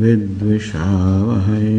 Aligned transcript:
विद्विषावहै। 0.00 1.70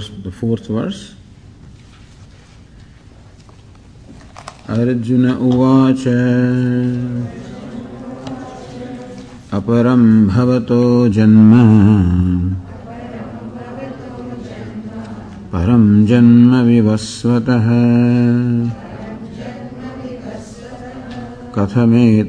Verse, 0.00 0.10
the 0.24 0.32
fourth 0.32 0.66
verse. 0.68 1.14
Arjun 4.70 5.24
उवाच 5.30 6.02
अपरं 9.58 10.02
भवतो 10.28 10.84
जन्म 11.16 11.52
परं 15.52 15.84
जन्म 16.06 16.52
विवस्वतः 16.68 17.66
कथमेतद्विजानीयाम् 21.56 22.20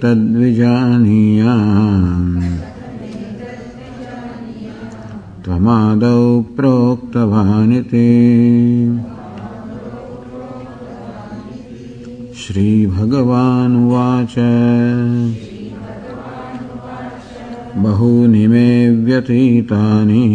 त्वमादौ 5.46 6.42
प्रोक्तवानिति। 6.42 7.98
श्रीभगवानुवाच। 12.38 14.36
बहूनि 17.78 18.48
मे 18.48 18.90
व्यतीतानि। 18.90 20.28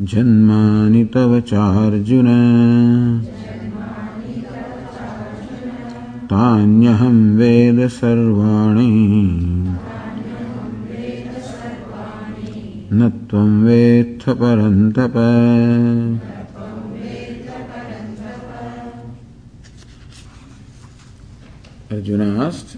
जन्मानि 0.00 1.04
तव 1.04 1.40
चार्जुन। 1.40 2.26
तान्यहं 6.24 7.36
वेद 7.36 7.88
सर्वाणि। 7.88 9.20
न 12.91 13.09
त्वं 13.29 13.49
वेत्थ 13.63 14.29
परन्तप 14.39 15.15
Arjuna 21.91 22.45
asked, 22.45 22.77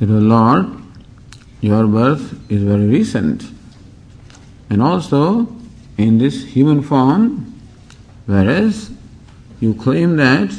Lord, 0.00 0.66
your 1.60 1.86
birth 1.86 2.38
is 2.50 2.62
very 2.62 2.86
recent. 2.86 3.44
And 4.70 4.80
also 4.80 5.48
in 5.98 6.18
this 6.18 6.44
human 6.44 6.82
form, 6.82 7.54
whereas 8.26 8.90
you 9.60 9.74
claim 9.74 10.16
that 10.16 10.50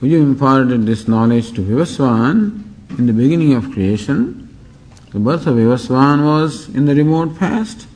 you 0.00 0.22
imparted 0.22 0.86
this 0.86 1.08
knowledge 1.08 1.52
to 1.52 1.60
Vivaswan 1.60 2.62
in 2.98 3.06
the 3.06 3.12
beginning 3.12 3.54
of 3.54 3.70
creation, 3.72 4.48
the 5.12 5.18
birth 5.18 5.46
of 5.46 5.56
Vivaswan 5.56 6.24
was 6.24 6.68
in 6.68 6.84
the 6.84 6.94
remote 6.94 7.38
past, 7.38 7.86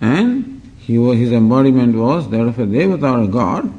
and 0.00 0.60
he 0.78 0.98
was, 0.98 1.18
his 1.18 1.32
embodiment 1.32 1.96
was 1.96 2.28
that 2.30 2.40
of 2.40 2.58
a 2.58 2.66
devata 2.66 3.18
or 3.18 3.24
a 3.24 3.28
god. 3.28 3.72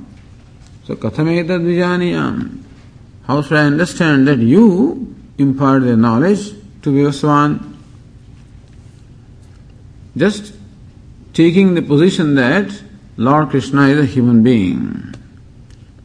So, 0.86 0.96
kathametad 0.96 1.62
vijaniyam. 1.62 2.64
How 3.28 3.42
should 3.42 3.58
I 3.58 3.66
understand 3.66 4.28
that 4.28 4.40
you 4.40 5.16
impart 5.38 5.84
the 5.84 5.98
knowledge 5.98 6.52
to 6.82 6.90
Vivaswan? 6.90 7.76
Just 10.16 10.54
taking 11.34 11.76
the 11.76 11.82
position 11.82 12.36
that 12.36 12.82
Lord 13.18 13.50
Krishna 13.50 13.88
is 13.88 14.00
a 14.00 14.06
human 14.06 14.44
being. 14.44 15.14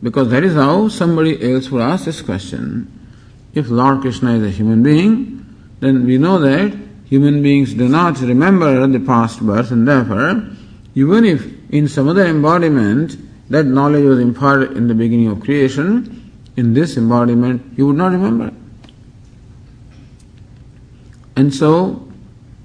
Because 0.02 0.30
that 0.30 0.42
is 0.42 0.54
how 0.54 0.88
somebody 0.88 1.52
else 1.52 1.70
would 1.70 1.82
ask 1.82 2.06
this 2.06 2.20
question. 2.22 2.90
If 3.54 3.70
Lord 3.70 4.00
Krishna 4.00 4.34
is 4.34 4.42
a 4.42 4.50
human 4.50 4.82
being, 4.82 5.46
then 5.78 6.04
we 6.04 6.18
know 6.18 6.38
that 6.40 6.76
human 7.12 7.42
beings 7.42 7.74
do 7.74 7.86
not 7.90 8.18
remember 8.22 8.86
the 8.86 8.98
past 8.98 9.38
birth 9.44 9.70
and 9.70 9.86
therefore, 9.86 10.48
even 10.94 11.26
if 11.26 11.46
in 11.68 11.86
some 11.86 12.08
other 12.08 12.24
embodiment 12.24 13.18
that 13.50 13.66
knowledge 13.66 14.02
was 14.02 14.18
imparted 14.18 14.74
in 14.78 14.88
the 14.88 14.94
beginning 14.94 15.28
of 15.28 15.38
creation, 15.42 16.32
in 16.56 16.72
this 16.72 16.96
embodiment 16.96 17.60
you 17.76 17.86
would 17.86 17.96
not 17.96 18.12
remember. 18.12 18.50
And 21.36 21.52
so, 21.52 22.10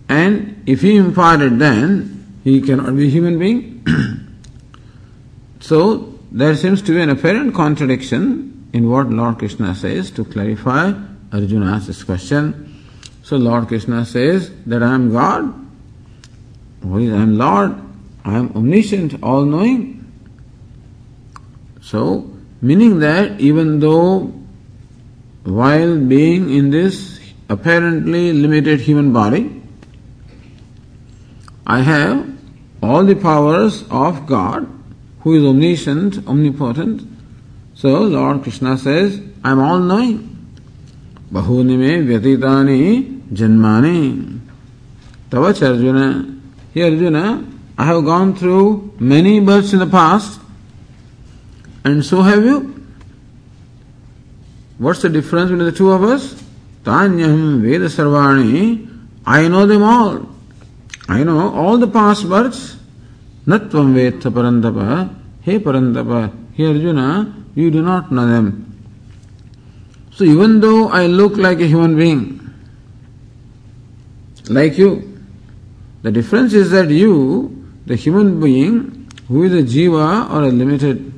and 0.08 0.64
if 0.66 0.82
he 0.82 0.96
imparted 0.96 1.60
then, 1.60 2.40
he 2.46 2.62
cannot 2.62 2.96
be 2.96 3.08
a 3.08 3.10
human 3.10 3.38
being. 3.38 3.84
so, 5.60 6.18
there 6.32 6.56
seems 6.56 6.82
to 6.84 6.94
be 6.94 7.02
an 7.02 7.10
apparent 7.10 7.54
contradiction 7.54 8.70
in 8.72 8.90
what 8.90 9.10
Lord 9.10 9.40
Krishna 9.40 9.76
says 9.76 10.10
to 10.12 10.24
clarify 10.24 10.94
Arjuna's 11.34 12.02
question. 12.06 12.67
So 13.28 13.36
Lord 13.36 13.68
Krishna 13.68 14.06
says 14.06 14.52
that 14.68 14.82
I 14.82 14.94
am 14.96 15.12
God. 15.12 15.54
I 16.82 17.02
am 17.02 17.38
Lord. 17.38 17.76
I 18.24 18.36
am 18.36 18.54
omniscient, 18.56 19.22
all 19.22 19.44
knowing. 19.44 20.10
So, 21.82 22.32
meaning 22.62 23.00
that 23.00 23.38
even 23.42 23.82
though 23.82 24.32
while 25.44 26.00
being 26.00 26.50
in 26.56 26.70
this 26.70 27.20
apparently 27.50 28.32
limited 28.32 28.80
human 28.80 29.12
body, 29.12 29.62
I 31.66 31.82
have 31.82 32.34
all 32.82 33.04
the 33.04 33.16
powers 33.16 33.84
of 33.92 34.26
God 34.26 34.70
who 35.20 35.36
is 35.36 35.44
omniscient, 35.44 36.26
omnipotent. 36.30 37.06
So 37.74 38.04
Lord 38.04 38.44
Krishna 38.44 38.78
says, 38.78 39.20
I 39.44 39.52
am 39.52 39.60
all 39.60 39.80
knowing. 39.80 40.24
Bahuni 41.30 41.78
me 41.78 41.90
vyatitani 42.08 43.17
janmani. 43.34 44.40
Tavach 45.30 45.62
Arjuna. 45.62 46.36
Here 46.74 46.86
Arjuna, 46.86 47.46
I 47.78 47.86
have 47.86 48.06
gone 48.06 48.36
through 48.36 48.96
many 49.00 49.40
births 49.40 49.74
in 49.74 49.80
the 49.80 49.88
past, 49.88 50.40
and 51.84 52.04
so 52.04 52.22
have 52.22 52.44
you. 52.44 52.74
What's 54.78 55.02
the 55.02 55.10
difference 55.10 55.50
between 55.50 55.66
the 55.66 55.72
two 55.72 55.92
of 55.92 56.04
us? 56.04 56.44
Tanyaham 56.84 57.62
Veda 57.62 57.86
Sarvani. 57.86 58.88
I 59.26 59.48
know 59.48 59.66
them 59.66 59.84
all. 59.84 60.30
I 61.10 61.24
know 61.24 61.54
all 61.54 61.78
the 61.78 61.88
past 61.88 62.30
births. 62.30 62.78
Natvam 63.46 63.94
Vetha 63.96 64.32
Parantapa. 64.32 65.14
Hey 65.42 65.60
Parantapa. 65.60 66.32
Hey 66.54 66.68
Arjuna, 66.68 67.34
you 67.56 67.72
do 67.72 67.82
not 67.82 68.12
know 68.12 68.28
them. 68.28 68.64
So 70.12 70.24
even 70.24 70.60
though 70.60 70.90
I 70.90 71.08
look 71.08 71.38
like 71.38 71.60
a 71.60 71.68
human 71.68 71.96
being, 71.96 72.47
like 74.50 74.78
you, 74.78 75.20
the 76.02 76.12
difference 76.12 76.54
is 76.54 76.72
that 76.72 76.90
you, 76.90 77.70
the 77.86 77.96
human 77.96 78.40
being, 78.40 79.10
who 79.28 79.44
is 79.44 79.54
a 79.54 79.64
jiva 79.64 80.32
or 80.32 80.44
a 80.44 80.50
limited 80.50 81.14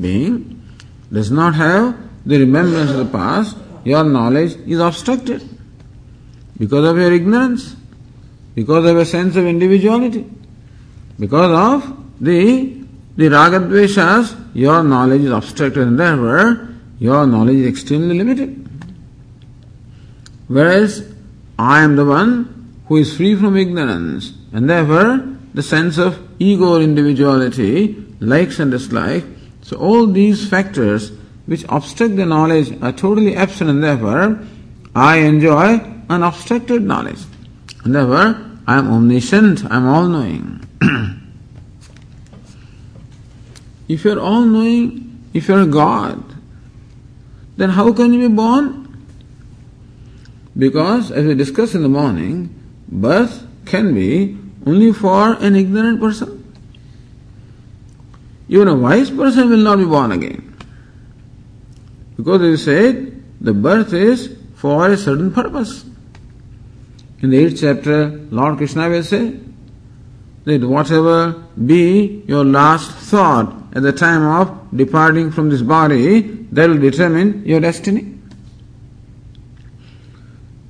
being, 0.00 0.62
does 1.12 1.30
not 1.30 1.54
have 1.54 1.96
the 2.26 2.38
remembrance 2.38 2.90
of 2.90 2.98
the 2.98 3.06
past, 3.06 3.56
your 3.84 4.04
knowledge 4.04 4.56
is 4.66 4.78
obstructed 4.78 5.42
because 6.58 6.86
of 6.86 6.96
your 6.96 7.12
ignorance, 7.12 7.74
because 8.54 8.84
of 8.84 8.96
a 8.96 9.04
sense 9.04 9.36
of 9.36 9.46
individuality, 9.46 10.30
because 11.18 11.50
of 11.50 11.96
the 12.20 12.80
the 13.16 13.24
ragadveshas, 13.26 14.54
your 14.54 14.82
knowledge 14.82 15.22
is 15.22 15.30
obstructed 15.30 15.86
and 15.86 15.98
therefore 15.98 16.68
your 16.98 17.26
knowledge 17.26 17.56
is 17.56 17.66
extremely 17.66 18.16
limited. 18.16 18.56
Whereas 20.48 21.12
I 21.58 21.82
am 21.82 21.96
the 21.96 22.04
one 22.04 22.59
who 22.90 22.96
is 22.96 23.16
free 23.16 23.36
from 23.36 23.56
ignorance 23.56 24.32
and 24.52 24.68
therefore 24.68 25.24
the 25.54 25.62
sense 25.62 25.96
of 25.96 26.18
ego 26.40 26.74
or 26.74 26.82
individuality, 26.82 27.94
likes 28.18 28.58
and 28.58 28.72
dislikes. 28.72 29.24
So 29.62 29.76
all 29.76 30.08
these 30.08 30.48
factors 30.48 31.12
which 31.46 31.64
obstruct 31.68 32.16
the 32.16 32.26
knowledge 32.26 32.76
are 32.82 32.90
totally 32.90 33.36
absent 33.36 33.70
and 33.70 33.80
therefore 33.80 34.40
I 34.92 35.18
enjoy 35.18 35.80
unobstructed 36.08 36.82
knowledge. 36.82 37.20
And 37.84 37.94
therefore 37.94 38.44
I 38.66 38.78
am 38.78 38.92
omniscient, 38.92 39.70
I 39.70 39.76
am 39.76 39.86
all 39.86 40.08
knowing. 40.08 40.66
if 43.88 44.04
you 44.04 44.14
are 44.14 44.20
all 44.20 44.42
knowing, 44.42 45.28
if 45.32 45.46
you 45.46 45.54
are 45.54 45.62
a 45.62 45.66
God, 45.66 46.24
then 47.56 47.70
how 47.70 47.92
can 47.92 48.12
you 48.12 48.28
be 48.28 48.34
born? 48.34 49.06
Because, 50.58 51.12
as 51.12 51.24
we 51.24 51.36
discussed 51.36 51.76
in 51.76 51.82
the 51.82 51.88
morning, 51.88 52.59
birth 52.90 53.46
can 53.64 53.94
be 53.94 54.36
only 54.66 54.92
for 54.92 55.34
an 55.34 55.56
ignorant 55.56 56.00
person? 56.00 56.36
Even 58.48 58.68
a 58.68 58.74
wise 58.74 59.10
person 59.10 59.48
will 59.48 59.58
not 59.58 59.78
be 59.78 59.84
born 59.84 60.12
again. 60.12 60.56
Because 62.16 62.40
they 62.40 62.56
said 62.56 63.22
the 63.40 63.54
birth 63.54 63.92
is 63.92 64.36
for 64.56 64.88
a 64.88 64.96
certain 64.96 65.32
purpose. 65.32 65.84
In 67.22 67.30
the 67.30 67.46
8th 67.46 67.60
chapter, 67.60 68.08
Lord 68.30 68.56
Krishna 68.56 68.88
will 68.88 69.02
say 69.02 69.38
that 70.44 70.66
whatever 70.66 71.32
be 71.64 72.24
your 72.26 72.44
last 72.44 72.90
thought 72.92 73.54
at 73.74 73.82
the 73.82 73.92
time 73.92 74.22
of 74.22 74.76
departing 74.76 75.30
from 75.30 75.48
this 75.48 75.62
body, 75.62 76.22
that 76.52 76.68
will 76.68 76.78
determine 76.78 77.46
your 77.46 77.60
destiny. 77.60 78.14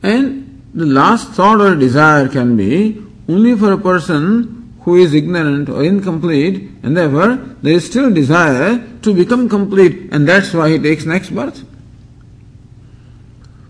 And 0.02 0.39
the 0.74 0.86
last 0.86 1.30
thought 1.30 1.60
or 1.60 1.74
desire 1.74 2.28
can 2.28 2.56
be 2.56 3.02
only 3.28 3.56
for 3.56 3.72
a 3.72 3.78
person 3.78 4.72
who 4.82 4.96
is 4.96 5.14
ignorant 5.14 5.68
or 5.68 5.84
incomplete, 5.84 6.70
and 6.82 6.96
therefore 6.96 7.36
there 7.62 7.74
is 7.74 7.86
still 7.86 8.12
desire 8.12 8.82
to 9.02 9.14
become 9.14 9.48
complete, 9.48 10.12
and 10.12 10.28
that's 10.28 10.54
why 10.54 10.70
he 10.70 10.78
takes 10.78 11.04
next 11.04 11.30
birth. 11.30 11.64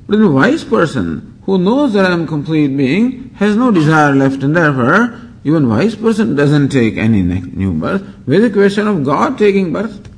But 0.07 0.21
a 0.21 0.29
wise 0.29 0.65
person 0.65 1.41
who 1.45 1.59
knows 1.59 1.93
that 1.95 2.05
I 2.05 2.13
am 2.13 2.27
complete 2.27 2.77
being 2.77 3.31
has 3.37 3.57
no 3.57 3.71
desire 3.71 4.15
left, 4.15 4.43
and 4.43 4.57
therefore 4.57 5.21
even 5.43 5.69
wise 5.69 5.97
person 5.97 6.37
doesn't 6.37 6.69
take 6.69 6.97
any 6.97 7.23
new 7.23 7.73
birth. 7.73 8.03
Where 8.27 8.41
the 8.41 8.51
question 8.51 8.87
of 8.87 9.05
God 9.05 9.39
taking 9.39 9.73
birth? 9.73 10.09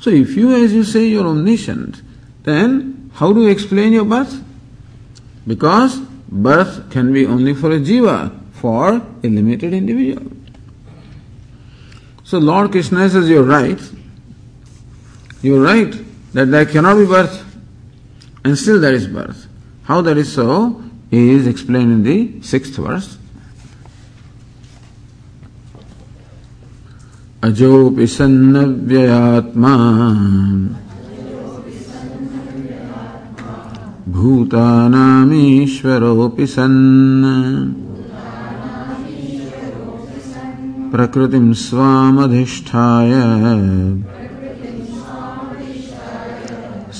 So 0.00 0.10
if 0.10 0.36
you, 0.36 0.54
as 0.54 0.72
you 0.72 0.84
say, 0.84 1.06
you're 1.06 1.26
omniscient, 1.26 2.02
then 2.44 3.10
how 3.14 3.32
do 3.32 3.42
you 3.42 3.48
explain 3.48 3.92
your 3.92 4.04
birth? 4.04 4.42
Because 5.47 5.99
birth 6.29 6.89
can 6.91 7.13
be 7.13 7.25
only 7.25 7.53
for 7.53 7.71
a 7.71 7.79
jiva, 7.79 8.39
for 8.53 8.95
a 8.95 9.27
limited 9.27 9.73
individual. 9.73 10.31
So 12.23 12.39
Lord 12.39 12.71
Krishna 12.71 13.09
says, 13.09 13.29
You're 13.29 13.43
right. 13.43 13.79
You're 15.41 15.61
right 15.61 15.93
that 16.33 16.45
there 16.45 16.65
cannot 16.65 16.97
be 16.97 17.05
birth, 17.05 17.43
and 18.43 18.57
still 18.57 18.79
there 18.79 18.93
is 18.93 19.07
birth. 19.07 19.47
How 19.83 20.01
that 20.01 20.17
is 20.17 20.33
so 20.33 20.81
is 21.11 21.45
explained 21.47 21.91
in 21.91 22.03
the 22.03 22.41
sixth 22.41 22.75
verse. 22.75 23.17
अजोऽपि 27.43 28.05
सन्नव्ययात्मा 28.07 29.71
भूतानामीश्वरोऽपि 34.12 35.26
सन् 36.54 36.78
प्रकृतिं 40.92 41.46
स्वामधिष्ठाय 41.62 43.12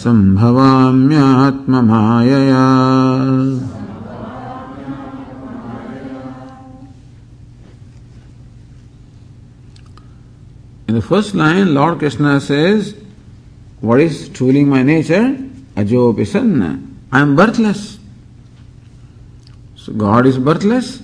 सम्भवाम्यात्ममायया 0.00 0.96
In 10.88 10.94
the 10.94 11.02
first 11.02 11.34
line, 11.34 11.75
Lord 11.75 11.99
Krishna 11.99 12.40
says, 12.40 12.94
What 13.82 14.00
is 14.00 14.31
truly 14.31 14.64
my 14.64 14.82
nature? 14.82 15.37
Ajo 15.76 16.14
Pisanna. 16.14 16.88
I 17.10 17.20
am 17.20 17.37
birthless. 17.37 17.99
So 19.76 19.93
God 19.93 20.26
is 20.26 20.38
birthless. 20.38 21.02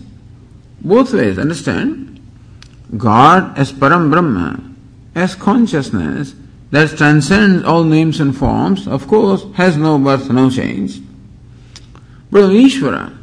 Both 0.81 1.15
ways, 1.15 1.39
understand? 1.39 2.21
God 2.97 3.59
as 3.59 3.73
Param 3.73 4.11
Brahma, 4.11 4.63
as 5.15 5.35
consciousness 5.35 6.35
that 6.71 6.97
transcends 6.97 7.65
all 7.65 7.85
names 7.85 8.21
and 8.21 8.37
forms, 8.37 8.87
of 8.87 9.09
course, 9.09 9.47
has 9.55 9.77
no 9.77 9.99
birth, 9.99 10.29
no 10.31 10.51
change. 10.51 11.01
But 12.31 12.51
Ishvara, 12.51 13.17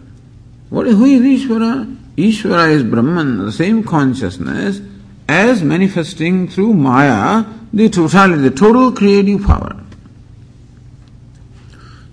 what, 0.70 0.88
who 0.88 1.06
is 1.06 1.44
Ishvara? 1.44 1.98
Ishvara 2.16 2.72
is 2.72 2.84
Brahman, 2.84 3.46
the 3.46 3.52
same 3.52 3.84
consciousness 3.84 4.82
as 5.28 5.64
manifesting 5.64 6.48
through 6.48 6.74
Maya 6.74 7.46
the 7.74 7.90
totality, 7.90 8.42
the 8.42 8.52
total 8.52 8.92
creative 8.92 9.44
power. 9.44 9.82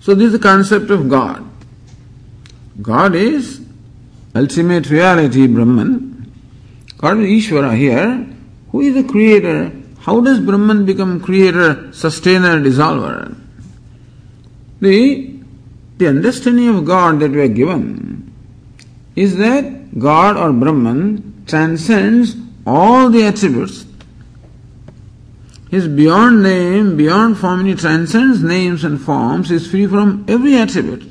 So, 0.09 0.15
this 0.15 0.25
is 0.25 0.31
the 0.31 0.39
concept 0.39 0.89
of 0.89 1.07
God. 1.07 1.47
God 2.81 3.13
is 3.13 3.61
ultimate 4.33 4.89
reality, 4.89 5.45
Brahman. 5.45 6.33
God 6.97 7.19
is 7.19 7.45
Ishvara 7.45 7.77
here. 7.77 8.27
Who 8.71 8.81
is 8.81 8.95
the 8.95 9.03
creator? 9.03 9.71
How 9.99 10.19
does 10.19 10.39
Brahman 10.39 10.87
become 10.87 11.19
creator, 11.21 11.93
sustainer, 11.93 12.59
dissolver? 12.59 13.39
The, 14.81 15.31
the 15.99 16.07
understanding 16.07 16.69
of 16.69 16.85
God 16.85 17.19
that 17.19 17.29
we 17.29 17.41
are 17.41 17.47
given 17.47 18.33
is 19.15 19.37
that 19.37 19.99
God 19.99 20.37
or 20.37 20.51
Brahman 20.51 21.43
transcends 21.45 22.35
all 22.65 23.11
the 23.11 23.27
attributes. 23.27 23.85
Is 25.71 25.87
beyond 25.87 26.41
name, 26.41 26.97
beyond 26.97 27.37
form, 27.37 27.65
he 27.65 27.75
transcends 27.75 28.41
names 28.41 28.83
and 28.83 28.99
forms, 28.99 29.51
is 29.51 29.69
free 29.69 29.85
from 29.85 30.25
every 30.27 30.55
attribute. 30.55 31.03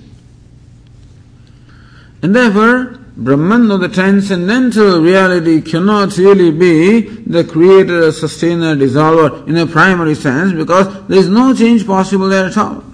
And 2.23 2.35
therefore, 2.35 2.99
Brahman 3.17 3.71
or 3.71 3.79
the 3.79 3.89
transcendental 3.89 5.01
reality 5.01 5.61
cannot 5.61 6.17
really 6.17 6.51
be 6.51 7.01
the 7.01 7.45
creator, 7.45 8.11
sustainer, 8.13 8.77
dissolver 8.77 9.47
in 9.49 9.57
a 9.57 9.67
primary 9.67 10.15
sense 10.15 10.53
because 10.53 11.07
there 11.09 11.19
is 11.19 11.29
no 11.29 11.55
change 11.55 11.87
possible 11.87 12.29
there 12.29 12.47
at 12.47 12.57
all. 12.57 12.85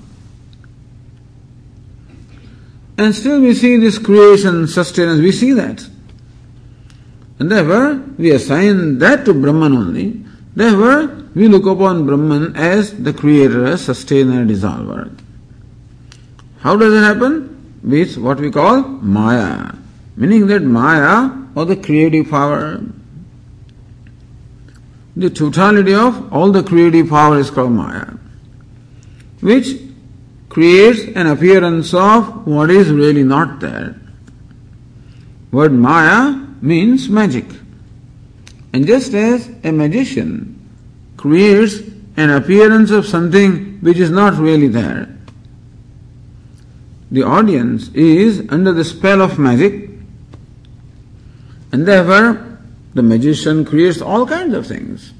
And 2.96 3.14
still 3.14 3.40
we 3.40 3.54
see 3.54 3.76
this 3.76 3.98
creation, 3.98 4.66
sustenance, 4.66 5.20
we 5.20 5.32
see 5.32 5.52
that. 5.52 5.86
And 7.38 7.50
therefore, 7.50 7.96
we 8.16 8.30
assign 8.30 8.98
that 8.98 9.24
to 9.24 9.34
Brahman 9.34 9.74
only. 9.74 10.24
Therefore, 10.54 11.23
we 11.34 11.48
look 11.48 11.66
upon 11.66 12.06
Brahman 12.06 12.54
as 12.56 13.02
the 13.02 13.12
creator, 13.12 13.76
sustainer, 13.76 14.44
dissolver. 14.46 15.18
How 16.60 16.76
does 16.76 16.94
it 16.94 17.00
happen? 17.00 17.80
With 17.82 18.16
what 18.16 18.40
we 18.40 18.50
call 18.50 18.82
Maya. 18.82 19.72
Meaning 20.16 20.46
that 20.46 20.62
Maya 20.62 21.30
or 21.54 21.64
the 21.64 21.76
creative 21.76 22.30
power. 22.30 22.80
The 25.16 25.30
totality 25.30 25.94
of 25.94 26.32
all 26.32 26.52
the 26.52 26.62
creative 26.62 27.08
power 27.08 27.38
is 27.38 27.50
called 27.50 27.72
Maya, 27.72 28.14
which 29.40 29.80
creates 30.48 31.04
an 31.16 31.26
appearance 31.26 31.94
of 31.94 32.46
what 32.46 32.70
is 32.70 32.90
really 32.90 33.22
not 33.22 33.60
there. 33.60 33.96
Word 35.52 35.72
Maya 35.72 36.32
means 36.60 37.08
magic. 37.08 37.44
And 38.72 38.86
just 38.86 39.14
as 39.14 39.50
a 39.62 39.70
magician 39.70 40.53
creates 41.24 41.80
an 42.18 42.28
appearance 42.28 42.90
of 42.90 43.06
something 43.06 43.80
which 43.80 43.96
is 43.96 44.10
not 44.10 44.34
really 44.34 44.68
there, 44.68 45.08
the 47.10 47.22
audience 47.22 47.88
is 47.94 48.46
under 48.50 48.74
the 48.74 48.84
spell 48.84 49.22
of 49.22 49.38
magic, 49.38 49.88
and 51.72 51.88
therefore 51.88 52.58
the 52.92 53.02
magician 53.02 53.64
creates 53.64 54.02
all 54.02 54.26
kinds 54.26 54.52
of 54.52 54.66
things. 54.66 55.14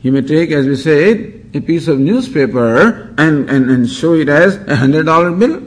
He 0.00 0.10
may 0.10 0.22
take, 0.22 0.50
as 0.50 0.66
we 0.66 0.74
said, 0.74 1.50
a 1.54 1.60
piece 1.60 1.86
of 1.86 2.00
newspaper 2.00 3.14
and, 3.16 3.48
and, 3.48 3.70
and 3.70 3.88
show 3.88 4.14
it 4.14 4.28
as 4.28 4.56
a 4.66 4.74
hundred 4.74 5.06
dollar 5.06 5.30
bill, 5.30 5.62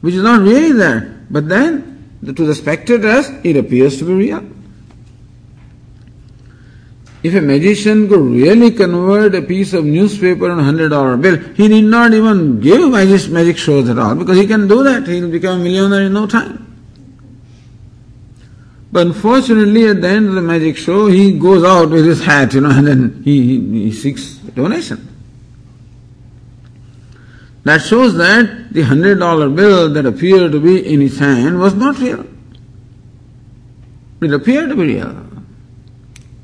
which 0.00 0.14
is 0.14 0.22
not 0.22 0.42
really 0.42 0.70
there. 0.70 1.26
But 1.28 1.48
then, 1.48 2.20
to 2.24 2.32
the 2.32 2.54
spectators, 2.54 3.28
it 3.42 3.56
appears 3.56 3.98
to 3.98 4.04
be 4.04 4.12
real. 4.12 4.53
If 7.24 7.34
a 7.34 7.40
magician 7.40 8.06
could 8.06 8.20
really 8.20 8.70
convert 8.70 9.34
a 9.34 9.40
piece 9.40 9.72
of 9.72 9.82
newspaper 9.82 10.50
on 10.50 10.58
a 10.58 10.62
hundred 10.62 10.90
dollar 10.90 11.16
bill, 11.16 11.38
he 11.54 11.68
need 11.68 11.86
not 11.86 12.12
even 12.12 12.60
give 12.60 12.90
magic, 12.90 13.30
magic 13.30 13.56
shows 13.56 13.88
at 13.88 13.98
all 13.98 14.14
because 14.14 14.36
he 14.36 14.46
can 14.46 14.68
do 14.68 14.84
that. 14.84 15.06
He 15.06 15.22
will 15.22 15.30
become 15.30 15.62
a 15.62 15.64
millionaire 15.64 16.02
in 16.02 16.12
no 16.12 16.26
time. 16.26 16.60
But 18.92 19.06
unfortunately, 19.06 19.88
at 19.88 20.02
the 20.02 20.08
end 20.08 20.28
of 20.28 20.34
the 20.34 20.42
magic 20.42 20.76
show, 20.76 21.06
he 21.06 21.38
goes 21.38 21.64
out 21.64 21.88
with 21.88 22.04
his 22.04 22.22
hat, 22.22 22.52
you 22.52 22.60
know, 22.60 22.70
and 22.70 22.86
then 22.86 23.22
he, 23.24 23.58
he, 23.58 23.84
he 23.84 23.92
seeks 23.92 24.34
donation. 24.34 25.08
That 27.64 27.80
shows 27.80 28.14
that 28.16 28.74
the 28.74 28.82
hundred 28.82 29.18
dollar 29.18 29.48
bill 29.48 29.90
that 29.94 30.04
appeared 30.04 30.52
to 30.52 30.60
be 30.60 30.92
in 30.92 31.00
his 31.00 31.18
hand 31.18 31.58
was 31.58 31.74
not 31.74 31.98
real. 32.00 32.26
It 34.20 34.34
appeared 34.34 34.68
to 34.68 34.76
be 34.76 34.96
real. 34.96 35.33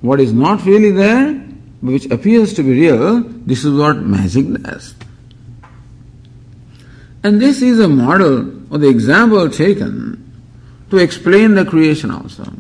What 0.01 0.21
is 0.21 0.33
not 0.33 0.65
really 0.65 0.91
there, 0.91 1.35
which 1.81 2.07
appears 2.11 2.55
to 2.55 2.63
be 2.63 2.71
real, 2.71 3.21
this 3.21 3.65
is 3.65 3.73
what 3.73 3.99
magic 3.99 4.53
does. 4.63 4.95
And 7.23 7.41
this 7.41 7.61
is 7.61 7.79
a 7.79 7.89
model 7.89 8.73
or 8.73 8.79
the 8.79 8.89
example 8.89 9.49
taken 9.51 10.27
to 10.91 10.97
explain 10.97 11.55
the 11.55 11.65
creation 11.65 12.11
also. 12.11 12.53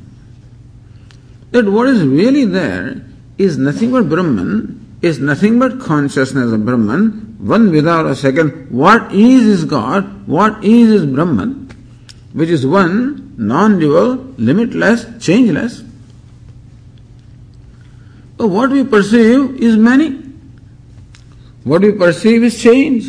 That 1.53 1.67
what 1.67 1.89
is 1.89 2.03
really 2.05 2.45
there 2.45 3.05
is 3.39 3.57
nothing 3.57 3.91
but 3.91 4.09
Brahman, 4.09 4.99
is 5.03 5.19
nothing 5.19 5.59
but 5.59 5.81
consciousness 5.81 6.53
of 6.53 6.65
Brahman, 6.65 7.37
one 7.39 7.71
without 7.71 8.05
a 8.07 8.15
second. 8.15 8.71
What 8.71 9.13
is 9.13 9.47
is 9.47 9.65
God, 9.65 10.29
what 10.29 10.63
is 10.63 10.91
is 10.91 11.07
Brahman, 11.07 11.71
which 12.35 12.51
is 12.51 12.67
one, 12.67 13.35
non 13.39 13.79
dual, 13.79 14.17
limitless, 14.37 15.07
changeless. 15.25 15.83
But 18.41 18.49
what 18.49 18.71
we 18.71 18.85
perceive 18.85 19.61
is 19.61 19.77
many. 19.77 20.13
What 21.63 21.83
we 21.83 21.93
perceive 21.93 22.43
is 22.43 22.59
change. 22.59 23.05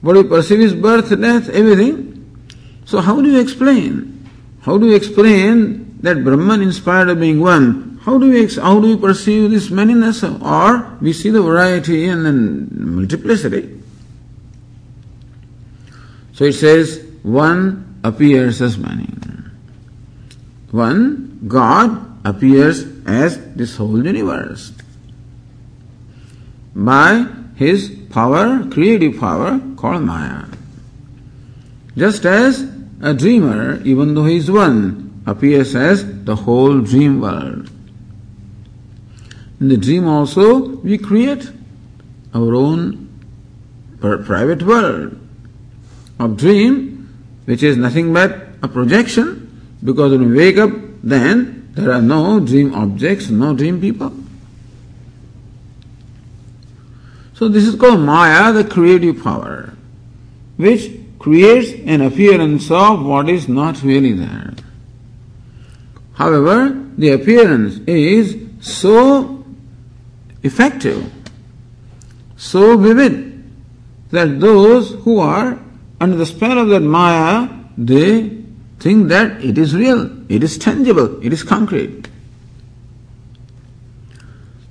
What 0.00 0.14
we 0.14 0.22
perceive 0.22 0.60
is 0.60 0.74
birth, 0.74 1.10
death, 1.20 1.48
everything. 1.48 2.38
So 2.84 3.00
how 3.00 3.20
do 3.20 3.28
you 3.28 3.40
explain? 3.40 4.30
How 4.60 4.78
do 4.78 4.86
you 4.86 4.94
explain 4.94 5.98
that 6.02 6.22
Brahman 6.22 6.62
inspired 6.62 7.08
of 7.08 7.18
being 7.18 7.40
one? 7.40 7.98
How 8.04 8.16
do 8.16 8.30
we 8.30 8.46
how 8.46 8.78
do 8.78 8.94
we 8.94 8.96
perceive 8.96 9.50
this 9.50 9.70
manyness? 9.70 10.22
Or 10.22 10.96
we 11.00 11.12
see 11.12 11.30
the 11.30 11.42
variety 11.42 12.06
and 12.06 12.24
then 12.24 12.68
multiplicity. 12.70 13.82
So 16.34 16.44
it 16.44 16.52
says 16.52 17.04
one 17.24 17.98
appears 18.04 18.62
as 18.62 18.78
many. 18.78 19.08
One 20.70 21.40
God 21.48 22.07
appears 22.24 22.84
as 23.06 23.38
this 23.54 23.76
whole 23.76 24.04
universe. 24.04 24.72
By 26.74 27.26
his 27.56 27.90
power, 28.10 28.64
creative 28.70 29.18
power 29.18 29.60
called 29.76 30.02
Maya. 30.02 30.44
Just 31.96 32.24
as 32.24 32.70
a 33.02 33.14
dreamer, 33.14 33.80
even 33.82 34.14
though 34.14 34.24
he 34.24 34.36
is 34.36 34.50
one, 34.50 35.22
appears 35.26 35.74
as 35.74 36.24
the 36.24 36.36
whole 36.36 36.80
dream 36.80 37.20
world. 37.20 37.70
In 39.60 39.68
the 39.68 39.76
dream 39.76 40.06
also, 40.06 40.68
we 40.78 40.98
create 40.98 41.50
our 42.34 42.54
own 42.54 43.08
private 44.00 44.62
world 44.62 45.18
of 46.20 46.36
dream, 46.36 47.08
which 47.46 47.62
is 47.62 47.76
nothing 47.76 48.12
but 48.12 48.48
a 48.62 48.68
projection, 48.68 49.76
because 49.82 50.12
when 50.12 50.30
we 50.30 50.36
wake 50.36 50.58
up, 50.58 50.70
then 51.02 51.57
there 51.78 51.92
are 51.92 52.02
no 52.02 52.40
dream 52.40 52.74
objects, 52.74 53.30
no 53.30 53.54
dream 53.54 53.80
people. 53.80 54.12
So 57.34 57.46
this 57.46 57.64
is 57.64 57.76
called 57.76 58.00
Maya, 58.00 58.52
the 58.52 58.64
creative 58.64 59.22
power, 59.22 59.74
which 60.56 60.90
creates 61.20 61.70
an 61.86 62.00
appearance 62.00 62.68
of 62.70 63.04
what 63.04 63.28
is 63.28 63.48
not 63.48 63.82
really 63.82 64.12
there. 64.12 64.54
However, 66.14 66.84
the 66.96 67.10
appearance 67.10 67.78
is 67.86 68.36
so 68.60 69.44
effective, 70.42 71.12
so 72.36 72.76
vivid, 72.76 73.44
that 74.10 74.40
those 74.40 74.94
who 75.04 75.20
are 75.20 75.60
under 76.00 76.16
the 76.16 76.26
spell 76.26 76.58
of 76.58 76.68
that 76.70 76.80
Maya, 76.80 77.48
they 77.76 78.37
think 78.78 79.08
that 79.08 79.44
it 79.44 79.58
is 79.58 79.74
real, 79.74 80.10
it 80.30 80.42
is 80.42 80.58
tangible, 80.58 81.24
it 81.24 81.32
is 81.32 81.42
concrete. 81.42 82.08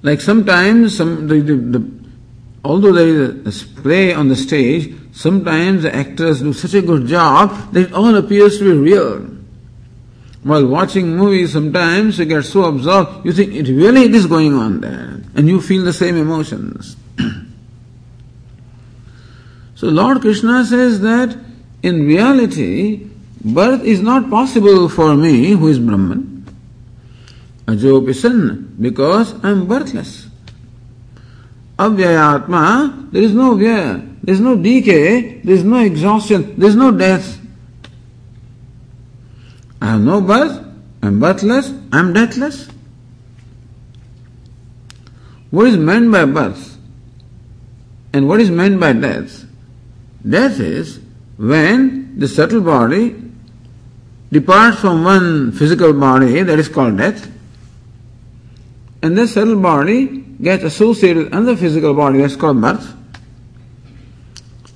Like 0.01 0.21
sometimes 0.21 0.95
some 0.95 1.27
the, 1.27 1.41
the, 1.41 1.55
the 1.55 1.91
although 2.63 2.93
there 2.93 3.47
is 3.47 3.63
a 3.63 3.67
play 3.81 4.13
on 4.13 4.29
the 4.29 4.35
stage, 4.35 4.95
sometimes 5.11 5.83
the 5.83 5.95
actors 5.95 6.41
do 6.41 6.53
such 6.53 6.73
a 6.73 6.81
good 6.81 7.07
job 7.07 7.73
that 7.73 7.87
it 7.87 7.93
all 7.93 8.15
appears 8.15 8.59
to 8.59 8.65
be 8.65 8.77
real. 8.77 9.19
While 10.43 10.67
watching 10.67 11.17
movies, 11.17 11.51
sometimes 11.51 12.19
you 12.19 12.25
get 12.25 12.45
so 12.45 12.65
absorbed, 12.65 13.25
you 13.25 13.33
think 13.33 13.53
it 13.53 13.67
really 13.67 14.13
is 14.13 14.27
going 14.27 14.53
on 14.53 14.79
there, 14.79 15.21
and 15.35 15.49
you 15.49 15.61
feel 15.61 15.83
the 15.83 15.91
same 15.91 16.15
emotions. 16.15 16.95
so 19.75 19.87
Lord 19.87 20.21
Krishna 20.21 20.63
says 20.63 21.01
that 21.01 21.37
in 21.83 22.05
reality, 22.05 23.09
birth 23.43 23.83
is 23.83 24.01
not 24.01 24.29
possible 24.29 24.89
for 24.89 25.15
me, 25.15 25.51
who 25.51 25.67
is 25.67 25.79
Brahman. 25.79 26.45
Ajopisan, 27.67 28.81
because 28.81 29.33
I 29.43 29.51
am 29.51 29.67
birthless. 29.67 30.27
Avyayatma, 31.77 33.11
there 33.11 33.21
is 33.21 33.33
no 33.33 33.55
vyaya, 33.55 34.15
there 34.23 34.33
is 34.33 34.39
no 34.39 34.55
decay, 34.55 35.41
there 35.41 35.55
is 35.55 35.63
no 35.63 35.77
exhaustion, 35.77 36.57
there 36.57 36.69
is 36.69 36.75
no 36.75 36.91
death. 36.91 37.39
I 39.81 39.91
have 39.91 40.01
no 40.01 40.21
birth, 40.21 40.65
I 41.03 41.07
am 41.07 41.19
birthless, 41.19 41.71
I 41.91 41.99
am 41.99 42.13
deathless. 42.13 42.69
What 45.51 45.67
is 45.67 45.77
meant 45.77 46.11
by 46.11 46.25
birth? 46.25 46.77
And 48.13 48.27
what 48.27 48.39
is 48.39 48.49
meant 48.49 48.79
by 48.79 48.93
death? 48.93 49.45
Death 50.27 50.59
is 50.59 50.99
when 51.37 52.17
the 52.17 52.27
subtle 52.27 52.61
body 52.61 53.26
departs 54.31 54.79
from 54.79 55.03
one 55.03 55.51
physical 55.51 55.93
body, 55.93 56.41
that 56.43 56.59
is 56.59 56.69
called 56.69 56.97
death, 56.97 57.31
and 59.01 59.17
the 59.17 59.27
subtle 59.27 59.61
body 59.61 60.17
gets 60.41 60.63
associated 60.63 61.25
with 61.25 61.33
another 61.33 61.55
physical 61.55 61.93
body 61.93 62.19
that's 62.19 62.35
called 62.35 62.61
birth. 62.61 62.93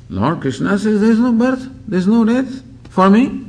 Lord 0.10 0.41
Krishna 0.41 0.77
says 0.77 1.01
there 1.01 1.12
is 1.12 1.20
no 1.20 1.31
birth, 1.31 1.67
there 1.88 2.00
is 2.00 2.08
no 2.08 2.25
death 2.25 2.62
for 2.89 3.10
me. 3.10 3.46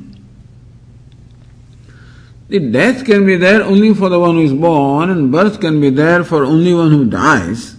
The 2.49 2.59
death 2.71 3.05
can 3.05 3.25
be 3.25 3.37
there 3.37 3.63
only 3.63 3.95
for 3.95 4.09
the 4.09 4.21
one 4.21 4.37
who 4.37 4.43
is 4.43 4.53
born, 4.53 5.11
and 5.11 5.33
birth 5.33 5.61
can 5.61 5.81
be 5.81 5.91
there 5.91 6.23
for 6.23 6.45
only 6.45 6.75
one 6.75 6.91
who 6.91 7.07
dies. 7.07 7.77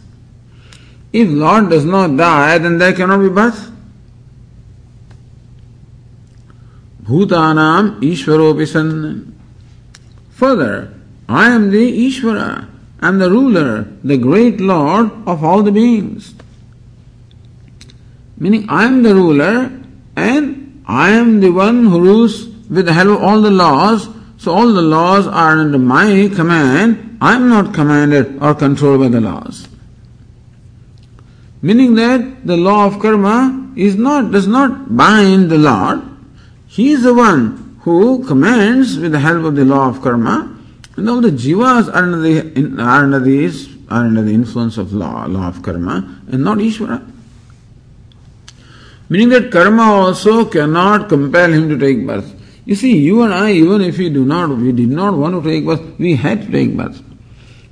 If 1.12 1.30
Lord 1.30 1.70
does 1.70 1.86
not 1.86 2.18
die, 2.18 2.58
then 2.58 2.80
there 2.80 2.94
cannot 2.94 3.20
be 3.20 3.30
birth. 3.30 3.70
Bhutanam 7.04 8.00
Ishwaropi 8.02 9.34
Further, 10.32 10.94
I 11.28 11.50
am 11.50 11.72
the 11.72 12.08
Ishvara 12.08 12.70
am 13.04 13.20
the 13.20 13.30
ruler, 13.30 13.84
the 14.04 14.18
great 14.18 14.62
Lord 14.62 15.12
of 15.28 15.44
all 15.44 15.62
the 15.62 15.72
beings. 15.72 16.34
Meaning, 18.38 18.66
I 18.70 18.86
am 18.86 19.04
the 19.04 19.14
ruler 19.14 19.72
and 20.16 20.84
I 20.88 21.12
am 21.12 21.42
the 21.42 21.52
one 21.52 21.86
who 21.86 22.02
rules 22.02 22.48
with 22.70 22.86
the 22.86 22.94
help 22.94 23.18
of 23.18 23.24
all 23.24 23.42
the 23.42 23.52
laws. 23.52 24.10
So, 24.38 24.54
all 24.54 24.74
the 24.74 24.82
laws 24.82 25.28
are 25.28 25.60
under 25.60 25.78
my 25.78 26.30
command. 26.36 27.18
I 27.22 27.36
am 27.36 27.50
not 27.50 27.74
commanded 27.74 28.42
or 28.42 28.56
controlled 28.56 29.02
by 29.02 29.08
the 29.10 29.22
laws. 29.22 29.68
Meaning 31.62 31.96
that 31.96 32.46
the 32.46 32.58
law 32.58 32.88
of 32.88 33.00
karma 33.00 33.72
is 33.76 33.96
not, 33.96 34.32
does 34.32 34.48
not 34.48 34.98
bind 34.98 35.50
the 35.50 35.58
Lord. 35.58 36.02
He 36.74 36.92
is 36.92 37.04
the 37.04 37.14
one 37.14 37.78
who 37.82 38.26
commands 38.26 38.98
with 38.98 39.12
the 39.12 39.20
help 39.20 39.44
of 39.44 39.56
the 39.56 39.64
law 39.64 39.90
of 39.90 40.02
karma 40.02 40.58
and 40.96 41.08
all 41.08 41.22
the 41.22 41.30
jivas 41.30 41.88
are 41.88 41.98
under 41.98 42.18
the, 42.18 42.82
are 42.82 43.04
under 43.04 43.20
the, 43.20 43.70
are 43.90 44.06
under 44.06 44.24
the 44.24 44.34
influence 44.34 44.80
of 44.80 44.92
law, 44.92 45.28
law 45.28 45.50
of 45.50 45.62
karma, 45.62 46.20
and 46.32 46.44
not 46.44 46.58
Ishvara. 46.58 47.08
Meaning 49.08 49.30
that 49.30 49.52
karma 49.52 49.84
also 49.84 50.46
cannot 50.46 51.10
compel 51.10 51.54
him 51.54 51.70
to 51.70 51.78
take 51.78 52.08
birth. 52.08 52.34
You 52.66 52.74
see, 52.74 52.98
you 52.98 53.22
and 53.22 53.36
I, 53.36 53.52
even 53.52 53.82
if 53.82 54.00
we 54.00 54.10
do 54.10 54.26
not, 54.26 54.50
we 54.50 54.72
did 54.72 54.90
not 54.90 55.14
want 55.14 55.44
to 55.44 55.48
take 55.48 55.68
birth, 55.68 56.00
we 56.00 56.16
had 56.16 56.42
to 56.42 56.52
take 56.52 56.76
birth. 56.76 57.04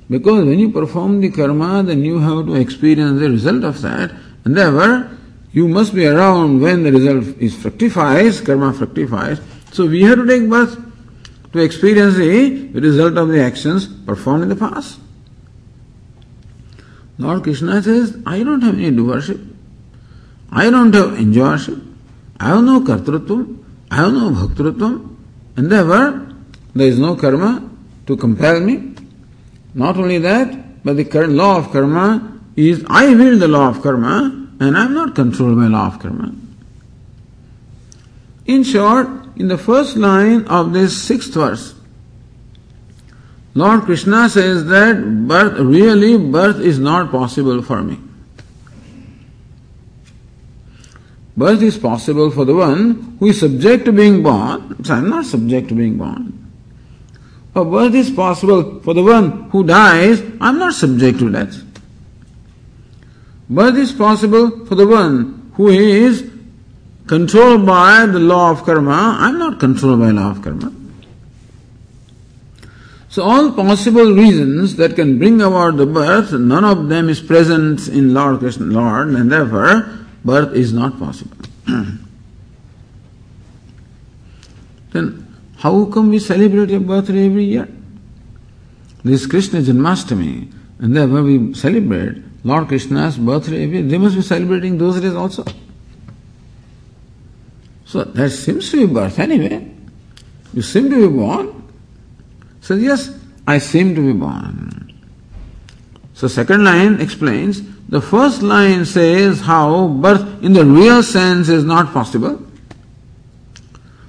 Because 0.08 0.44
when 0.44 0.60
you 0.60 0.70
perform 0.70 1.20
the 1.20 1.30
karma, 1.30 1.82
then 1.82 2.04
you 2.04 2.20
have 2.20 2.46
to 2.46 2.54
experience 2.54 3.18
the 3.18 3.30
result 3.30 3.64
of 3.64 3.82
that, 3.82 4.12
and 4.44 4.56
therefore 4.56 5.10
you 5.52 5.68
must 5.68 5.94
be 5.94 6.06
around 6.06 6.60
when 6.60 6.82
the 6.82 6.92
result 6.92 7.36
is 7.38 7.54
fructifies, 7.54 8.40
karma 8.40 8.72
fructifies. 8.72 9.40
So 9.72 9.86
we 9.86 10.02
have 10.02 10.18
to 10.18 10.26
take 10.26 10.48
birth 10.48 10.80
to 11.52 11.58
experience 11.58 12.16
the 12.16 12.68
result 12.80 13.18
of 13.18 13.28
the 13.28 13.42
actions 13.42 13.86
performed 13.86 14.44
in 14.44 14.48
the 14.48 14.56
past. 14.56 14.98
Lord 17.18 17.42
Krishna 17.42 17.82
says, 17.82 18.16
I 18.26 18.42
don't 18.42 18.62
have 18.62 18.74
any 18.74 18.90
doership. 18.90 19.46
I 20.50 20.70
don't 20.70 20.92
have 20.94 21.10
enjoyership. 21.10 21.80
I 22.40 22.48
have 22.48 22.64
no 22.64 22.80
kartrutvam. 22.80 23.62
I 23.90 23.96
have 23.96 24.12
no 24.12 24.30
bhoktrutvam. 24.30 25.16
And 25.56 25.70
therefore, 25.70 26.34
there 26.74 26.88
is 26.88 26.98
no 26.98 27.14
karma 27.14 27.70
to 28.06 28.16
compel 28.16 28.60
me. 28.60 28.94
Not 29.74 29.98
only 29.98 30.18
that, 30.18 30.82
but 30.82 30.96
the 30.96 31.04
current 31.04 31.34
law 31.34 31.58
of 31.58 31.70
karma 31.70 32.40
is 32.56 32.84
I 32.88 33.14
will 33.14 33.38
the 33.38 33.48
law 33.48 33.68
of 33.68 33.82
karma 33.82 34.41
and 34.62 34.78
I 34.78 34.84
am 34.84 34.94
not 34.94 35.14
controlled 35.14 35.56
by 35.56 35.66
law 35.66 35.88
of 35.88 35.98
karma. 35.98 36.32
In 38.46 38.62
short, 38.62 39.08
in 39.36 39.48
the 39.48 39.58
first 39.58 39.96
line 39.96 40.44
of 40.46 40.72
this 40.72 41.00
sixth 41.02 41.34
verse, 41.34 41.74
Lord 43.54 43.82
Krishna 43.82 44.28
says 44.28 44.66
that 44.66 45.26
birth, 45.26 45.58
really 45.58 46.16
birth 46.16 46.60
is 46.60 46.78
not 46.78 47.10
possible 47.10 47.62
for 47.62 47.82
me. 47.82 47.98
birth 51.36 51.62
is 51.62 51.78
possible 51.78 52.30
for 52.30 52.44
the 52.44 52.54
one 52.54 53.16
who 53.18 53.26
is 53.26 53.40
subject 53.40 53.84
to 53.86 53.92
being 53.92 54.22
born. 54.22 54.84
So 54.84 54.94
I 54.94 54.98
am 54.98 55.08
not 55.08 55.24
subject 55.24 55.68
to 55.70 55.74
being 55.74 55.96
born. 55.96 56.38
Or 57.54 57.64
birth 57.64 57.94
is 57.94 58.10
possible 58.10 58.80
for 58.80 58.94
the 58.94 59.02
one 59.02 59.50
who 59.50 59.64
dies. 59.64 60.22
I 60.40 60.48
am 60.50 60.58
not 60.58 60.74
subject 60.74 61.18
to 61.18 61.30
death. 61.30 61.71
Birth 63.52 63.76
is 63.76 63.92
possible 63.92 64.64
for 64.64 64.74
the 64.74 64.86
one 64.86 65.52
who 65.56 65.68
is 65.68 66.30
controlled 67.06 67.66
by 67.66 68.06
the 68.06 68.18
law 68.18 68.50
of 68.50 68.64
karma. 68.64 69.18
I 69.20 69.28
am 69.28 69.38
not 69.38 69.60
controlled 69.60 70.00
by 70.00 70.10
law 70.10 70.30
of 70.30 70.40
karma. 70.40 70.72
So 73.10 73.22
all 73.24 73.52
possible 73.52 74.10
reasons 74.10 74.76
that 74.76 74.96
can 74.96 75.18
bring 75.18 75.42
about 75.42 75.76
the 75.76 75.84
birth, 75.84 76.32
none 76.32 76.64
of 76.64 76.88
them 76.88 77.10
is 77.10 77.20
present 77.20 77.88
in 77.88 78.14
Lord 78.14 78.38
Krishna, 78.38 78.64
Lord, 78.64 79.08
and 79.08 79.30
therefore 79.30 79.98
birth 80.24 80.54
is 80.54 80.72
not 80.72 80.98
possible. 80.98 81.36
then 84.92 85.28
how 85.58 85.84
come 85.84 86.08
we 86.08 86.18
celebrate 86.20 86.70
your 86.70 86.80
birthday 86.80 87.26
every 87.26 87.44
year? 87.44 87.68
This 89.04 89.26
Krishna 89.26 89.60
Janmashtami, 89.60 90.50
and 90.78 90.96
therefore 90.96 91.22
we 91.22 91.52
celebrate 91.52 92.31
Lord 92.43 92.67
Krishna's 92.67 93.17
birthday 93.17 93.63
every 93.63 93.79
year. 93.79 93.87
They 93.87 93.97
must 93.97 94.15
be 94.15 94.21
celebrating 94.21 94.77
those 94.77 94.99
days 95.01 95.13
also. 95.13 95.45
So 97.85 98.03
that 98.03 98.29
seems 98.31 98.69
to 98.71 98.87
be 98.87 98.93
birth 98.93 99.19
anyway. 99.19 99.71
You 100.53 100.61
seem 100.61 100.89
to 100.89 101.09
be 101.09 101.15
born. 101.15 101.63
Says, 102.61 102.81
yes, 102.81 103.19
I 103.47 103.59
seem 103.59 103.95
to 103.95 104.01
be 104.01 104.13
born. 104.13 104.93
So 106.13 106.27
second 106.27 106.63
line 106.63 106.99
explains, 106.99 107.61
the 107.87 108.01
first 108.01 108.41
line 108.41 108.85
says 108.85 109.41
how 109.41 109.87
birth 109.87 110.43
in 110.43 110.53
the 110.53 110.65
real 110.65 111.01
sense 111.03 111.47
is 111.47 111.63
not 111.63 111.93
possible, 111.93 112.41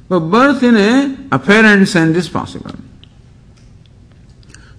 but 0.08 0.20
birth 0.20 0.62
in 0.62 0.76
a 0.76 1.16
apparent 1.30 1.87
sense 1.87 2.16
is 2.16 2.28
possible. 2.28 2.75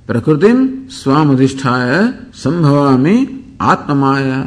प्रकृतिम 0.10 0.90
स्वाम 0.90 1.32
अधिष्ठाय 1.32 1.92
संभवामी 2.34 3.33
आत्ममाया 3.63 4.41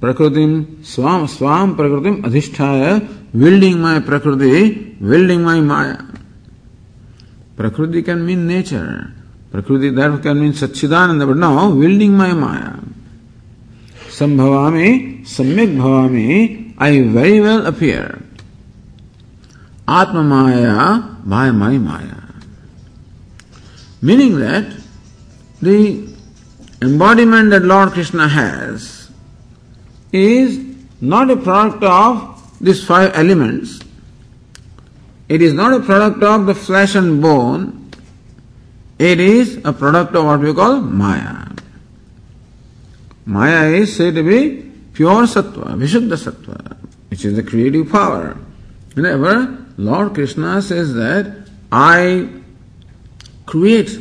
प्रकृति 0.00 0.44
स्वाम 0.84 1.26
स्वाम 1.26 1.74
प्रकृति 1.74 2.22
अधिष्ठाय। 2.24 3.00
विल्डिंग 3.34 3.80
my 3.80 4.00
प्रकृति 4.00 4.50
विल्डिंग 5.02 5.44
my 5.44 5.60
माया। 5.60 5.98
प्रकृति 7.56 8.02
can 8.02 8.18
mean 8.18 8.40
nature 8.40 8.86
प्रकृति 9.52 9.90
dharma 9.90 10.16
can 10.16 10.36
mean 10.36 10.52
Sachchidanand 10.52 11.22
but 11.22 11.36
now 11.36 11.72
wielding 11.72 12.16
my 12.16 12.32
maya. 12.32 12.78
संभवामि, 14.18 15.24
सम्यक 15.26 15.78
भवामि 15.78 16.28
आई 16.80 17.00
वेरी 17.00 17.40
वेल 17.40 17.60
अपियर 17.60 18.18
आत्म 19.88 20.24
माया 20.24 20.86
my 21.26 21.50
my 21.52 21.78
maya. 21.78 22.20
Meaning 24.04 24.36
that 24.36 24.68
the 25.64 25.78
embodiment 26.84 27.50
that 27.50 27.62
Lord 27.62 27.92
Krishna 27.92 28.28
has 28.28 29.10
is 30.12 30.60
not 31.00 31.30
a 31.30 31.36
product 31.36 31.82
of 31.82 32.58
these 32.60 32.84
five 32.84 33.14
elements, 33.14 33.80
it 35.28 35.42
is 35.42 35.52
not 35.52 35.72
a 35.72 35.80
product 35.80 36.22
of 36.22 36.46
the 36.46 36.54
flesh 36.54 36.94
and 36.94 37.20
bone, 37.20 37.90
it 38.98 39.18
is 39.18 39.60
a 39.64 39.72
product 39.72 40.14
of 40.14 40.24
what 40.24 40.40
we 40.40 40.52
call 40.54 40.80
Maya. 40.80 41.48
Maya 43.26 43.70
is 43.70 43.96
said 43.96 44.14
to 44.14 44.22
be 44.22 44.70
pure 44.92 45.24
sattva, 45.24 45.76
Vishuddha 45.76 46.16
sattva, 46.16 46.76
which 47.08 47.24
is 47.24 47.34
the 47.36 47.42
creative 47.42 47.90
power. 47.90 48.36
Whenever 48.94 49.66
Lord 49.76 50.14
Krishna 50.14 50.62
says 50.62 50.94
that 50.94 51.48
I 51.72 52.28
create 53.46 53.98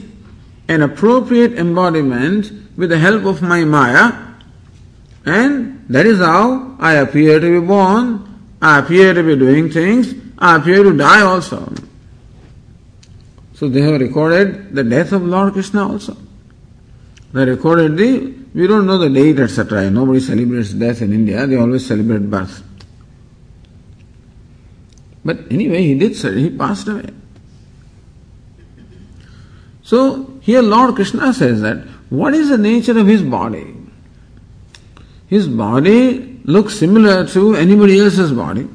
an 0.67 0.81
appropriate 0.81 1.53
embodiment 1.53 2.51
with 2.77 2.89
the 2.89 2.97
help 2.97 3.25
of 3.25 3.41
my 3.41 3.63
Maya, 3.63 4.13
and 5.25 5.85
that 5.89 6.05
is 6.05 6.19
how 6.19 6.75
I 6.79 6.93
appear 6.95 7.39
to 7.39 7.61
be 7.61 7.65
born, 7.65 8.57
I 8.61 8.79
appear 8.79 9.13
to 9.13 9.23
be 9.23 9.35
doing 9.35 9.69
things, 9.69 10.13
I 10.37 10.57
appear 10.57 10.83
to 10.83 10.95
die 10.95 11.21
also. 11.21 11.73
So 13.53 13.69
they 13.69 13.81
have 13.81 13.99
recorded 14.01 14.73
the 14.73 14.83
death 14.83 15.11
of 15.11 15.23
Lord 15.23 15.53
Krishna 15.53 15.87
also. 15.87 16.17
They 17.33 17.45
recorded 17.45 17.97
the, 17.97 18.33
we 18.53 18.67
don't 18.67 18.85
know 18.85 18.97
the 18.97 19.09
date, 19.09 19.39
etc. 19.39 19.89
Nobody 19.89 20.19
celebrates 20.19 20.73
death 20.73 21.01
in 21.01 21.13
India, 21.13 21.45
they 21.47 21.57
always 21.57 21.85
celebrate 21.85 22.29
birth. 22.29 22.63
But 25.25 25.51
anyway, 25.51 25.83
he 25.83 25.97
did, 25.97 26.15
he 26.15 26.49
passed 26.49 26.87
away. 26.87 27.09
So 29.83 30.32
here 30.43 30.61
Lord 30.61 30.95
Krishna 30.95 31.33
says 31.33 31.61
that 31.61 31.77
what 32.09 32.33
is 32.33 32.49
the 32.49 32.57
nature 32.57 32.97
of 32.99 33.07
his 33.07 33.21
body? 33.21 33.75
His 35.27 35.47
body 35.47 36.41
looks 36.43 36.77
similar 36.77 37.25
to 37.27 37.55
anybody 37.55 37.97
else's 37.99 38.33
body. 38.33 38.67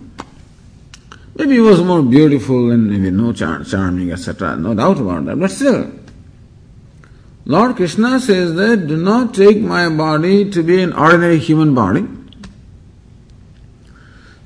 Maybe 1.37 1.52
he 1.52 1.61
was 1.61 1.83
more 1.83 2.02
beautiful 2.02 2.70
and 2.70 2.90
maybe 2.90 3.11
no 3.11 3.35
char- 3.35 3.64
charming, 3.64 4.11
etc. 4.11 4.57
No 4.57 4.72
doubt 4.72 4.98
about 4.98 5.26
that. 5.26 5.38
But 5.38 5.50
still, 5.50 5.92
Lord 7.44 7.76
Krishna 7.76 8.18
says 8.18 8.54
that 8.54 8.87
do 8.87 8.96
not 8.96 9.35
take 9.35 9.61
my 9.61 9.90
body 9.90 10.50
to 10.50 10.62
be 10.62 10.83
an 10.83 10.94
ordinary 10.94 11.38
human 11.38 11.74
body. 11.74 12.09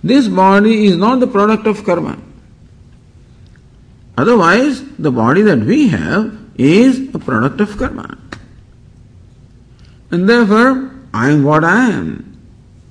This 0.02 0.26
body 0.26 0.86
is 0.86 0.96
not 0.96 1.20
the 1.20 1.28
product 1.28 1.68
of 1.68 1.84
karma. 1.84 2.18
Otherwise, 4.18 4.84
the 4.98 5.12
body 5.12 5.42
that 5.42 5.60
we 5.60 5.88
have 5.88 6.41
is 6.56 7.14
a 7.14 7.18
product 7.18 7.60
of 7.60 7.76
karma. 7.76 8.18
And 10.10 10.28
therefore, 10.28 10.90
I 11.14 11.30
am 11.30 11.42
what 11.44 11.64
I 11.64 11.90
am. 11.90 12.28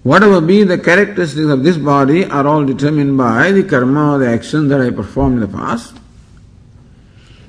Whatever 0.04 0.42
be 0.42 0.64
the 0.64 0.80
characteristics 0.80 1.48
of 1.48 1.64
this 1.64 1.78
body 1.78 2.26
are 2.26 2.48
all 2.48 2.66
determined 2.66 3.18
by 3.18 3.52
the 3.52 3.64
karma 3.64 4.14
or 4.14 4.20
the 4.20 4.28
action 4.28 4.68
that 4.70 4.82
I 4.82 4.90
performed 4.90 5.42
in 5.42 5.52
the 5.52 5.58
past. 5.58 5.96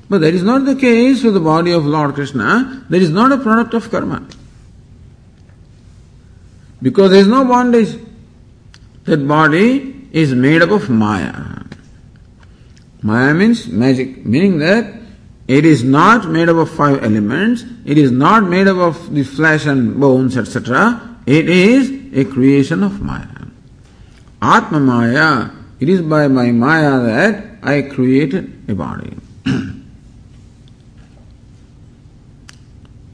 But 0.07 0.19
that 0.21 0.35
is 0.35 0.43
not 0.43 0.65
the 0.65 0.75
case 0.75 1.23
with 1.23 1.33
the 1.33 1.39
body 1.39 1.71
of 1.71 1.85
Lord 1.85 2.13
Krishna. 2.13 2.85
That 2.89 3.01
is 3.01 3.09
not 3.09 3.31
a 3.31 3.37
product 3.37 3.73
of 3.73 3.89
karma. 3.89 4.27
Because 6.81 7.11
there 7.11 7.21
is 7.21 7.27
no 7.27 7.43
bondage. 7.45 7.97
That 9.05 9.27
body 9.27 10.07
is 10.11 10.33
made 10.33 10.61
up 10.61 10.69
of 10.69 10.89
Maya. 10.89 11.63
Maya 13.01 13.33
means 13.33 13.67
magic, 13.67 14.25
meaning 14.25 14.59
that 14.59 15.02
it 15.47 15.65
is 15.65 15.83
not 15.83 16.29
made 16.29 16.47
up 16.49 16.57
of 16.57 16.69
five 16.71 17.03
elements, 17.03 17.65
it 17.85 17.97
is 17.97 18.11
not 18.11 18.43
made 18.43 18.67
up 18.67 18.77
of 18.77 19.13
the 19.13 19.23
flesh 19.23 19.65
and 19.65 19.99
bones, 19.99 20.37
etc. 20.37 21.17
It 21.25 21.49
is 21.49 21.91
a 22.13 22.25
creation 22.25 22.83
of 22.83 23.01
Maya. 23.01 23.27
Atma 24.41 24.79
Maya, 24.79 25.49
it 25.79 25.89
is 25.89 26.01
by 26.01 26.27
my 26.27 26.51
Maya 26.51 26.99
that 27.01 27.45
I 27.61 27.81
created 27.81 28.69
a 28.69 28.75
body. 28.75 29.15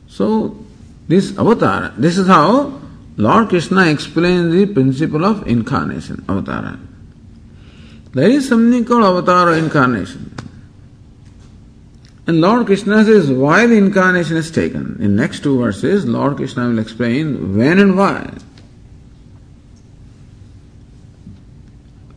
so, 0.08 0.56
this 1.08 1.38
avatar, 1.38 1.94
this 1.98 2.18
is 2.18 2.28
how 2.28 2.80
Lord 3.18 3.50
Krishna 3.50 3.88
explains 3.88 4.54
the 4.54 4.66
principle 4.68 5.26
of 5.26 5.48
incarnation, 5.48 6.18
avatara. 6.28 6.80
There 8.14 8.30
is 8.30 8.48
something 8.48 8.86
called 8.86 9.04
avatar 9.04 9.50
or 9.50 9.56
incarnation. 9.56 10.36
And 12.30 12.42
Lord 12.42 12.68
Krishna 12.68 13.04
says 13.06 13.32
why 13.32 13.66
the 13.66 13.74
incarnation 13.74 14.38
is 14.38 14.52
taken. 14.52 14.98
In 15.02 15.16
next 15.16 15.42
two 15.42 15.58
verses, 15.58 16.06
Lord 16.06 16.36
Krishna 16.38 16.68
will 16.68 16.78
explain 16.78 17.58
when 17.58 17.80
and 17.80 17.98
why. 17.98 18.32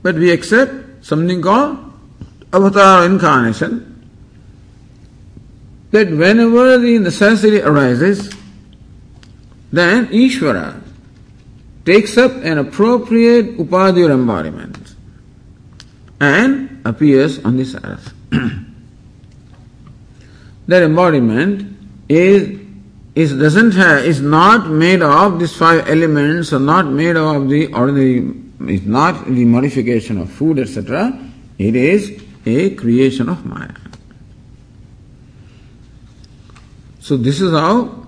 But 0.03 0.17
we 0.17 0.31
accept 0.31 1.03
something 1.03 1.41
called 1.41 1.79
avatar 2.53 3.07
incarnation. 3.07 4.07
That 5.93 6.11
whenever 6.11 6.77
the 6.77 6.99
necessity 6.99 7.63
arises, 7.63 8.35
then 9.73 10.09
Ishvara 10.09 10.79
takes 11.87 12.19
up 12.19 12.33
an 12.45 12.59
appropriate 12.59 13.57
upadhi 13.57 14.11
embodiment 14.11 14.95
and 16.21 16.83
appears 16.85 17.43
on 17.47 17.57
this 17.57 17.75
earth. 17.77 18.13
that 20.69 20.83
embodiment 20.83 21.77
is 22.09 22.61
is 23.15 23.35
doesn't 23.39 23.73
have 23.73 24.05
is 24.05 24.21
not 24.21 24.69
made 24.71 25.03
of 25.03 25.39
these 25.39 25.55
five 25.55 25.87
elements 25.89 26.53
or 26.53 26.59
not 26.59 26.87
made 26.87 27.17
of 27.17 27.49
the 27.49 27.67
ordinary 27.75 28.35
is 28.69 28.87
not 28.87 29.27
the 29.27 29.45
modification 29.45 30.19
of 30.19 30.31
food 30.31 30.59
etc 30.59 31.13
it 31.59 31.77
is 31.77 32.23
a 32.47 32.71
creation 32.75 33.29
of 33.29 33.45
maya. 33.47 33.75
So 37.01 37.17
this 37.17 37.41
is 37.41 37.53
how 37.53 38.07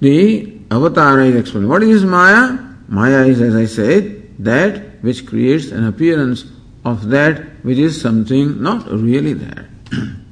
the 0.00 0.58
avatar 0.70 1.20
is 1.20 1.36
explained. 1.36 1.68
What 1.68 1.82
is 1.82 2.04
maya? 2.04 2.58
Maya 2.88 3.24
is 3.26 3.40
as 3.40 3.54
i 3.54 3.64
said 3.64 4.36
that 4.38 5.02
which 5.02 5.26
creates 5.26 5.70
an 5.70 5.86
appearance 5.86 6.44
of 6.84 7.08
that 7.08 7.64
which 7.64 7.78
is 7.78 8.00
something 8.00 8.62
not 8.62 8.90
really 8.90 9.32
there. 9.32 9.68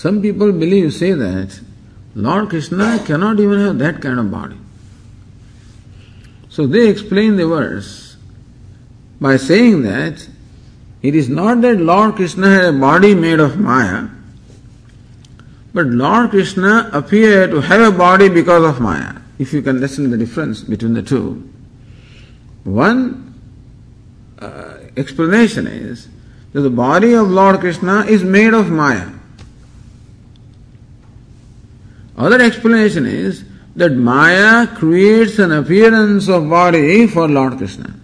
Some 0.00 0.22
people 0.22 0.50
believe, 0.50 0.94
say 0.94 1.12
that 1.12 1.60
Lord 2.14 2.48
Krishna 2.48 3.02
cannot 3.04 3.38
even 3.38 3.60
have 3.60 3.78
that 3.80 4.00
kind 4.00 4.18
of 4.18 4.30
body. 4.30 4.56
So 6.48 6.66
they 6.66 6.88
explain 6.88 7.36
the 7.36 7.46
verse 7.46 8.16
by 9.20 9.36
saying 9.36 9.82
that 9.82 10.26
it 11.02 11.14
is 11.14 11.28
not 11.28 11.60
that 11.60 11.82
Lord 11.82 12.14
Krishna 12.14 12.48
had 12.48 12.64
a 12.64 12.72
body 12.72 13.14
made 13.14 13.40
of 13.40 13.60
Maya, 13.60 14.08
but 15.74 15.84
Lord 15.88 16.30
Krishna 16.30 16.88
appeared 16.94 17.50
to 17.50 17.60
have 17.60 17.82
a 17.82 17.94
body 17.94 18.30
because 18.30 18.64
of 18.64 18.80
Maya. 18.80 19.16
If 19.38 19.52
you 19.52 19.60
can 19.60 19.76
understand 19.76 20.14
the 20.14 20.16
difference 20.16 20.62
between 20.62 20.94
the 20.94 21.02
two. 21.02 21.46
One 22.64 23.34
uh, 24.38 24.78
explanation 24.96 25.66
is 25.66 26.08
that 26.54 26.62
the 26.62 26.70
body 26.70 27.12
of 27.12 27.28
Lord 27.28 27.60
Krishna 27.60 28.06
is 28.06 28.24
made 28.24 28.54
of 28.54 28.70
Maya. 28.70 29.19
Other 32.20 32.42
explanation 32.42 33.06
is 33.06 33.44
that 33.76 33.92
Maya 33.92 34.66
creates 34.66 35.38
an 35.38 35.52
appearance 35.52 36.28
of 36.28 36.50
body 36.50 37.06
for 37.06 37.26
Lord 37.26 37.56
Krishna. 37.56 37.94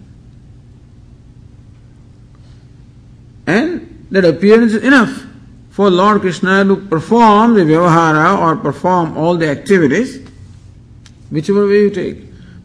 And 3.45 4.07
that 4.09 4.25
appearance 4.25 4.73
is 4.73 4.83
enough 4.83 5.23
for 5.69 5.91
Lord 5.91 6.21
Krishna 6.21 6.65
to 6.65 6.77
perform 6.77 7.53
the 7.53 7.61
vyavahara 7.61 8.39
or 8.39 8.55
perform 8.55 9.15
all 9.15 9.37
the 9.37 9.49
activities, 9.49 10.27
whichever 11.29 11.67
way 11.67 11.81
you 11.81 11.91
take. 11.91 12.17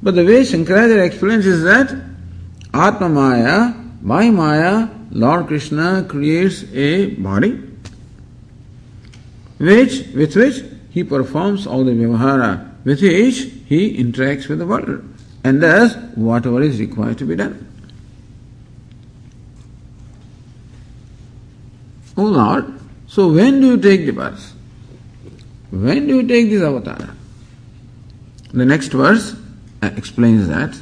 But 0.02 0.14
the 0.14 0.24
way 0.24 0.40
Shankaracharya 0.44 1.04
explains 1.04 1.44
is 1.44 1.64
that 1.64 1.94
Atma 2.72 3.10
Maya, 3.10 3.74
by 4.00 4.30
Maya, 4.30 4.88
Lord 5.10 5.48
Krishna 5.48 6.06
creates 6.08 6.64
a 6.72 7.08
body 7.16 7.60
which, 9.58 10.06
with 10.14 10.34
which 10.34 10.64
he 10.91 11.03
performs 11.03 11.67
all 11.67 11.83
the 11.83 11.91
vyavahara 11.91 12.73
with 12.83 13.01
which 13.01 13.51
he 13.65 14.01
interacts 14.01 14.47
with 14.47 14.59
the 14.59 14.65
world 14.65 15.03
and 15.43 15.61
does 15.61 15.95
whatever 16.15 16.61
is 16.61 16.79
required 16.79 17.17
to 17.17 17.25
be 17.25 17.35
done. 17.35 17.63
Oh 22.17 22.23
Lord, 22.23 22.79
so 23.07 23.31
when 23.31 23.61
do 23.61 23.67
you 23.67 23.77
take 23.77 24.05
the 24.05 24.11
birth? 24.11 24.53
When 25.69 26.07
do 26.07 26.15
you 26.15 26.27
take 26.27 26.49
this 26.49 26.63
avatar? 26.63 27.13
The 28.51 28.65
next 28.65 28.87
verse 28.87 29.35
explains 29.81 30.47
that. 30.47 30.75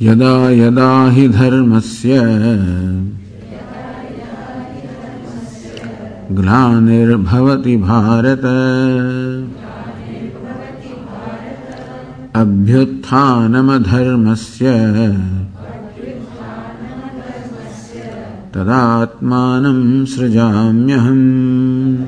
यदा 0.00 0.34
यदा 0.54 0.90
हि 1.14 1.28
धर्मस्य 1.28 2.18
ग्लानिर्भवति 6.31 7.77
भारत। 7.77 8.41
अभ्युत्थानमधर्मस्य। 12.35 14.65
तदात्मानं 18.53 20.05
सृजाम्यहम्। 20.05 22.05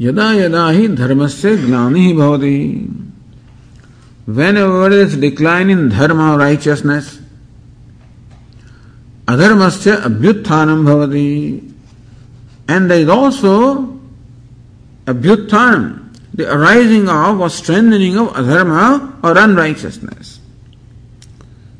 यदा 0.00 0.32
यदा 0.32 0.70
ही 0.70 0.88
धर्म 0.88 1.26
से 1.26 1.56
ग्लानि 1.56 2.00
ही 2.00 2.12
भवती। 2.12 2.88
Whenever 4.30 4.64
there 4.64 5.08
is 5.08 5.24
decline 5.24 5.76
in 5.76 5.88
dharma 5.88 6.12
or 6.12 6.38
righteousness 6.38 7.19
adharmasya 9.30 10.02
abhyutthanam 10.02 10.84
bhavati. 10.84 11.72
And 12.68 12.90
there 12.90 13.00
is 13.00 13.08
also 13.08 13.98
abhyutthanam, 15.06 16.16
the 16.34 16.52
arising 16.52 17.08
of 17.08 17.40
or 17.40 17.50
strengthening 17.50 18.16
of 18.18 18.28
adharma 18.28 19.22
or 19.22 19.36
unrighteousness. 19.36 20.40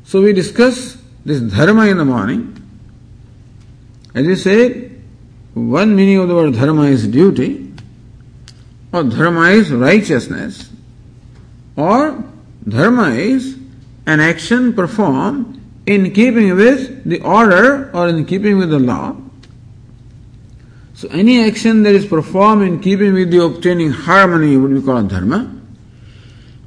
So 0.03 0.21
we 0.21 0.33
discuss 0.33 0.97
this 1.23 1.39
dharma 1.39 1.87
in 1.87 1.97
the 1.97 2.05
morning. 2.05 2.57
As 4.13 4.25
you 4.25 4.35
said, 4.35 5.01
one 5.53 5.95
meaning 5.95 6.17
of 6.17 6.27
the 6.27 6.35
word 6.35 6.53
dharma 6.53 6.83
is 6.83 7.07
duty, 7.07 7.73
or 8.91 9.03
dharma 9.03 9.51
is 9.51 9.71
righteousness, 9.71 10.69
or 11.77 12.23
dharma 12.67 13.11
is 13.11 13.57
an 14.05 14.19
action 14.19 14.73
performed 14.73 15.60
in 15.85 16.11
keeping 16.13 16.55
with 16.55 17.03
the 17.03 17.21
order 17.21 17.91
or 17.93 18.09
in 18.09 18.25
keeping 18.25 18.57
with 18.57 18.69
the 18.69 18.79
law. 18.79 19.15
So 20.93 21.07
any 21.09 21.43
action 21.43 21.83
that 21.83 21.95
is 21.95 22.05
performed 22.05 22.63
in 22.63 22.79
keeping 22.79 23.13
with 23.13 23.31
the 23.31 23.43
obtaining 23.43 23.91
harmony 23.91 24.55
would 24.57 24.73
be 24.73 24.81
called 24.81 25.09
dharma. 25.09 25.57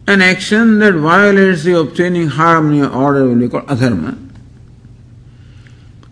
An 0.06 0.20
action 0.20 0.80
that 0.80 0.94
violates 0.94 1.62
the 1.62 1.78
obtaining 1.78 2.28
harmony 2.28 2.82
or 2.82 2.88
order 2.88 3.28
will 3.28 3.36
be 3.36 3.48
called 3.48 3.66
adharma. 3.68 4.18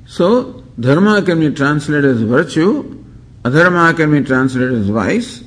So 0.06 0.62
dharma 0.78 1.22
can 1.22 1.40
be 1.40 1.50
translated 1.50 2.04
as 2.04 2.20
virtue, 2.20 3.04
adharma 3.42 3.96
can 3.96 4.12
be 4.12 4.22
translated 4.22 4.72
as 4.72 4.88
vice, 4.88 5.42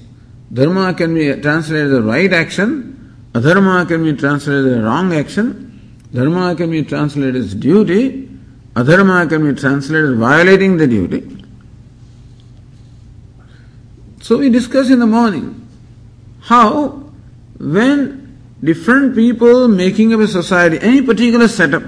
dharma 0.51 0.93
can 0.93 1.13
be 1.13 1.33
translated 1.41 1.93
as 1.93 2.03
right 2.03 2.33
action, 2.33 3.15
adharma 3.33 3.87
can 3.87 4.03
be 4.03 4.13
translated 4.13 4.73
as 4.73 4.83
wrong 4.83 5.13
action, 5.13 5.64
Dharma 6.15 6.55
can 6.55 6.71
be 6.71 6.81
translated 6.81 7.35
as 7.35 7.53
duty, 7.53 8.29
adharma 8.73 9.27
can 9.27 9.53
be 9.53 9.59
translated 9.59 10.11
as 10.13 10.17
violating 10.17 10.77
the 10.77 10.87
duty. 10.87 11.43
So 14.21 14.37
we 14.37 14.49
discuss 14.49 14.89
in 14.89 14.99
the 14.99 15.05
morning 15.05 15.67
how 16.39 17.11
when 17.59 18.39
different 18.63 19.13
people 19.13 19.67
making 19.67 20.13
up 20.13 20.21
a 20.21 20.27
society, 20.27 20.79
any 20.79 21.01
particular 21.01 21.49
setup, 21.49 21.83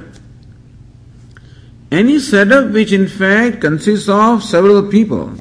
any 1.90 2.20
setup 2.20 2.72
which 2.72 2.92
in 2.92 3.08
fact 3.08 3.62
consists 3.62 4.10
of 4.10 4.44
several 4.44 4.84
people, 4.90 5.36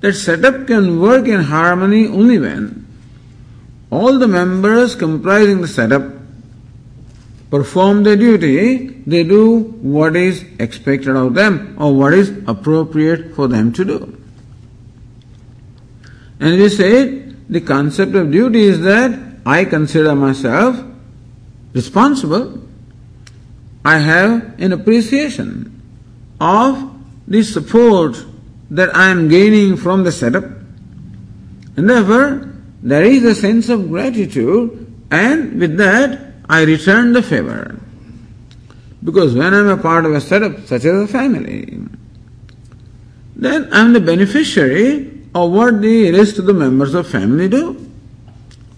that 0.00 0.14
setup 0.14 0.66
can 0.66 1.00
work 1.00 1.28
in 1.28 1.42
harmony 1.42 2.08
only 2.08 2.40
when 2.40 2.86
all 3.88 4.18
the 4.18 4.28
members 4.28 4.96
comprising 4.96 5.60
the 5.60 5.68
setup 5.68 6.17
perform 7.50 8.02
their 8.02 8.16
duty, 8.16 8.88
they 9.06 9.24
do 9.24 9.60
what 9.80 10.16
is 10.16 10.44
expected 10.58 11.16
of 11.16 11.34
them 11.34 11.76
or 11.78 11.94
what 11.94 12.12
is 12.12 12.30
appropriate 12.46 13.34
for 13.34 13.48
them 13.48 13.72
to 13.72 13.84
do. 13.84 14.18
And 16.40 16.58
we 16.58 16.68
say 16.68 17.18
the 17.48 17.60
concept 17.60 18.14
of 18.14 18.30
duty 18.30 18.62
is 18.62 18.80
that 18.82 19.18
I 19.46 19.64
consider 19.64 20.14
myself 20.14 20.78
responsible. 21.72 22.62
I 23.84 23.98
have 23.98 24.60
an 24.60 24.72
appreciation 24.72 25.82
of 26.40 26.94
the 27.26 27.42
support 27.42 28.24
that 28.70 28.94
I 28.94 29.08
am 29.08 29.28
gaining 29.28 29.76
from 29.76 30.04
the 30.04 30.12
setup. 30.12 30.44
And 31.76 31.88
therefore, 31.88 32.54
there 32.82 33.02
is 33.02 33.24
a 33.24 33.34
sense 33.34 33.68
of 33.68 33.88
gratitude, 33.88 34.94
and 35.10 35.58
with 35.58 35.76
that, 35.78 36.27
I 36.48 36.62
return 36.62 37.12
the 37.12 37.22
favor. 37.22 37.78
Because 39.04 39.34
when 39.34 39.54
I'm 39.54 39.68
a 39.68 39.76
part 39.76 40.06
of 40.06 40.12
a 40.12 40.20
setup, 40.20 40.66
such 40.66 40.84
as 40.84 41.02
a 41.02 41.06
family, 41.06 41.78
then 43.36 43.68
I'm 43.72 43.92
the 43.92 44.00
beneficiary 44.00 45.22
of 45.34 45.52
what 45.52 45.80
the 45.80 46.10
rest 46.12 46.38
of 46.38 46.46
the 46.46 46.54
members 46.54 46.94
of 46.94 47.08
family 47.08 47.48
do. 47.48 47.90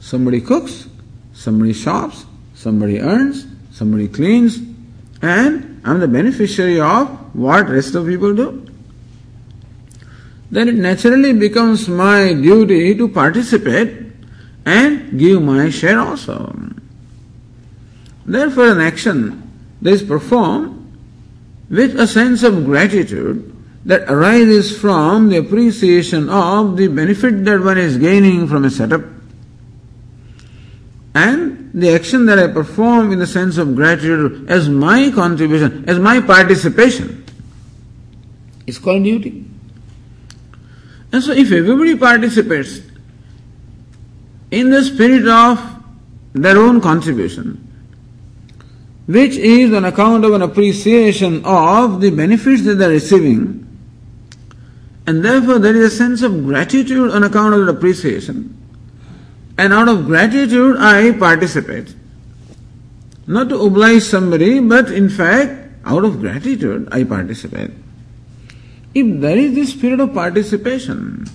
Somebody 0.01 0.41
cooks, 0.41 0.89
somebody 1.33 1.73
shops, 1.73 2.27
somebody 2.55 3.01
earns, 3.01 3.47
somebody 3.73 4.09
cleans, 4.09 4.59
and 5.23 5.81
I'm 5.85 6.01
the 6.01 6.09
beneficiary 6.09 6.81
of 6.81 7.09
what 7.35 7.69
rest 7.69 7.95
of 7.95 8.07
people 8.07 8.35
do. 8.35 8.67
Then 10.51 10.69
it 10.69 10.75
naturally 10.75 11.33
becomes 11.33 11.89
my 11.89 12.33
duty 12.33 12.95
to 12.97 13.09
participate 13.09 13.97
and 14.67 15.19
give 15.19 15.41
my 15.41 15.71
share 15.71 16.01
also. 16.01 16.55
Therefore, 18.31 18.71
an 18.71 18.81
action 18.81 19.43
that 19.83 19.91
is 19.91 20.05
performed 20.05 20.77
with 21.69 21.99
a 21.99 22.07
sense 22.07 22.45
of 22.45 22.65
gratitude 22.65 23.57
that 23.85 24.03
arises 24.09 24.79
from 24.79 25.31
the 25.31 25.39
appreciation 25.39 26.29
of 26.29 26.77
the 26.77 26.87
benefit 26.87 27.45
that 27.45 27.61
one 27.61 27.79
is 27.79 27.99
gaining 27.99 28.47
from 28.47 28.65
a 28.65 28.71
setup 28.71 29.03
and 31.15 31.73
the 31.75 31.93
action 31.93 32.27
that 32.27 32.39
I 32.39 32.47
perform 32.47 33.11
in 33.11 33.19
the 33.19 33.27
sense 33.27 33.59
of 33.59 33.75
gratitude 33.75 34.49
as 34.49 34.69
my 34.69 35.11
contribution, 35.11 35.89
as 35.89 35.99
my 35.99 36.21
participation 36.21 37.25
is 38.67 38.79
called 38.79 39.03
duty. 39.03 39.45
And 41.11 41.21
so 41.21 41.33
if 41.33 41.51
everybody 41.51 41.97
participates 41.97 42.81
in 44.53 44.71
the 44.71 44.85
spirit 44.85 45.27
of 45.27 45.83
their 46.33 46.59
own 46.59 46.81
contribution, 46.81 47.67
which 49.07 49.37
is 49.37 49.73
on 49.73 49.85
account 49.85 50.25
of 50.25 50.33
an 50.33 50.43
appreciation 50.43 51.45
of 51.45 52.01
the 52.01 52.11
benefits 52.11 52.65
that 52.65 52.75
they 52.75 52.85
are 52.85 52.91
receiving, 52.91 53.67
and 55.07 55.25
therefore 55.25 55.59
there 55.59 55.75
is 55.75 55.93
a 55.93 55.97
sense 55.97 56.23
of 56.23 56.45
gratitude 56.45 57.11
on 57.11 57.25
account 57.25 57.55
of 57.55 57.67
that 57.67 57.77
appreciation. 57.77 58.57
And 59.59 59.73
out 59.73 59.89
of 59.89 60.07
gratitude 60.07 60.77
I 60.79 61.13
participate. 61.13 61.95
Not 63.27 63.49
to 63.51 63.61
oblige 63.61 64.03
somebody, 64.03 64.61
but 64.61 64.91
in 64.91 65.09
fact, 65.09 65.69
out 65.85 66.05
of 66.05 66.21
gratitude 66.21 66.89
I 66.93 67.05
participate. 67.05 67.71
If 68.95 69.21
there 69.21 69.37
is 69.37 69.55
this 69.55 69.73
spirit 69.73 70.01
of 70.01 70.15
participation 70.15 71.27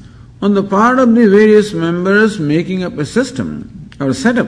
on 0.42 0.54
the 0.54 0.64
part 0.64 1.00
of 1.00 1.14
the 1.16 1.28
various 1.28 1.74
members 1.74 2.40
making 2.40 2.84
up 2.84 2.98
a 2.98 3.06
system 3.06 3.90
or 4.00 4.14
setup, 4.14 4.48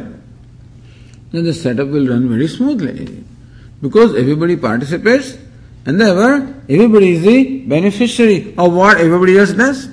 then 1.31 1.43
the 1.43 1.53
setup 1.53 1.87
will 1.89 2.07
run 2.07 2.29
very 2.29 2.47
smoothly. 2.47 3.23
Because 3.81 4.15
everybody 4.15 4.55
participates 4.55 5.37
and 5.85 5.99
therefore 6.01 6.55
everybody 6.69 7.11
is 7.11 7.23
the 7.23 7.59
beneficiary 7.67 8.55
of 8.57 8.73
what 8.73 8.97
everybody 8.97 9.37
else 9.37 9.51
does. 9.51 9.89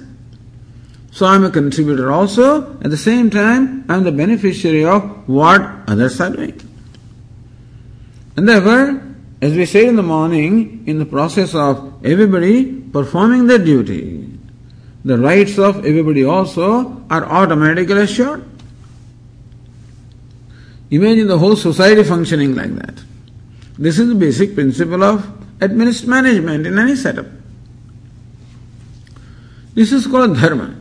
So 1.12 1.26
I 1.26 1.36
am 1.36 1.44
a 1.44 1.50
contributor 1.50 2.10
also, 2.10 2.72
at 2.80 2.90
the 2.90 2.96
same 2.96 3.30
time 3.30 3.84
I 3.88 3.94
am 3.96 4.04
the 4.04 4.12
beneficiary 4.12 4.84
of 4.84 5.28
what 5.28 5.60
others 5.86 6.20
are 6.20 6.30
doing. 6.30 6.60
And 8.36 8.48
therefore, 8.48 9.00
as 9.40 9.52
we 9.54 9.66
said 9.66 9.84
in 9.84 9.96
the 9.96 10.02
morning, 10.02 10.84
in 10.86 10.98
the 10.98 11.06
process 11.06 11.54
of 11.54 12.04
everybody 12.04 12.80
performing 12.80 13.46
their 13.46 13.58
duty, 13.58 14.28
the 15.04 15.18
rights 15.18 15.58
of 15.58 15.84
everybody 15.84 16.24
also 16.24 17.04
are 17.10 17.24
automatically 17.26 18.00
assured. 18.00 18.44
Imagine 20.90 21.26
the 21.26 21.38
whole 21.38 21.56
society 21.56 22.04
functioning 22.04 22.54
like 22.54 22.74
that. 22.76 23.02
This 23.78 23.98
is 23.98 24.08
the 24.08 24.14
basic 24.14 24.54
principle 24.54 25.02
of 25.02 25.26
administrative 25.60 26.08
management 26.08 26.66
in 26.66 26.78
any 26.78 26.94
setup. 26.94 27.26
This 29.74 29.92
is 29.92 30.06
called 30.06 30.36
dharma. 30.36 30.76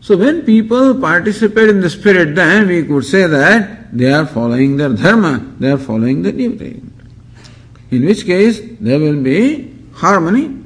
So 0.00 0.16
when 0.16 0.42
people 0.42 0.98
participate 1.00 1.68
in 1.68 1.80
the 1.80 1.90
spirit, 1.90 2.34
then 2.34 2.68
we 2.68 2.84
could 2.84 3.04
say 3.04 3.26
that 3.26 3.96
they 3.96 4.12
are 4.12 4.26
following 4.26 4.76
their 4.76 4.90
dharma, 4.90 5.54
they 5.58 5.70
are 5.70 5.78
following 5.78 6.22
the 6.22 6.32
duty. 6.32 6.82
In 7.90 8.04
which 8.04 8.24
case 8.24 8.60
there 8.80 8.98
will 8.98 9.22
be 9.22 9.74
harmony. 9.94 10.56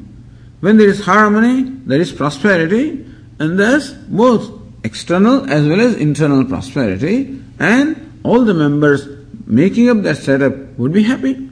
When 0.60 0.76
there 0.76 0.88
is 0.88 1.04
harmony, 1.04 1.70
there 1.84 2.00
is 2.00 2.12
prosperity, 2.12 3.04
and 3.38 3.58
thus 3.58 3.90
both 3.92 4.50
external 4.82 5.48
as 5.50 5.66
well 5.66 5.80
as 5.80 5.94
internal 5.94 6.44
prosperity, 6.44 7.40
and 7.58 8.13
all 8.24 8.44
the 8.44 8.54
members 8.54 9.06
making 9.46 9.90
up 9.90 10.02
that 10.02 10.16
setup 10.16 10.54
would 10.78 10.92
be 10.92 11.04
happy. 11.04 11.50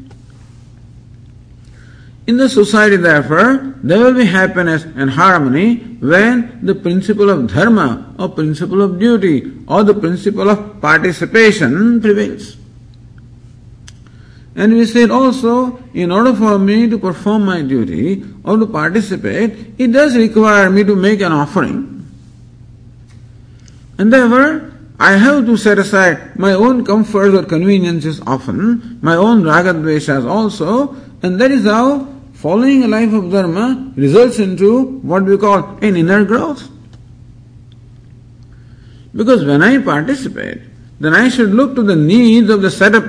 In 2.26 2.36
the 2.36 2.48
society, 2.48 2.96
therefore, 2.96 3.74
there 3.82 3.98
will 3.98 4.14
be 4.14 4.24
happiness 4.24 4.84
and 4.84 5.10
harmony 5.10 5.76
when 6.00 6.60
the 6.62 6.74
principle 6.74 7.28
of 7.30 7.52
dharma 7.52 8.14
or 8.18 8.28
principle 8.28 8.80
of 8.80 8.98
duty 8.98 9.52
or 9.66 9.84
the 9.84 9.94
principle 9.94 10.48
of 10.48 10.80
participation 10.80 12.00
prevails. 12.00 12.56
And 14.54 14.74
we 14.74 14.86
said 14.86 15.10
also, 15.10 15.82
in 15.94 16.12
order 16.12 16.34
for 16.34 16.58
me 16.58 16.88
to 16.88 16.98
perform 16.98 17.46
my 17.46 17.62
duty 17.62 18.24
or 18.44 18.56
to 18.56 18.66
participate, 18.66 19.74
it 19.78 19.88
does 19.88 20.16
require 20.16 20.70
me 20.70 20.84
to 20.84 20.94
make 20.94 21.20
an 21.20 21.32
offering. 21.32 22.06
And 23.98 24.12
therefore, 24.12 24.71
I 25.02 25.16
have 25.16 25.46
to 25.46 25.56
set 25.56 25.80
aside 25.80 26.38
my 26.38 26.52
own 26.52 26.84
comforts 26.84 27.34
or 27.34 27.42
conveniences 27.42 28.20
often, 28.24 29.00
my 29.02 29.16
own 29.16 29.42
ragadveshas 29.42 30.24
also, 30.24 30.94
and 31.24 31.40
that 31.40 31.50
is 31.50 31.64
how 31.64 32.06
following 32.34 32.84
a 32.84 32.86
life 32.86 33.12
of 33.12 33.32
dharma 33.32 33.92
results 33.96 34.38
into 34.38 35.00
what 35.00 35.24
we 35.24 35.36
call 35.36 35.76
an 35.82 35.96
inner 35.96 36.24
growth. 36.24 36.68
Because 39.12 39.44
when 39.44 39.60
I 39.60 39.82
participate, 39.82 40.60
then 41.00 41.14
I 41.14 41.30
should 41.30 41.50
look 41.50 41.74
to 41.74 41.82
the 41.82 41.96
needs 41.96 42.48
of 42.48 42.62
the 42.62 42.70
setup 42.70 43.04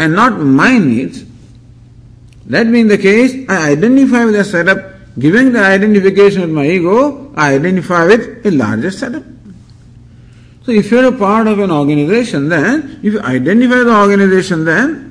and 0.00 0.12
not 0.16 0.40
my 0.40 0.78
needs. 0.78 1.24
That 2.46 2.72
being 2.72 2.88
the 2.88 2.98
case, 2.98 3.48
I 3.48 3.70
identify 3.70 4.24
with 4.24 4.34
the 4.34 4.42
setup, 4.42 4.94
giving 5.16 5.52
the 5.52 5.60
identification 5.60 6.40
with 6.40 6.50
my 6.50 6.66
ego, 6.66 7.32
I 7.36 7.54
identify 7.54 8.06
with 8.06 8.44
a 8.44 8.50
larger 8.50 8.90
setup. 8.90 9.22
So 10.62 10.72
if 10.72 10.90
you're 10.90 11.06
a 11.06 11.12
part 11.16 11.46
of 11.46 11.58
an 11.58 11.70
organization, 11.70 12.48
then 12.48 13.00
if 13.02 13.14
you 13.14 13.20
identify 13.20 13.78
the 13.78 13.96
organization, 13.96 14.64
then 14.64 15.06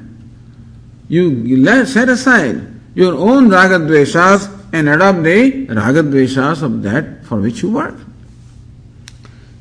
you 1.07 1.65
set 1.85 2.07
aside 2.07 2.67
your 2.93 3.15
own 3.15 3.49
ragadveshas 3.49 4.57
and 4.73 4.87
adopt 4.89 5.23
the 5.23 5.67
ragadveshas 5.67 6.61
of 6.61 6.83
that 6.83 7.25
for 7.25 7.39
which 7.41 7.63
you 7.63 7.71
work. 7.71 7.95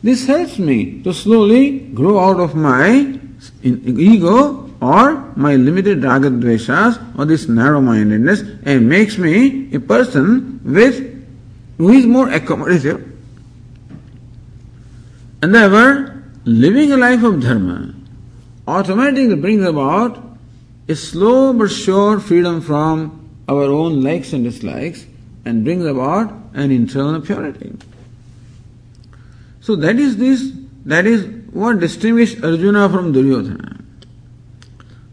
This 0.03 0.27
helps 0.27 0.59
me 0.59 1.03
to 1.03 1.13
slowly 1.15 1.81
grow 1.95 2.21
out 2.21 2.39
of 2.39 2.55
my 2.55 3.19
ego 3.63 4.71
or 4.81 5.33
my 5.37 5.57
limited 5.57 6.01
ragadveshas 6.01 7.19
or 7.19 7.25
this 7.25 7.49
narrow 7.49 7.81
mindedness 7.81 8.43
and 8.65 8.89
makes 8.89 9.17
me 9.17 9.75
a 9.75 9.81
person 9.81 10.61
with 10.63 11.03
who 11.79 11.91
is 11.91 12.05
more 12.07 12.29
accommodative. 12.29 13.08
And 15.41 15.55
therefore, 15.55 16.25
living 16.45 16.93
a 16.93 16.97
life 16.97 17.23
of 17.23 17.41
dharma 17.41 17.95
automatically 18.67 19.37
brings 19.37 19.65
about 19.65 20.23
a 20.89 20.97
slow 20.97 21.53
but 21.53 21.71
sure 21.71 22.19
freedom 22.19 22.61
from 22.61 23.29
our 23.49 23.65
own 23.65 24.03
likes 24.03 24.33
and 24.33 24.45
dislikes 24.45 25.07
and 25.45 25.65
brings 25.65 25.85
about 25.85 26.33
an 26.55 26.71
internal 26.71 27.21
purity. 27.21 27.73
So 29.61 29.77
that 29.77 29.97
is 29.97 30.17
this, 30.17 30.53
that 30.87 31.07
is 31.07 31.27
what 31.53 31.81
distinguished 31.81 32.43
Arjuna 32.43 32.89
from 32.89 33.13
Duryodhana. 33.13 33.85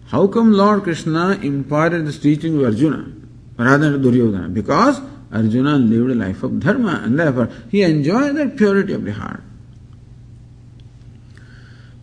How 0.08 0.28
come 0.28 0.54
Lord 0.54 0.84
Krishna 0.84 1.40
imparted 1.42 2.06
this 2.08 2.20
teaching 2.20 2.58
to 2.58 2.66
Arjuna 2.66 3.12
rather 3.58 3.92
than 3.92 4.02
Duryodhana? 4.02 4.50
Because 4.50 5.02
Arjuna 5.32 5.78
lived 5.78 6.12
a 6.12 6.16
life 6.16 6.44
of 6.44 6.60
dharma 6.60 7.02
and 7.04 7.20
therefore 7.20 7.50
he 7.70 7.84
enjoyed 7.84 8.36
that 8.38 8.58
purity 8.58 8.94
of 8.94 9.04
the 9.04 9.14
heart. 9.14 9.44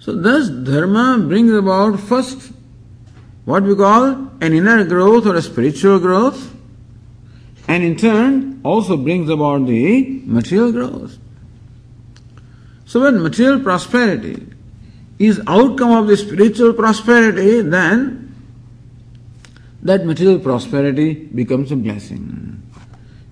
So 0.02 0.12
thus 0.12 0.48
dharma 0.48 1.16
brings 1.28 1.52
about 1.52 2.00
first 2.00 2.50
what 3.44 3.62
we 3.62 3.76
call 3.76 4.06
an 4.40 4.52
inner 4.52 4.82
growth 4.84 5.26
or 5.26 5.36
a 5.36 5.42
spiritual 5.42 6.00
growth, 6.00 6.52
and 7.68 7.84
in 7.84 7.94
turn 7.94 8.60
also 8.64 8.96
brings 8.96 9.30
about 9.30 9.64
the 9.66 10.22
material 10.26 10.72
growth. 10.72 11.18
So 12.84 13.02
when 13.02 13.22
material 13.22 13.60
prosperity 13.60 14.44
is 15.20 15.40
outcome 15.46 15.92
of 15.92 16.08
the 16.08 16.16
spiritual 16.16 16.72
prosperity, 16.72 17.60
then 17.60 18.34
that 19.84 20.04
material 20.04 20.40
prosperity 20.40 21.14
becomes 21.14 21.70
a 21.70 21.76
blessing. 21.76 22.60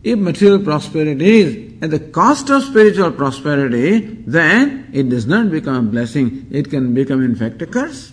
If 0.05 0.21
material 0.21 0.61
prosperity 0.61 1.41
is 1.41 1.70
at 1.83 1.91
the 1.91 1.99
cost 1.99 2.51
of 2.51 2.63
spiritual 2.63 3.13
prosperity, 3.13 4.01
then 4.27 4.91
it 4.93 5.09
does 5.09 5.27
not 5.27 5.51
become 5.51 5.89
a 5.89 5.91
blessing, 5.91 6.47
it 6.51 6.71
can 6.71 6.93
become 6.93 7.25
in 7.25 7.35
fact 7.35 7.63
a 7.63 7.67
curse. 7.67 8.13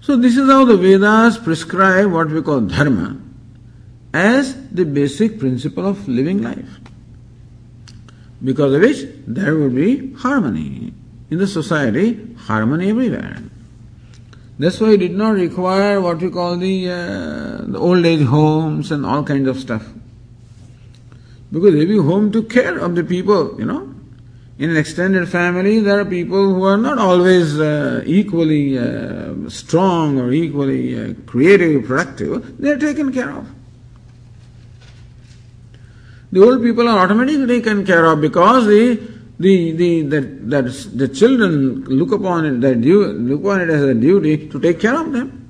So 0.00 0.16
this 0.16 0.36
is 0.36 0.48
how 0.48 0.64
the 0.64 0.76
Vedas 0.76 1.38
prescribe 1.38 2.10
what 2.10 2.28
we 2.28 2.42
call 2.42 2.60
dharma 2.62 3.20
as 4.12 4.68
the 4.70 4.84
basic 4.84 5.38
principle 5.38 5.86
of 5.86 6.08
living 6.08 6.42
life. 6.42 6.68
Because 8.42 8.74
of 8.74 8.80
which 8.80 9.06
there 9.28 9.54
will 9.54 9.70
be 9.70 10.12
harmony 10.14 10.92
in 11.30 11.38
the 11.38 11.46
society, 11.46 12.34
harmony 12.36 12.90
everywhere. 12.90 13.38
That's 14.58 14.80
why 14.80 14.94
it 14.94 14.98
did 14.98 15.14
not 15.14 15.34
require 15.34 16.00
what 16.00 16.18
we 16.18 16.30
call 16.30 16.56
the, 16.56 16.90
uh, 16.90 17.64
the 17.64 17.78
old 17.78 18.04
age 18.04 18.26
homes 18.26 18.90
and 18.90 19.06
all 19.06 19.22
kinds 19.22 19.48
of 19.48 19.58
stuff. 19.58 19.86
Because 21.52 21.74
every 21.74 21.98
home 21.98 22.32
took 22.32 22.48
care 22.48 22.78
of 22.78 22.94
the 22.94 23.04
people, 23.04 23.58
you 23.58 23.66
know. 23.66 23.94
In 24.58 24.70
an 24.70 24.76
extended 24.76 25.28
family, 25.28 25.80
there 25.80 26.00
are 26.00 26.04
people 26.04 26.54
who 26.54 26.64
are 26.64 26.76
not 26.76 26.98
always 26.98 27.58
uh, 27.60 28.02
equally 28.06 28.78
uh, 28.78 29.48
strong 29.48 30.18
or 30.18 30.32
equally 30.32 30.98
uh, 30.98 31.14
creative, 31.26 31.84
productive. 31.84 32.58
They 32.58 32.70
are 32.70 32.78
taken 32.78 33.12
care 33.12 33.30
of. 33.30 33.46
The 36.30 36.42
old 36.42 36.62
people 36.62 36.88
are 36.88 36.98
automatically 36.98 37.46
taken 37.46 37.84
care 37.84 38.06
of 38.06 38.20
because 38.22 38.66
the 38.66 39.00
the 39.38 39.72
the 39.72 40.02
that 40.02 40.50
that 40.50 40.64
the 40.94 41.08
children 41.08 41.84
look 41.84 42.12
upon 42.12 42.46
it 42.46 42.60
that 42.60 42.78
look 42.78 43.40
upon 43.40 43.60
it 43.62 43.70
as 43.70 43.82
a 43.82 43.94
duty 43.94 44.48
to 44.48 44.60
take 44.60 44.80
care 44.80 44.98
of 44.98 45.12
them. 45.12 45.41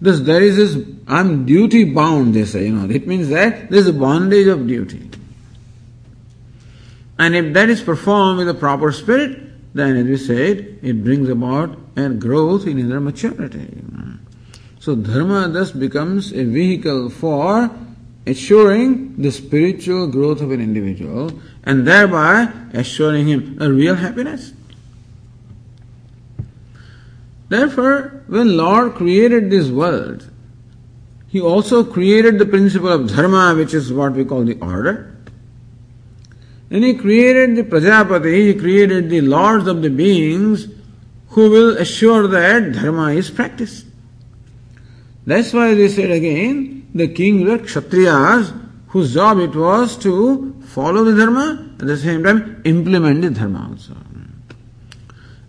Thus 0.00 0.20
there 0.20 0.42
is 0.42 0.56
this, 0.56 0.86
I'm 1.06 1.46
duty 1.46 1.84
bound, 1.84 2.34
they 2.34 2.44
say, 2.44 2.66
you 2.66 2.74
know. 2.74 2.90
It 2.90 3.06
means 3.06 3.28
that 3.30 3.70
there 3.70 3.78
is 3.78 3.86
a 3.86 3.92
bondage 3.92 4.46
of 4.46 4.66
duty. 4.66 5.10
And 7.18 7.34
if 7.34 7.54
that 7.54 7.70
is 7.70 7.82
performed 7.82 8.38
with 8.38 8.48
a 8.48 8.54
proper 8.54 8.92
spirit, 8.92 9.40
then 9.74 9.96
as 9.96 10.04
we 10.04 10.16
said, 10.16 10.78
it 10.82 11.02
brings 11.02 11.28
about 11.28 11.78
a 11.96 12.10
growth 12.10 12.66
in 12.66 12.78
inner 12.78 13.00
maturity. 13.00 13.68
So 14.78 14.94
dharma 14.94 15.48
thus 15.48 15.72
becomes 15.72 16.32
a 16.32 16.44
vehicle 16.44 17.10
for 17.10 17.70
assuring 18.26 19.16
the 19.20 19.30
spiritual 19.30 20.08
growth 20.08 20.40
of 20.40 20.50
an 20.50 20.60
individual 20.60 21.40
and 21.64 21.86
thereby 21.86 22.52
assuring 22.72 23.26
him 23.26 23.58
a 23.60 23.70
real 23.70 23.94
happiness. 23.94 24.52
Therefore, 27.48 28.24
when 28.26 28.56
Lord 28.56 28.94
created 28.94 29.50
this 29.50 29.68
world, 29.68 30.30
He 31.28 31.40
also 31.40 31.84
created 31.84 32.38
the 32.38 32.46
principle 32.46 32.88
of 32.88 33.14
dharma, 33.14 33.54
which 33.54 33.74
is 33.74 33.92
what 33.92 34.12
we 34.12 34.24
call 34.24 34.44
the 34.44 34.58
order. 34.60 35.16
And 36.70 36.82
He 36.82 36.94
created 36.94 37.56
the 37.56 37.62
Prajapati, 37.62 38.52
He 38.52 38.54
created 38.54 39.10
the 39.10 39.20
lords 39.20 39.68
of 39.68 39.82
the 39.82 39.90
beings 39.90 40.66
who 41.28 41.50
will 41.50 41.76
assure 41.76 42.26
that 42.26 42.72
dharma 42.72 43.12
is 43.12 43.30
practiced. 43.30 43.86
That's 45.26 45.52
why 45.52 45.74
they 45.74 45.88
said 45.88 46.10
again, 46.10 46.88
the 46.94 47.08
king 47.08 47.44
were 47.44 47.58
Kshatriyas, 47.58 48.58
whose 48.88 49.14
job 49.14 49.38
it 49.38 49.54
was 49.54 49.96
to 49.98 50.54
follow 50.64 51.04
the 51.04 51.16
dharma, 51.16 51.74
at 51.78 51.86
the 51.86 51.96
same 51.96 52.24
time 52.24 52.62
implement 52.64 53.22
the 53.22 53.30
dharma 53.30 53.68
also. 53.70 53.96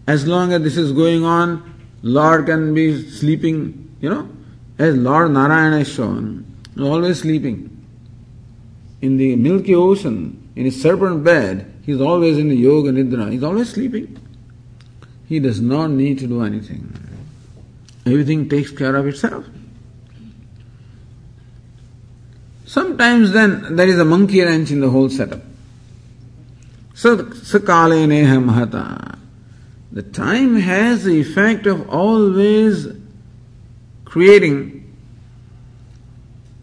As 0.05 0.27
long 0.27 0.53
as 0.53 0.61
this 0.61 0.77
is 0.77 0.91
going 0.91 1.23
on, 1.23 1.76
Lord 2.07 2.45
can 2.45 2.73
be 2.73 3.09
sleeping, 3.09 3.95
you 3.99 4.09
know, 4.09 4.29
as 4.79 4.95
Lord 4.95 5.31
Narayana 5.31 5.79
is 5.79 5.89
shown, 5.89 6.45
always 6.79 7.19
sleeping. 7.19 7.73
In 9.01 9.17
the 9.17 9.35
milky 9.35 9.75
ocean, 9.75 10.49
in 10.55 10.65
his 10.65 10.81
serpent 10.81 11.23
bed, 11.23 11.71
he 11.85 11.91
is 11.91 12.01
always 12.01 12.37
in 12.37 12.47
the 12.49 12.55
yoga 12.55 12.91
nidra, 12.91 13.29
he 13.29 13.37
is 13.37 13.43
always 13.43 13.69
sleeping. 13.69 14.17
He 15.27 15.39
does 15.39 15.59
not 15.59 15.89
need 15.89 16.19
to 16.19 16.27
do 16.27 16.43
anything. 16.43 16.93
Everything 18.05 18.47
takes 18.47 18.71
care 18.71 18.95
of 18.95 19.05
itself. 19.05 19.45
Sometimes 22.65 23.33
then 23.33 23.75
there 23.75 23.87
is 23.87 23.99
a 23.99 24.05
monkey 24.05 24.41
wrench 24.41 24.71
in 24.71 24.79
the 24.79 24.89
whole 24.89 25.09
setup. 25.09 25.41
Sakale 26.93 28.07
neha 28.07 28.35
mahata. 28.37 29.16
The 29.97 30.03
time 30.03 30.57
has 30.57 31.05
the 31.05 31.19
effect 31.19 31.65
of 31.65 31.89
always 31.89 32.87
creating 34.05 34.93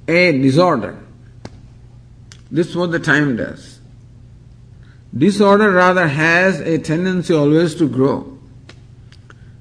a 0.06 0.30
disorder. 0.40 0.96
This 2.48 2.68
is 2.68 2.76
what 2.76 2.92
the 2.92 3.00
time 3.00 3.34
does. 3.34 3.80
Disorder 5.18 5.72
rather 5.72 6.06
has 6.06 6.60
a 6.60 6.78
tendency 6.78 7.34
always 7.34 7.74
to 7.74 7.88
grow. 7.88 8.38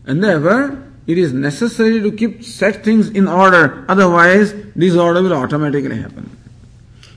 And 0.05 0.23
therefore, 0.23 0.83
it 1.07 1.17
is 1.17 1.33
necessary 1.33 1.99
to 1.99 2.11
keep 2.11 2.43
set 2.43 2.85
things 2.85 3.09
in 3.09 3.27
order, 3.27 3.85
otherwise, 3.89 4.53
disorder 4.77 5.23
will 5.23 5.33
automatically 5.33 5.97
happen. 5.97 6.29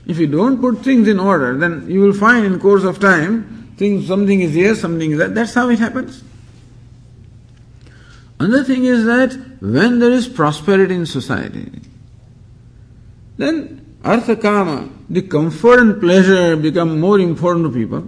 If 0.07 0.17
you 0.17 0.25
don't 0.25 0.59
put 0.59 0.79
things 0.79 1.07
in 1.07 1.19
order, 1.19 1.55
then 1.55 1.87
you 1.87 1.99
will 1.99 2.13
find 2.13 2.47
in 2.47 2.59
course 2.59 2.83
of 2.83 2.99
time, 2.99 3.75
things, 3.77 4.07
something 4.07 4.41
is 4.41 4.55
here, 4.55 4.73
something 4.73 5.11
is 5.11 5.19
there. 5.19 5.27
That's 5.27 5.53
how 5.53 5.69
it 5.69 5.77
happens. 5.77 6.23
Another 8.39 8.63
thing 8.63 8.85
is 8.85 9.05
that 9.05 9.33
when 9.59 9.99
there 9.99 10.11
is 10.11 10.27
prosperity 10.27 10.93
in 10.93 11.05
society, 11.05 11.71
then 13.37 13.97
artha 14.03 14.35
kama, 14.35 14.89
the 15.09 15.23
comfort 15.23 15.79
and 15.79 15.99
pleasure 15.99 16.55
become 16.55 16.99
more 16.99 17.19
important 17.19 17.65
to 17.65 17.71
people. 17.71 18.07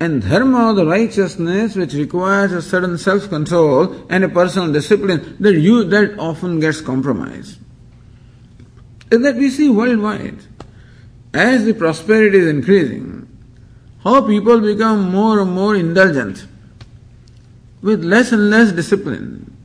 And 0.00 0.22
dharma, 0.22 0.72
the 0.74 0.86
righteousness, 0.86 1.76
which 1.76 1.92
requires 1.92 2.52
a 2.52 2.62
certain 2.62 2.96
self-control 2.96 4.06
and 4.08 4.24
a 4.24 4.28
personal 4.28 4.72
discipline, 4.72 5.36
that 5.40 5.54
you 5.54 5.84
that 5.84 6.18
often 6.18 6.58
gets 6.58 6.80
compromised. 6.80 7.58
And 9.12 9.24
that 9.24 9.36
we 9.36 9.50
see 9.50 9.68
worldwide. 9.68 10.38
As 11.34 11.64
the 11.64 11.74
prosperity 11.74 12.38
is 12.38 12.48
increasing, 12.48 13.28
how 14.02 14.26
people 14.26 14.60
become 14.60 15.10
more 15.10 15.40
and 15.40 15.52
more 15.52 15.76
indulgent 15.76 16.46
with 17.82 18.04
less 18.04 18.32
and 18.32 18.50
less 18.50 18.72
discipline, 18.72 19.56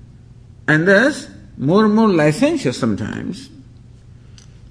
and 0.68 0.88
thus 0.88 1.30
more 1.58 1.86
and 1.86 1.96
more 1.96 2.10
licentious 2.10 2.78
sometimes. 2.78 3.50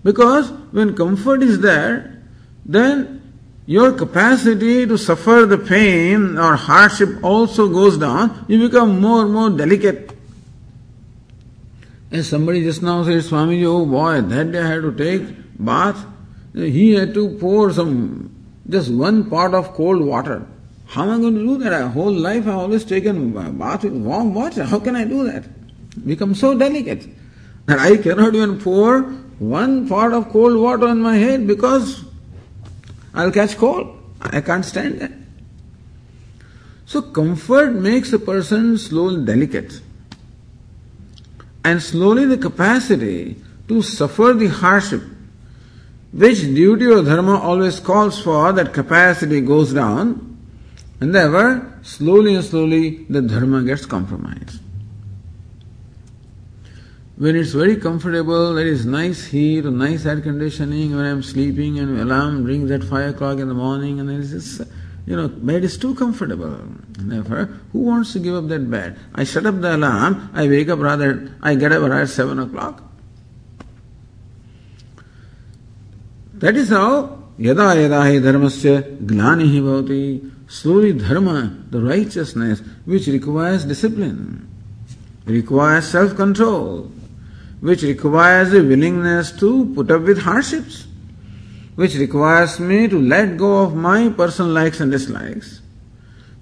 Because 0.02 0.50
when 0.72 0.94
comfort 0.94 1.42
is 1.42 1.60
there, 1.60 2.22
then 2.64 3.22
your 3.66 3.92
capacity 3.92 4.86
to 4.86 4.98
suffer 4.98 5.46
the 5.46 5.56
pain 5.56 6.36
or 6.36 6.56
hardship 6.56 7.22
also 7.22 7.68
goes 7.68 7.96
down. 7.96 8.44
You 8.48 8.68
become 8.68 9.00
more 9.00 9.22
and 9.22 9.32
more 9.32 9.50
delicate. 9.50 10.12
As 12.10 12.28
somebody 12.28 12.62
just 12.62 12.82
now 12.82 13.02
said, 13.02 13.22
Swamiji, 13.22 13.64
oh 13.64 13.86
boy, 13.86 14.20
that 14.20 14.52
day 14.52 14.60
I 14.60 14.66
had 14.66 14.82
to 14.82 14.92
take 14.92 15.34
bath. 15.58 16.04
He 16.54 16.92
had 16.92 17.14
to 17.14 17.36
pour 17.40 17.72
some, 17.72 18.30
just 18.68 18.92
one 18.92 19.28
pot 19.28 19.54
of 19.54 19.72
cold 19.72 20.02
water. 20.02 20.46
How 20.86 21.02
am 21.04 21.10
I 21.10 21.18
going 21.18 21.34
to 21.34 21.40
do 21.40 21.58
that? 21.58 21.72
A 21.72 21.88
whole 21.88 22.12
life 22.12 22.46
I've 22.46 22.56
always 22.56 22.84
taken 22.84 23.32
bath 23.58 23.84
with 23.84 23.94
warm 23.94 24.34
water. 24.34 24.64
How 24.64 24.78
can 24.78 24.96
I 24.96 25.04
do 25.04 25.24
that? 25.24 25.44
Become 26.06 26.34
so 26.34 26.56
delicate 26.56 27.08
that 27.66 27.78
I 27.78 27.96
cannot 27.96 28.34
even 28.34 28.60
pour 28.60 29.02
one 29.38 29.88
pot 29.88 30.12
of 30.12 30.28
cold 30.30 30.60
water 30.60 30.86
on 30.86 31.00
my 31.00 31.16
head 31.16 31.46
because 31.46 32.04
I'll 33.14 33.32
catch 33.32 33.56
cold. 33.56 34.00
I 34.20 34.40
can't 34.40 34.64
stand 34.64 35.00
that. 35.00 35.12
So 36.86 37.02
comfort 37.02 37.74
makes 37.74 38.12
a 38.12 38.18
person 38.18 38.78
slowly 38.78 39.24
delicate. 39.24 39.80
And 41.64 41.82
slowly 41.82 42.26
the 42.26 42.36
capacity 42.36 43.36
to 43.68 43.80
suffer 43.82 44.34
the 44.34 44.48
hardship, 44.48 45.02
which 46.12 46.42
duty 46.42 46.86
or 46.86 47.02
dharma 47.02 47.38
always 47.38 47.80
calls 47.80 48.20
for, 48.20 48.52
that 48.52 48.74
capacity 48.74 49.40
goes 49.40 49.72
down 49.72 50.33
and 51.03 51.15
therefore, 51.15 51.79
slowly 51.81 52.35
and 52.35 52.43
slowly, 52.43 53.05
the 53.09 53.21
dharma 53.21 53.63
gets 53.63 53.85
compromised. 53.85 54.59
When 57.15 57.35
it's 57.35 57.51
very 57.51 57.75
comfortable, 57.75 58.53
there 58.53 58.65
is 58.65 58.85
nice 58.85 59.25
heat, 59.25 59.65
nice 59.65 60.05
air 60.05 60.21
conditioning, 60.21 60.95
when 60.95 61.05
I'm 61.05 61.21
sleeping 61.21 61.77
and 61.79 61.99
alarm 61.99 62.45
rings 62.45 62.71
at 62.71 62.83
5 62.83 63.15
o'clock 63.15 63.39
in 63.39 63.49
the 63.49 63.53
morning, 63.53 63.99
and 63.99 64.09
it's 64.09 64.31
just, 64.31 64.61
you 65.05 65.17
know, 65.17 65.27
bed 65.27 65.65
is 65.65 65.77
too 65.77 65.95
comfortable. 65.95 66.53
And 66.53 67.11
therefore, 67.11 67.59
who 67.73 67.79
wants 67.79 68.13
to 68.13 68.19
give 68.19 68.35
up 68.35 68.47
that 68.47 68.69
bed? 68.71 68.97
I 69.15 69.25
shut 69.25 69.45
up 69.45 69.59
the 69.59 69.75
alarm, 69.75 70.29
I 70.33 70.47
wake 70.47 70.69
up 70.69 70.79
rather, 70.79 71.33
I 71.41 71.55
get 71.55 71.73
up 71.73 71.89
at 71.91 72.07
7 72.07 72.39
o'clock. 72.39 72.83
That 76.35 76.55
is 76.55 76.69
how 76.69 77.19
यदा 77.39 77.67
यदा 77.87 78.01
हि 78.03 78.19
धर्मस्य 78.19 78.99
ग्लानिः 79.03 79.61
भवति 79.61 80.31
slowly 80.54 80.92
dharma, 80.92 81.52
the 81.70 81.80
righteousness, 81.80 82.60
which 82.84 83.08
requires 83.08 83.64
discipline, 83.64 84.48
requires 85.26 85.88
self-control, 85.88 86.92
which 87.60 87.82
requires 87.82 88.54
a 88.54 88.62
willingness 88.62 89.32
to 89.32 89.74
put 89.74 89.90
up 89.90 90.02
with 90.02 90.18
hardships, 90.18 90.86
which 91.74 91.96
requires 91.96 92.60
me 92.60 92.86
to 92.86 93.00
let 93.00 93.36
go 93.36 93.64
of 93.64 93.74
my 93.74 94.08
personal 94.10 94.52
likes 94.52 94.78
and 94.78 94.92
dislikes, 94.92 95.60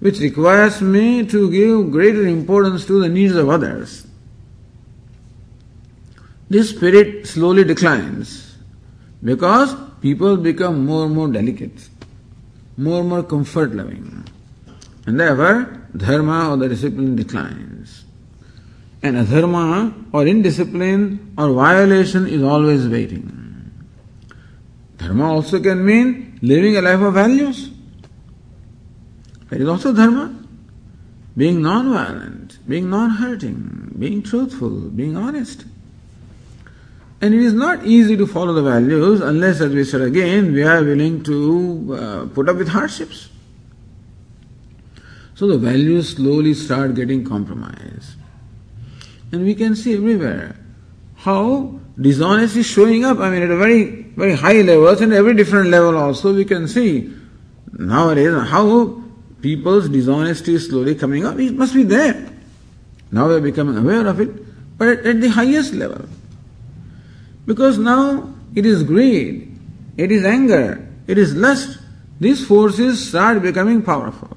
which 0.00 0.20
requires 0.20 0.82
me 0.82 1.24
to 1.24 1.50
give 1.50 1.90
greater 1.90 2.26
importance 2.26 2.84
to 2.84 3.00
the 3.00 3.08
needs 3.08 3.34
of 3.34 3.48
others. 3.48 4.06
This 6.50 6.68
spirit 6.68 7.26
slowly 7.26 7.64
declines 7.64 8.56
because 9.24 9.74
people 10.02 10.36
become 10.36 10.84
more 10.84 11.06
and 11.06 11.14
more 11.14 11.28
delicate 11.28 11.88
more 12.76 13.00
and 13.00 13.08
more 13.08 13.22
comfort 13.22 13.74
loving. 13.74 14.24
And 15.06 15.18
therefore, 15.18 15.86
dharma 15.96 16.50
or 16.50 16.56
the 16.56 16.68
discipline 16.68 17.16
declines. 17.16 18.04
And 19.02 19.16
adharma 19.16 20.06
or 20.12 20.26
indiscipline 20.26 21.34
or 21.36 21.52
violation 21.52 22.26
is 22.28 22.42
always 22.42 22.86
waiting. 22.86 23.72
Dharma 24.98 25.32
also 25.32 25.60
can 25.60 25.84
mean 25.84 26.38
living 26.42 26.76
a 26.76 26.82
life 26.82 27.00
of 27.00 27.14
values. 27.14 27.70
That 29.50 29.60
is 29.60 29.68
also 29.68 29.92
dharma. 29.92 30.38
Being 31.36 31.62
non-violent, 31.62 32.58
being 32.68 32.90
non-hurting, 32.90 33.96
being 33.98 34.22
truthful, 34.22 34.70
being 34.90 35.16
honest. 35.16 35.64
And 37.22 37.32
it 37.34 37.40
is 37.40 37.52
not 37.54 37.86
easy 37.86 38.16
to 38.16 38.26
follow 38.26 38.52
the 38.52 38.62
values 38.62 39.20
unless, 39.20 39.60
as 39.60 39.72
we 39.72 39.84
said 39.84 40.00
again, 40.00 40.52
we 40.52 40.64
are 40.64 40.82
willing 40.82 41.22
to 41.22 41.96
uh, 41.96 42.26
put 42.34 42.48
up 42.48 42.56
with 42.56 42.68
hardships. 42.68 43.28
So 45.36 45.46
the 45.46 45.56
values 45.56 46.16
slowly 46.16 46.52
start 46.52 46.96
getting 46.96 47.24
compromised. 47.24 48.16
And 49.30 49.44
we 49.44 49.54
can 49.54 49.76
see 49.76 49.94
everywhere 49.94 50.56
how 51.14 51.78
dishonesty 52.00 52.60
is 52.60 52.66
showing 52.66 53.04
up. 53.04 53.20
I 53.20 53.30
mean, 53.30 53.42
at 53.42 53.50
a 53.52 53.56
very, 53.56 54.02
very 54.16 54.34
high 54.34 54.60
level 54.62 54.88
and 54.88 55.12
every 55.12 55.34
different 55.34 55.70
level 55.70 55.96
also 55.96 56.34
we 56.34 56.44
can 56.44 56.66
see 56.66 57.14
nowadays 57.72 58.34
how 58.48 59.00
people's 59.40 59.88
dishonesty 59.88 60.54
is 60.54 60.68
slowly 60.68 60.96
coming 60.96 61.24
up. 61.24 61.38
It 61.38 61.54
must 61.54 61.72
be 61.72 61.84
there. 61.84 62.28
Now 63.12 63.28
we 63.28 63.34
are 63.34 63.40
becoming 63.40 63.76
aware 63.76 64.08
of 64.08 64.18
it, 64.18 64.76
but 64.76 64.88
at, 64.88 65.06
at 65.06 65.20
the 65.20 65.28
highest 65.28 65.72
level. 65.72 66.08
Because 67.46 67.78
now 67.78 68.34
it 68.54 68.64
is 68.64 68.82
greed, 68.82 69.58
it 69.96 70.12
is 70.12 70.24
anger, 70.24 70.86
it 71.06 71.18
is 71.18 71.34
lust. 71.34 71.78
These 72.20 72.46
forces 72.46 73.08
start 73.08 73.42
becoming 73.42 73.82
powerful. 73.82 74.30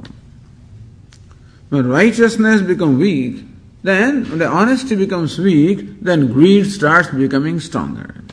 When 1.70 1.88
righteousness 1.88 2.62
becomes 2.62 2.98
weak, 2.98 3.44
then 3.84 4.28
when 4.30 4.40
the 4.40 4.48
honesty 4.48 4.96
becomes 4.96 5.38
weak, 5.38 6.02
then 6.02 6.34
greed 6.34 6.66
starts 6.66 7.10
becoming 7.10 7.60
stronger. 7.60 8.24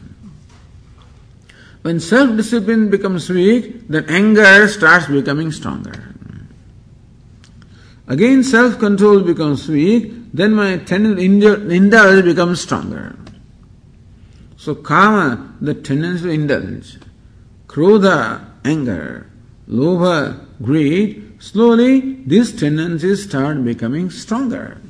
When 1.82 1.98
self 2.00 2.36
discipline 2.36 2.88
becomes 2.90 3.28
weak, 3.28 3.88
then 3.88 4.06
anger 4.08 4.68
starts 4.68 5.06
becoming 5.06 5.50
stronger. 5.50 6.14
Again, 8.06 8.42
self 8.44 8.78
control 8.78 9.20
becomes 9.20 9.68
weak, 9.68 10.12
then 10.32 10.54
my 10.54 10.78
tendency 10.78 11.24
indulge 11.26 12.24
becomes 12.24 12.60
stronger. 12.60 13.16
So, 14.62 14.76
kama, 14.76 15.56
the 15.60 15.74
tendency 15.74 16.22
to 16.22 16.30
indulge, 16.30 16.98
krodha, 17.66 18.44
anger, 18.64 19.26
lobha, 19.68 20.38
greed, 20.62 21.34
slowly 21.40 22.22
these 22.24 22.52
tendencies 22.52 23.24
start 23.24 23.64
becoming 23.64 24.08
stronger. 24.08 24.80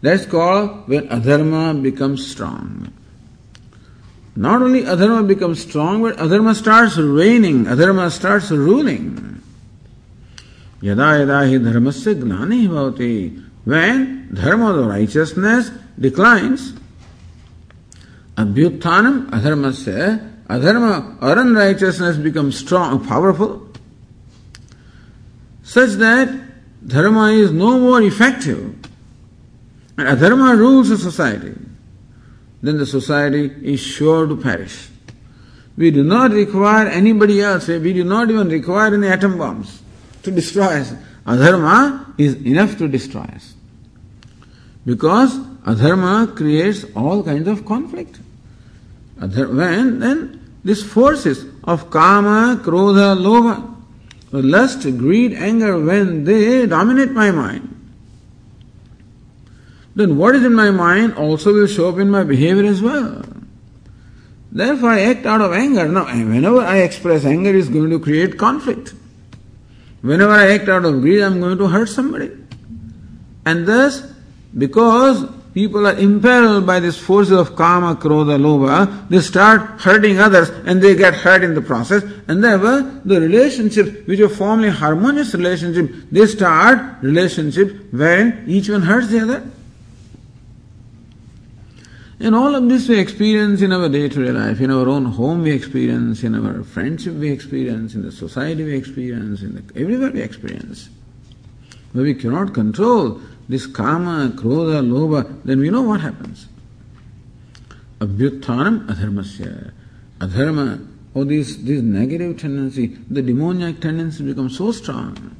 That's 0.00 0.26
called 0.26 0.86
when 0.86 1.08
adharma 1.08 1.82
becomes 1.82 2.24
strong. 2.24 2.92
Not 4.36 4.62
only 4.62 4.84
adharma 4.84 5.26
becomes 5.26 5.60
strong, 5.60 6.02
but 6.02 6.18
adharma 6.18 6.54
starts 6.54 6.96
reigning, 6.98 7.64
adharma 7.64 8.12
starts 8.12 8.52
ruling. 8.52 9.42
Yada 10.80 11.18
yada 11.18 11.38
hi 11.50 11.58
dharmasya 11.58 12.14
glani 12.14 12.68
bhavati. 12.68 13.42
When 13.64 14.32
dharma 14.32 14.72
of 14.72 14.86
righteousness 14.86 15.72
declines, 15.98 16.74
abhyuthanam 18.36 19.30
adharmasya, 19.30 20.46
adharma 20.48 21.22
or 21.22 21.38
unrighteousness 21.38 22.16
becomes 22.16 22.58
strong, 22.58 23.06
powerful, 23.06 23.68
such 25.62 25.90
that 25.90 26.28
dharma 26.86 27.30
is 27.30 27.52
no 27.52 27.78
more 27.78 28.02
effective 28.02 28.74
and 29.96 30.08
adharma 30.08 30.56
rules 30.56 30.90
a 30.90 30.98
society, 30.98 31.54
then 32.62 32.78
the 32.78 32.86
society 32.86 33.52
is 33.62 33.80
sure 33.80 34.26
to 34.26 34.36
perish. 34.36 34.88
We 35.76 35.90
do 35.90 36.02
not 36.02 36.32
require 36.32 36.86
anybody 36.86 37.40
else, 37.40 37.68
we 37.68 37.92
do 37.92 38.04
not 38.04 38.30
even 38.30 38.48
require 38.48 38.94
any 38.94 39.08
atom 39.08 39.38
bombs 39.38 39.82
to 40.22 40.30
destroy 40.30 40.80
us. 40.80 40.92
Adharma 41.26 42.14
is 42.18 42.34
enough 42.44 42.76
to 42.78 42.88
destroy 42.88 43.22
us. 43.22 43.54
Because 44.84 45.38
adharma 45.64 46.34
creates 46.36 46.84
all 46.94 47.22
kinds 47.22 47.48
of 47.48 47.64
conflict. 47.64 48.18
When 49.18 50.00
then 50.00 50.56
these 50.64 50.82
forces 50.82 51.44
of 51.64 51.90
kama, 51.90 52.60
krodha, 52.64 53.16
lobha, 53.16 53.76
lust, 54.32 54.82
greed, 54.82 55.34
anger, 55.34 55.78
when 55.78 56.24
they 56.24 56.66
dominate 56.66 57.12
my 57.12 57.30
mind, 57.30 57.68
then 59.94 60.16
what 60.16 60.34
is 60.34 60.44
in 60.44 60.54
my 60.54 60.70
mind 60.70 61.14
also 61.14 61.52
will 61.52 61.66
show 61.66 61.88
up 61.88 61.98
in 61.98 62.10
my 62.10 62.24
behavior 62.24 62.64
as 62.64 62.80
well. 62.80 63.22
Therefore, 64.50 64.90
I 64.90 65.00
act 65.00 65.26
out 65.26 65.40
of 65.40 65.52
anger. 65.52 65.86
Now, 65.88 66.04
whenever 66.04 66.60
I 66.60 66.78
express 66.78 67.24
anger, 67.24 67.54
is 67.54 67.68
going 67.68 67.90
to 67.90 67.98
create 67.98 68.38
conflict. 68.38 68.94
Whenever 70.00 70.32
I 70.32 70.52
act 70.52 70.68
out 70.68 70.84
of 70.84 71.00
greed, 71.00 71.22
I'm 71.22 71.40
going 71.40 71.58
to 71.58 71.68
hurt 71.68 71.88
somebody. 71.88 72.30
And 73.46 73.66
thus, 73.66 74.02
because 74.56 75.24
people 75.54 75.86
are 75.86 75.96
impelled 75.96 76.66
by 76.66 76.80
this 76.80 76.98
forces 76.98 77.32
of 77.32 77.54
kama, 77.56 77.96
krodha, 77.96 78.38
lobha, 78.40 79.08
they 79.08 79.20
start 79.20 79.80
hurting 79.80 80.18
others 80.18 80.48
and 80.66 80.82
they 80.82 80.94
get 80.94 81.14
hurt 81.14 81.44
in 81.44 81.54
the 81.54 81.60
process. 81.60 82.02
And 82.28 82.42
therefore, 82.42 83.00
the 83.04 83.20
relationships 83.20 84.06
which 84.06 84.20
are 84.20 84.28
formerly 84.28 84.70
harmonious 84.70 85.34
relationship, 85.34 85.90
they 86.10 86.26
start 86.26 87.02
relationships 87.02 87.72
wherein 87.90 88.44
each 88.46 88.68
one 88.68 88.82
hurts 88.82 89.08
the 89.08 89.20
other. 89.20 89.50
And 92.22 92.36
all 92.36 92.54
of 92.54 92.68
this 92.68 92.88
we 92.88 93.00
experience 93.00 93.62
in 93.62 93.72
our 93.72 93.88
day 93.88 94.08
to 94.08 94.24
day 94.24 94.30
life, 94.30 94.60
in 94.60 94.70
our 94.70 94.88
own 94.88 95.06
home 95.06 95.42
we 95.42 95.50
experience, 95.50 96.22
in 96.22 96.36
our 96.36 96.62
friendship 96.62 97.14
we 97.14 97.30
experience, 97.30 97.96
in 97.96 98.02
the 98.02 98.12
society 98.12 98.62
we 98.62 98.76
experience, 98.76 99.42
in 99.42 99.56
the, 99.56 99.80
everywhere 99.80 100.12
we 100.12 100.22
experience. 100.22 100.88
But 101.92 102.02
we 102.04 102.14
cannot 102.14 102.54
control 102.54 103.20
this 103.52 103.66
kama, 103.66 104.32
krodha, 104.34 104.82
lobha, 104.82 105.42
then 105.44 105.60
we 105.60 105.70
know 105.70 105.82
what 105.82 106.00
happens. 106.00 106.48
Abhyuthanam 108.00 108.86
adharmasya. 108.86 109.72
Adharma, 110.18 110.88
or 111.14 111.24
this, 111.24 111.56
this 111.56 111.82
negative 111.82 112.38
tendency, 112.38 112.86
the 113.10 113.20
demoniac 113.20 113.80
tendency 113.80 114.24
becomes 114.24 114.56
so 114.56 114.72
strong. 114.72 115.36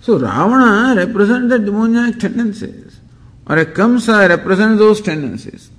So 0.00 0.18
Ravana 0.18 0.94
represents 0.96 1.48
the 1.48 1.58
demoniac 1.58 2.18
tendencies 2.20 3.00
or 3.46 3.58
a 3.58 3.66
Kamsa 3.66 4.28
represents 4.28 4.78
those 4.78 5.00
tendencies. 5.00 5.70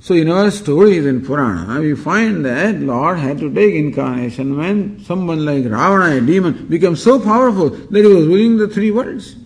So 0.00 0.14
in 0.14 0.30
our 0.30 0.50
stories 0.50 1.04
in 1.06 1.24
Purana, 1.24 1.80
we 1.80 1.94
find 1.94 2.44
that 2.44 2.76
Lord 2.76 3.18
had 3.18 3.38
to 3.38 3.52
take 3.52 3.74
incarnation 3.74 4.56
when 4.56 5.04
someone 5.04 5.44
like 5.44 5.64
Ravana, 5.64 6.16
a 6.16 6.20
demon, 6.20 6.66
became 6.68 6.96
so 6.96 7.18
powerful 7.20 7.70
that 7.70 7.98
he 7.98 8.06
was 8.06 8.26
ruling 8.26 8.58
the 8.58 8.68
three 8.68 8.90
worlds. 8.90 9.36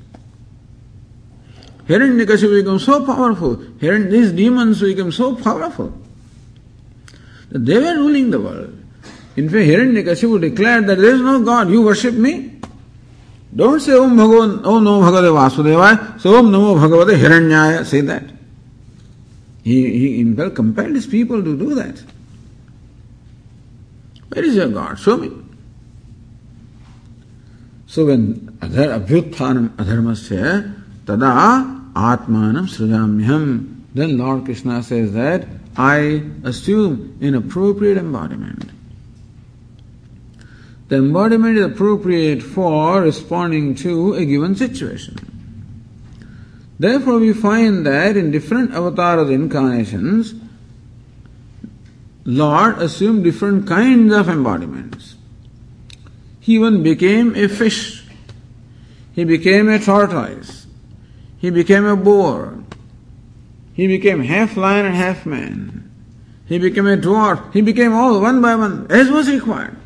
Hiranyakashipu 1.89 2.62
became 2.62 2.78
so 2.78 3.05
powerful. 3.05 3.57
These 3.57 4.33
demons 4.33 4.80
became 4.80 5.11
so 5.11 5.35
powerful 5.35 5.93
that 7.51 7.66
they 7.66 7.78
were 7.78 7.97
ruling 7.97 8.30
the 8.30 8.41
world. 8.41 8.78
In 9.37 9.49
fact, 9.49 9.66
Hiranyakashipu 9.66 10.41
declared 10.41 10.87
that 10.87 10.99
there 10.99 11.14
is 11.14 11.20
no 11.20 11.43
God, 11.43 11.70
you 11.70 11.83
worship 11.83 12.14
me. 12.14 12.61
Don't 13.55 13.80
say 13.80 13.93
Om 13.93 14.16
Bhagavan, 14.16 14.62
oh, 14.64 14.76
Om 14.76 14.85
Namo 14.85 15.03
Bhagavate 15.03 15.51
Vasudevaya, 15.51 16.20
so 16.20 16.37
Om 16.37 16.51
Namo 16.51 16.76
Bhagavate 16.76 17.18
Hiranyaya, 17.18 17.85
say 17.85 18.01
that. 18.01 18.24
He, 19.62 19.99
he 19.99 20.20
in 20.20 20.37
fact 20.37 20.55
compelled 20.55 20.95
his 20.95 21.07
people 21.07 21.43
to 21.43 21.59
do 21.59 21.74
that. 21.74 22.03
Where 24.28 24.45
is 24.45 24.57
your 24.57 24.68
God? 24.68 24.99
Show 24.99 25.18
me. 25.18 25.30
So 27.87 28.07
when 28.07 28.35
abhyuthanam 28.62 29.68
adharmasya 29.76 30.82
tada 31.05 31.92
atmanam 31.94 32.68
srujamyam, 32.68 33.82
then 33.94 34.18
Lord 34.18 34.44
Krishna 34.44 34.82
says 34.82 35.12
that 35.12 35.46
I 35.76 36.22
assume 36.44 37.18
an 37.20 37.34
appropriate 37.34 37.98
embodiment. 37.98 38.70
The 40.88 40.96
embodiment 40.96 41.57
is 41.57 41.64
appropriate 41.64 42.42
for 42.42 43.00
responding 43.00 43.74
to 43.76 44.14
a 44.14 44.24
given 44.26 44.55
situation. 44.55 45.16
Therefore, 46.78 47.18
we 47.18 47.32
find 47.32 47.86
that 47.86 48.16
in 48.16 48.30
different 48.30 48.72
avatars 48.72 49.30
incarnations, 49.30 50.34
Lord 52.24 52.78
assumed 52.78 53.24
different 53.24 53.66
kinds 53.66 54.12
of 54.12 54.28
embodiments. 54.28 55.14
He 56.40 56.57
even 56.57 56.82
became 56.82 57.36
a 57.36 57.48
fish. 57.48 58.05
He 59.14 59.24
became 59.24 59.68
a 59.68 59.78
tortoise. 59.78 60.62
He 61.43 61.51
became 61.51 61.84
a 61.84 61.97
boar. 61.97 62.62
He 63.74 63.88
became 63.88 64.20
half 64.22 64.57
lion 64.57 64.86
and 64.86 64.95
half 64.95 65.26
man. 65.26 65.90
He 66.47 66.57
became 66.57 66.86
a 66.86 66.97
dwarf. 66.97 67.53
He 67.53 67.61
became 67.61 67.93
all 67.93 68.20
one 68.20 68.40
by 68.40 68.55
one, 68.55 68.86
as 68.88 69.11
was 69.11 69.28
required. 69.28 69.76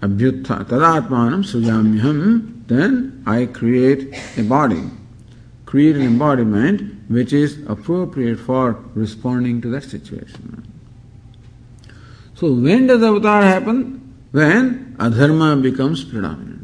Abhyutha 0.00 0.64
tadatmanam 0.64 1.42
sujamyam, 1.42 2.68
then 2.68 3.20
I 3.26 3.46
create 3.46 4.14
a 4.38 4.44
body, 4.44 4.84
create 5.66 5.96
an 5.96 6.02
embodiment 6.02 7.10
which 7.10 7.32
is 7.32 7.58
appropriate 7.66 8.38
for 8.38 8.78
responding 8.94 9.60
to 9.62 9.68
that 9.70 9.82
situation. 9.82 10.70
So 12.36 12.52
when 12.52 12.86
does 12.86 13.02
avatar 13.02 13.42
happen? 13.42 14.14
When 14.30 14.94
adharma 15.00 15.60
becomes 15.60 16.04
predominant. 16.04 16.59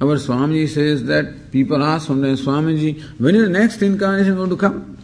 Our 0.00 0.16
Swamiji 0.16 0.68
says 0.68 1.04
that 1.04 1.50
people 1.50 1.82
ask 1.82 2.06
sometimes, 2.06 2.44
Swamiji, 2.44 3.02
when 3.18 3.34
is 3.34 3.44
the 3.44 3.50
next 3.50 3.80
incarnation 3.80 4.36
going 4.36 4.50
to 4.50 4.56
come? 4.56 4.98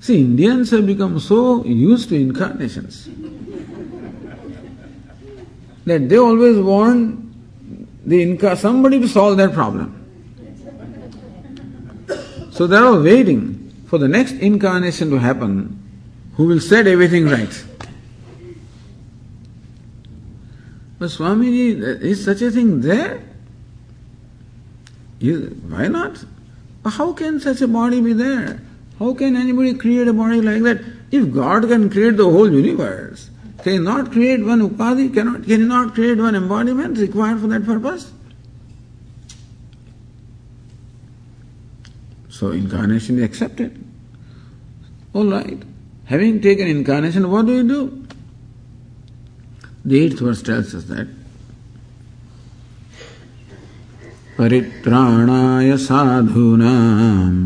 See, 0.00 0.20
Indians 0.20 0.70
have 0.70 0.86
become 0.86 1.20
so 1.20 1.64
used 1.64 2.08
to 2.08 2.16
incarnations 2.16 3.08
that 5.84 6.08
they 6.08 6.18
always 6.18 6.58
want 6.58 7.22
the 8.04 8.22
inca- 8.22 8.56
somebody 8.56 9.00
to 9.00 9.08
solve 9.08 9.36
their 9.36 9.50
problem. 9.50 9.92
So 12.50 12.66
they 12.66 12.76
are 12.76 13.00
waiting 13.00 13.72
for 13.86 13.98
the 13.98 14.08
next 14.08 14.32
incarnation 14.32 15.10
to 15.10 15.18
happen 15.18 15.82
who 16.34 16.46
will 16.46 16.60
set 16.60 16.86
everything 16.86 17.26
right. 17.26 17.64
But 20.98 21.10
Swamiji, 21.10 22.00
is 22.00 22.24
such 22.24 22.42
a 22.42 22.50
thing 22.50 22.80
there? 22.80 23.22
You, 25.18 25.60
why 25.68 25.88
not? 25.88 26.24
How 26.84 27.12
can 27.12 27.40
such 27.40 27.60
a 27.60 27.68
body 27.68 28.00
be 28.00 28.12
there? 28.12 28.60
How 28.98 29.14
can 29.14 29.36
anybody 29.36 29.74
create 29.74 30.08
a 30.08 30.12
body 30.12 30.40
like 30.40 30.62
that? 30.62 30.84
If 31.10 31.32
God 31.32 31.68
can 31.68 31.90
create 31.90 32.16
the 32.16 32.24
whole 32.24 32.50
universe, 32.50 33.30
can 33.62 33.72
he 33.72 33.78
not 33.78 34.12
create 34.12 34.44
one 34.44 34.60
upadhi? 34.68 35.12
Cannot, 35.12 35.44
can 35.44 35.60
he 35.60 35.66
not 35.66 35.94
create 35.94 36.18
one 36.18 36.34
embodiment 36.34 36.98
required 36.98 37.40
for 37.40 37.46
that 37.48 37.64
purpose? 37.64 38.12
So 42.28 42.50
incarnation 42.50 43.18
is 43.18 43.24
accepted. 43.24 43.82
All 45.14 45.26
right. 45.26 45.62
Having 46.04 46.42
taken 46.42 46.68
incarnation, 46.68 47.30
what 47.30 47.46
do 47.46 47.54
you 47.54 47.66
do? 47.66 48.06
The 49.84 50.04
eighth 50.04 50.20
verse 50.20 50.42
tells 50.42 50.74
us 50.74 50.84
that 50.84 51.08
परित्राणाय 54.38 55.76
साधूनाम् 55.84 57.38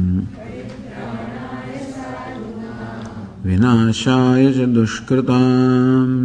विनाशाय 3.45 4.45
च 4.53 4.67
दुष्कृताम् 4.75 6.17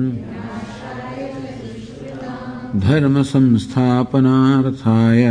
धर्मसंस्थापनार्थाय 2.85 5.23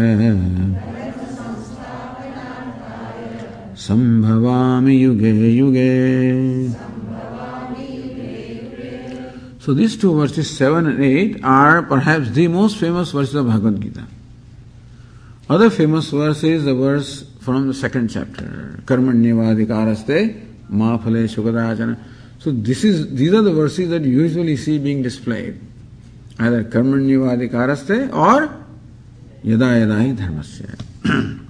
सम्भवामि 3.86 4.94
युगे 5.04 5.34
युगे 5.58 5.92
So 9.64 9.72
these 9.72 9.96
two 9.96 10.14
verses 10.14 10.56
7 10.56 10.86
and 10.86 11.02
8 11.02 11.42
are 11.42 11.82
perhaps 11.82 12.30
the 12.30 12.48
most 12.48 12.76
famous 12.76 13.12
verses 13.12 13.34
of 13.34 13.46
Bhagavad 13.46 13.80
Gita. 13.80 14.04
Other 15.48 15.68
famous 15.68 16.08
verse 16.08 16.42
is 16.42 16.64
the 16.64 16.74
verse 16.74 17.24
from 17.40 17.68
the 17.68 17.74
second 17.74 18.08
chapter, 18.08 18.80
Karmanyavadikaraste 18.86 20.70
Ma 20.70 20.96
Phale 20.96 21.98
So 22.38 22.50
this 22.50 22.82
is 22.82 23.14
these 23.14 23.34
are 23.34 23.42
the 23.42 23.52
verses 23.52 23.90
that 23.90 24.02
you 24.02 24.22
usually 24.22 24.56
see 24.56 24.78
being 24.78 25.02
displayed. 25.02 25.60
Either 26.38 26.64
Karmanyavadikaraste 26.64 28.14
or 28.14 28.64
Yada 29.42 29.64
Yadahi 29.64 30.16
Dharmasya. 30.16 31.40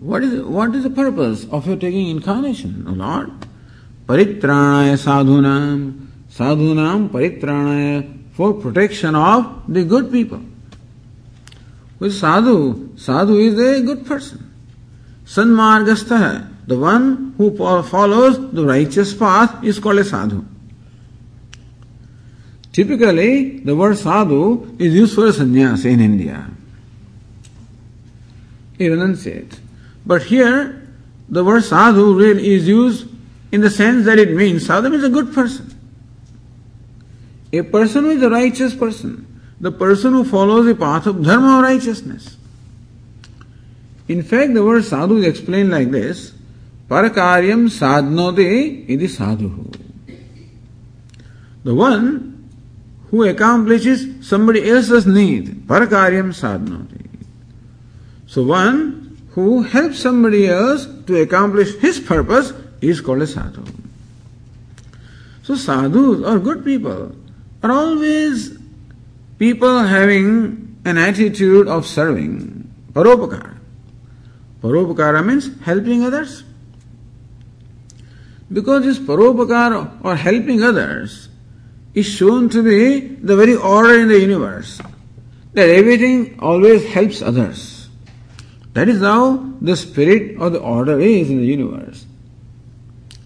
what 0.00 0.22
is 0.22 0.42
what 0.42 0.74
is 0.74 0.84
the 0.84 0.90
purpose 0.90 1.46
of 1.50 1.66
your 1.66 1.76
taking 1.76 2.08
incarnation, 2.08 2.86
O 2.88 2.92
Lord? 2.92 3.30
परित्राणाय 4.08 4.96
साधुनाम 4.96 5.92
साधुनाम 6.36 7.08
परित्राणाय 7.08 8.02
for 8.32 8.54
protection 8.54 9.14
of 9.14 9.44
the 9.68 9.84
good 9.84 10.10
people. 10.10 10.40
With 12.00 12.14
sadhu, 12.14 12.96
sadhu 12.96 13.38
is 13.38 13.58
a 13.58 13.82
good 13.82 14.06
person. 14.06 14.50
Sanmargastha, 15.26 16.48
the 16.66 16.78
one 16.78 17.34
who 17.36 17.56
follows 17.56 18.52
the 18.52 18.64
righteous 18.64 19.14
path 19.14 19.62
is 19.62 19.78
called 19.78 19.98
a 19.98 20.04
sadhu. 20.04 20.44
Typically, 22.72 23.58
the 23.60 23.76
word 23.76 23.98
sadhu 23.98 24.76
is 24.78 24.94
used 24.94 25.14
for 25.14 25.30
sannyas 25.30 25.84
in 25.84 26.00
India. 26.00 26.48
Enunciate. 28.78 29.60
But 30.06 30.22
here, 30.22 30.88
the 31.28 31.44
word 31.44 31.62
sadhu 31.64 32.16
really 32.16 32.54
is 32.54 32.66
used 32.66 33.08
in 33.52 33.60
the 33.60 33.70
sense 33.70 34.06
that 34.06 34.18
it 34.18 34.34
means 34.34 34.66
sadhu 34.66 34.94
is 34.94 35.04
a 35.04 35.10
good 35.10 35.34
person. 35.34 35.66
A 37.52 37.62
person 37.62 38.04
who 38.04 38.10
is 38.10 38.22
a 38.22 38.30
righteous 38.30 38.74
person, 38.74 39.26
the 39.60 39.70
person 39.70 40.12
who 40.12 40.24
follows 40.24 40.66
the 40.66 40.74
path 40.74 41.06
of 41.06 41.22
dharma 41.22 41.58
or 41.58 41.62
righteousness. 41.62 42.36
In 44.08 44.22
fact, 44.22 44.54
the 44.54 44.64
word 44.64 44.84
sadhu 44.84 45.18
is 45.18 45.26
explained 45.26 45.70
like 45.70 45.90
this 45.90 46.32
Parakaryam 46.88 47.68
sadnode 47.70 48.88
idi 48.88 49.08
sadhu. 49.08 49.70
The 51.62 51.74
one 51.74 52.48
who 53.10 53.22
accomplishes 53.24 54.26
somebody 54.26 54.68
else's 54.68 55.06
need, 55.06 55.68
parakaryam 55.68 56.32
sadnode. 56.32 57.06
So 58.26 58.42
one 58.42 59.18
who 59.30 59.62
helps 59.62 60.00
somebody 60.00 60.48
else 60.48 60.86
to 61.06 61.20
accomplish 61.20 61.76
his 61.76 62.00
purpose 62.00 62.52
is 62.80 63.00
called 63.00 63.22
a 63.22 63.26
sadhu. 63.26 63.64
So 65.44 65.54
sadhus 65.54 66.24
or 66.24 66.38
good 66.40 66.64
people 66.64 67.14
are 67.62 67.70
always 67.70 68.59
people 69.40 69.78
having 69.84 70.78
an 70.84 70.98
attitude 70.98 71.66
of 71.66 71.86
serving. 71.86 72.70
Paropakara. 72.92 73.56
Paropakara 74.62 75.24
means 75.26 75.48
helping 75.62 76.04
others. 76.04 76.44
Because 78.52 78.84
this 78.84 78.98
paropakara 78.98 80.04
or 80.04 80.14
helping 80.14 80.62
others 80.62 81.30
is 81.94 82.04
shown 82.04 82.50
to 82.50 82.62
be 82.62 83.00
the 83.16 83.34
very 83.34 83.56
order 83.56 83.98
in 83.98 84.08
the 84.08 84.20
universe. 84.20 84.78
That 85.54 85.70
everything 85.70 86.38
always 86.38 86.84
helps 86.92 87.22
others. 87.22 87.88
That 88.74 88.90
is 88.90 89.00
how 89.00 89.38
the 89.62 89.74
spirit 89.74 90.36
or 90.38 90.50
the 90.50 90.60
order 90.60 91.00
is 91.00 91.30
in 91.30 91.38
the 91.38 91.46
universe. 91.46 92.04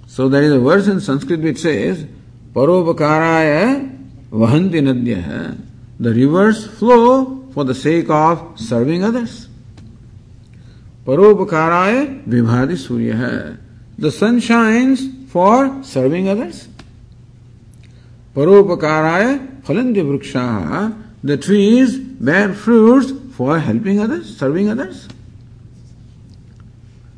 So 0.07 0.29
there 0.29 0.45
is 0.45 0.53
a 0.53 0.61
verse 0.61 0.87
in 0.87 1.01
Sanskrit 1.01 1.41
which 1.41 1.59
says, 1.59 2.07
Paropakaraya 2.53 3.91
vahanti 4.31 4.81
nadya. 4.81 5.74
The 6.05 6.13
rivers 6.13 6.67
flow 6.67 7.49
for 7.55 7.65
the 7.65 7.75
sake 7.75 8.11
of 8.11 8.61
serving 8.61 9.03
others. 9.03 9.49
Paropakaraya 11.07 12.23
vibhadi 12.27 12.77
surya. 12.77 13.57
The 13.97 14.13
sun 14.13 14.39
shines 14.41 15.09
for 15.29 15.83
serving 15.83 16.29
others. 16.29 16.69
Paropakaraya 18.37 19.63
phalanti 19.63 20.05
vriksha. 20.05 21.03
The 21.23 21.39
trees 21.39 21.99
bear 21.99 22.53
fruits 22.53 23.11
for 23.35 23.59
helping 23.59 23.99
others, 23.99 24.37
serving 24.37 24.69
others. 24.69 25.09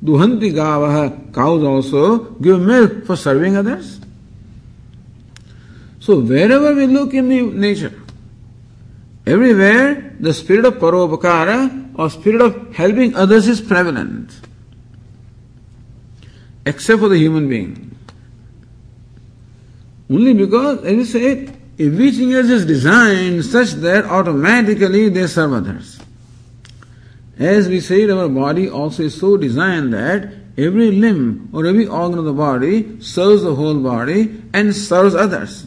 Duhanti 0.00 0.52
gavaha, 0.54 1.34
cows 1.34 1.64
also 1.64 2.18
give 2.34 2.60
milk 2.60 3.04
for 3.04 3.16
serving 3.16 3.56
others. 3.56 3.98
So 5.98 6.20
wherever 6.20 6.72
we 6.72 6.86
look 6.86 7.14
in 7.14 7.28
the 7.28 7.42
nature, 7.42 8.05
everywhere 9.26 10.14
the 10.20 10.32
spirit 10.32 10.64
of 10.64 10.74
paropakara 10.74 11.98
or 11.98 12.10
spirit 12.10 12.40
of 12.40 12.74
helping 12.74 13.14
others 13.14 13.48
is 13.48 13.60
prevalent. 13.60 14.40
Except 16.64 17.00
for 17.00 17.08
the 17.08 17.18
human 17.18 17.48
being. 17.48 17.96
Only 20.08 20.34
because, 20.34 20.84
as 20.84 20.96
we 20.96 21.04
said, 21.04 21.56
everything 21.78 22.32
else 22.32 22.48
is 22.48 22.64
designed 22.64 23.44
such 23.44 23.72
that 23.72 24.04
automatically 24.04 25.08
they 25.08 25.26
serve 25.26 25.52
others. 25.52 26.00
As 27.38 27.68
we 27.68 27.80
said, 27.80 28.10
our 28.10 28.28
body 28.28 28.68
also 28.68 29.02
is 29.04 29.18
so 29.18 29.36
designed 29.36 29.92
that 29.92 30.32
every 30.56 30.90
limb 30.90 31.50
or 31.52 31.66
every 31.66 31.86
organ 31.86 32.18
of 32.18 32.24
the 32.24 32.32
body 32.32 33.00
serves 33.00 33.42
the 33.42 33.54
whole 33.54 33.78
body 33.78 34.42
and 34.54 34.74
serves 34.74 35.14
others. 35.14 35.66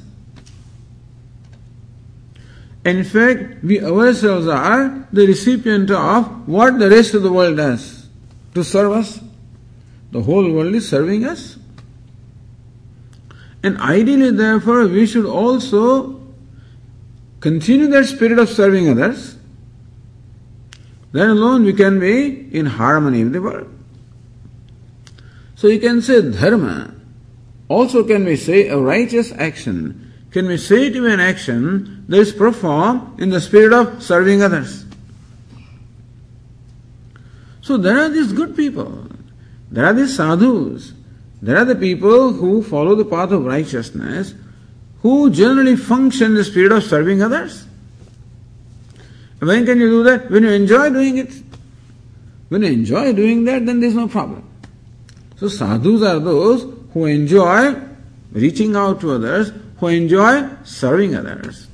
In 2.86 3.03
fact, 3.03 3.63
we 3.63 3.82
ourselves 3.82 4.47
are 4.47 5.07
the 5.11 5.27
recipient 5.27 5.91
of 5.91 6.47
what 6.47 6.80
the 6.80 6.89
rest 6.89 7.13
of 7.13 7.23
the 7.23 7.32
world 7.32 7.57
does 7.57 8.07
to 8.53 8.63
serve 8.63 8.93
us. 8.93 9.19
The 10.11 10.21
whole 10.21 10.51
world 10.51 10.73
is 10.73 10.88
serving 10.88 11.25
us. 11.25 11.57
And 13.61 13.77
ideally, 13.80 14.32
therefore, 14.32 14.88
we 14.88 15.05
should 15.05 15.25
also 15.25 16.21
continue 17.41 17.88
that 17.88 18.05
spirit 18.05 18.39
of 18.39 18.49
serving 18.49 18.89
others 18.89 19.39
then 21.11 21.30
alone 21.30 21.63
we 21.63 21.73
can 21.73 21.99
be 21.99 22.55
in 22.55 22.65
harmony 22.65 23.23
with 23.23 23.34
the 23.34 23.41
world. 23.41 23.67
So 25.55 25.67
you 25.67 25.80
can 25.80 26.01
say 26.01 26.21
dharma. 26.21 26.93
Also 27.67 28.03
can 28.03 28.25
we 28.25 28.36
say 28.36 28.67
a 28.67 28.77
righteous 28.77 29.32
action? 29.34 30.13
Can 30.32 30.47
we 30.47 30.57
say 30.57 30.89
to 30.89 31.05
an 31.07 31.19
action 31.19 31.98
that 32.10 32.18
is 32.20 32.34
performed 32.34 33.20
in 33.22 33.30
the 33.30 33.39
spirit 33.39 33.72
of 33.72 34.03
serving 34.03 34.41
others? 34.41 34.84
So 37.62 37.78
there 37.78 37.99
are 37.99 38.10
these 38.10 38.34
good 38.34 38.55
people. 38.55 39.07
There 39.72 39.86
are 39.86 39.93
these 39.93 40.16
sadhus. 40.16 40.93
There 41.41 41.55
are 41.55 41.66
the 41.66 41.76
people 41.76 42.34
who 42.34 42.64
follow 42.64 42.95
the 42.95 43.05
path 43.05 43.32
of 43.32 43.45
righteousness, 43.45 44.34
who 45.03 45.30
generally 45.30 45.76
function 45.76 46.32
in 46.32 46.36
the 46.36 46.43
spirit 46.43 46.72
of 46.72 46.84
serving 46.84 47.22
others. 47.22 47.66
When 49.38 49.66
can 49.66 49.80
you 49.80 49.89
do 49.89 50.03
that? 50.03 50.30
When 50.30 50.43
you 50.43 50.49
enjoy 50.49 50.89
doing 50.89 51.20
it. 51.20 51.32
When 52.49 52.64
you 52.64 52.70
enjoy 52.70 53.14
doing 53.14 53.45
that, 53.45 53.66
then 53.68 53.80
there 53.80 53.89
is 53.89 53.95
no 53.95 54.07
problem. 54.07 54.49
So 55.38 55.47
sadhus 55.47 56.01
are 56.01 56.20
those 56.20 56.66
who 56.93 57.05
enjoy 57.05 57.76
reaching 58.32 58.76
out 58.76 58.99
to 59.01 59.12
others, 59.12 59.53
who 59.78 59.88
enjoy 59.88 60.49
serving 60.64 61.16
others. 61.16 61.68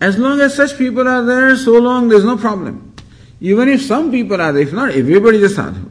As 0.00 0.18
long 0.18 0.40
as 0.40 0.54
such 0.54 0.76
people 0.76 1.08
are 1.08 1.24
there, 1.24 1.56
so 1.56 1.78
long 1.78 2.08
there 2.08 2.18
is 2.18 2.24
no 2.24 2.36
problem. 2.36 2.94
Even 3.40 3.68
if 3.68 3.82
some 3.82 4.10
people 4.10 4.40
are 4.40 4.52
there, 4.52 4.62
if 4.62 4.72
not 4.72 4.90
everybody 4.90 5.38
is 5.38 5.52
a 5.52 5.54
sadhu. 5.54 5.90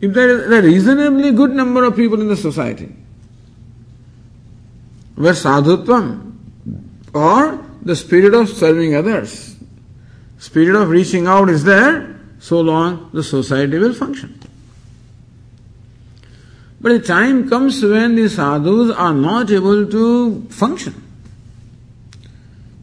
If 0.00 0.12
there 0.12 0.28
is 0.30 0.52
a 0.52 0.62
reasonably 0.62 1.32
good 1.32 1.52
number 1.52 1.84
of 1.84 1.94
people 1.96 2.20
in 2.20 2.28
the 2.28 2.36
society, 2.36 2.94
where 5.14 5.32
sadhutvam 5.32 6.32
or 7.14 7.64
the 7.82 7.94
spirit 7.94 8.34
of 8.34 8.48
serving 8.48 8.94
others, 8.94 9.56
spirit 10.38 10.74
of 10.74 10.88
reaching 10.88 11.26
out 11.26 11.48
is 11.48 11.64
there, 11.64 12.20
so 12.40 12.60
long 12.60 13.10
the 13.12 13.22
society 13.22 13.78
will 13.78 13.94
function. 13.94 14.40
But 16.80 16.92
a 16.92 16.98
time 16.98 17.48
comes 17.48 17.80
when 17.80 18.16
the 18.16 18.28
sadhus 18.28 18.90
are 18.90 19.14
not 19.14 19.50
able 19.50 19.86
to 19.86 20.42
function. 20.48 21.11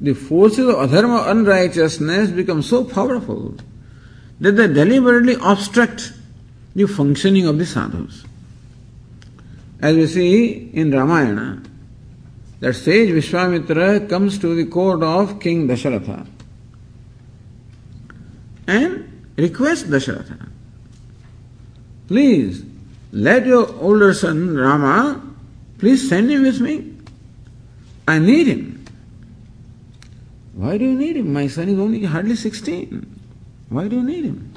The 0.02 0.14
forces 0.14 0.68
of 0.68 0.76
adharma, 0.76 1.30
unrighteousness 1.30 2.32
become 2.32 2.62
so 2.62 2.84
powerful 2.84 3.56
that 4.39 4.54
they 4.54 4.68
deliberately 4.68 5.36
obstruct 5.41 6.14
the 6.76 6.88
functioning 6.88 7.45
of 7.45 7.58
the 7.58 7.66
sadhus. 7.66 8.24
As 9.82 9.95
we 9.95 10.08
see 10.08 10.70
in 10.74 10.91
Ramayana, 10.91 11.64
that 12.60 12.74
sage 12.74 13.10
Vishwamitra 13.10 14.10
comes 14.10 14.38
to 14.39 14.56
the 14.56 14.66
court 14.66 15.04
of 15.04 15.39
King 15.39 15.68
Dasharatha 15.68 16.28
and 18.68 19.32
requests 19.38 19.84
Dasharatha, 19.84 20.47
please 22.08 22.64
let 23.12 23.45
your 23.45 23.68
older 23.82 24.14
son 24.14 24.56
Rama, 24.56 25.22
please 25.78 26.08
send 26.08 26.30
him 26.30 26.43
with 26.43 26.60
me. 26.62 26.93
I 28.08 28.20
need 28.20 28.47
him. 28.47 28.78
Why 30.60 30.78
do 30.78 30.84
you 30.84 30.93
need 30.93 31.16
him? 31.16 31.32
My 31.32 31.47
son 31.47 31.70
is 31.70 31.80
only 31.80 32.03
hardly 32.03 32.36
16. 32.36 33.20
Why 33.70 33.88
do 33.88 33.95
you 33.95 34.03
need 34.03 34.26
him? 34.26 34.53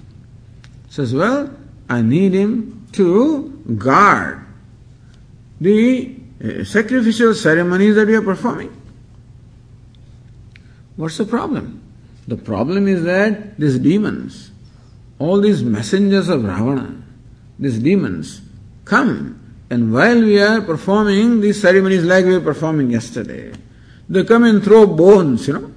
Says, 0.88 1.14
well, 1.14 1.57
I 1.88 2.03
need 2.03 2.32
him 2.34 2.88
to 2.94 3.50
guard 3.78 4.44
the 5.61 6.16
uh, 6.42 6.64
sacrificial 6.64 7.34
ceremonies 7.34 7.94
that 7.94 8.09
we 8.09 8.16
are 8.16 8.22
performing. 8.22 8.74
What's 10.96 11.18
the 11.18 11.24
problem? 11.24 11.80
The 12.26 12.36
problem 12.36 12.88
is 12.88 13.05
that 13.05 13.57
these 13.61 13.78
demons, 13.78 14.50
all 15.20 15.40
these 15.40 15.62
messengers 15.62 16.28
of 16.28 16.42
Ravana, 16.44 17.00
these 17.61 17.78
demons, 17.78 18.40
come 18.84 19.38
and 19.70 19.92
while 19.92 20.20
we 20.20 20.42
are 20.42 20.62
performing 20.62 21.40
these 21.40 21.62
ceremonies 21.62 22.03
like 22.03 22.24
we 22.24 22.36
were 22.36 22.53
performing 22.53 22.90
yesterday, 22.90 23.53
they 24.09 24.24
come 24.24 24.42
and 24.42 24.64
throw 24.64 24.84
bones, 24.84 25.46
you 25.46 25.55
know, 25.55 25.72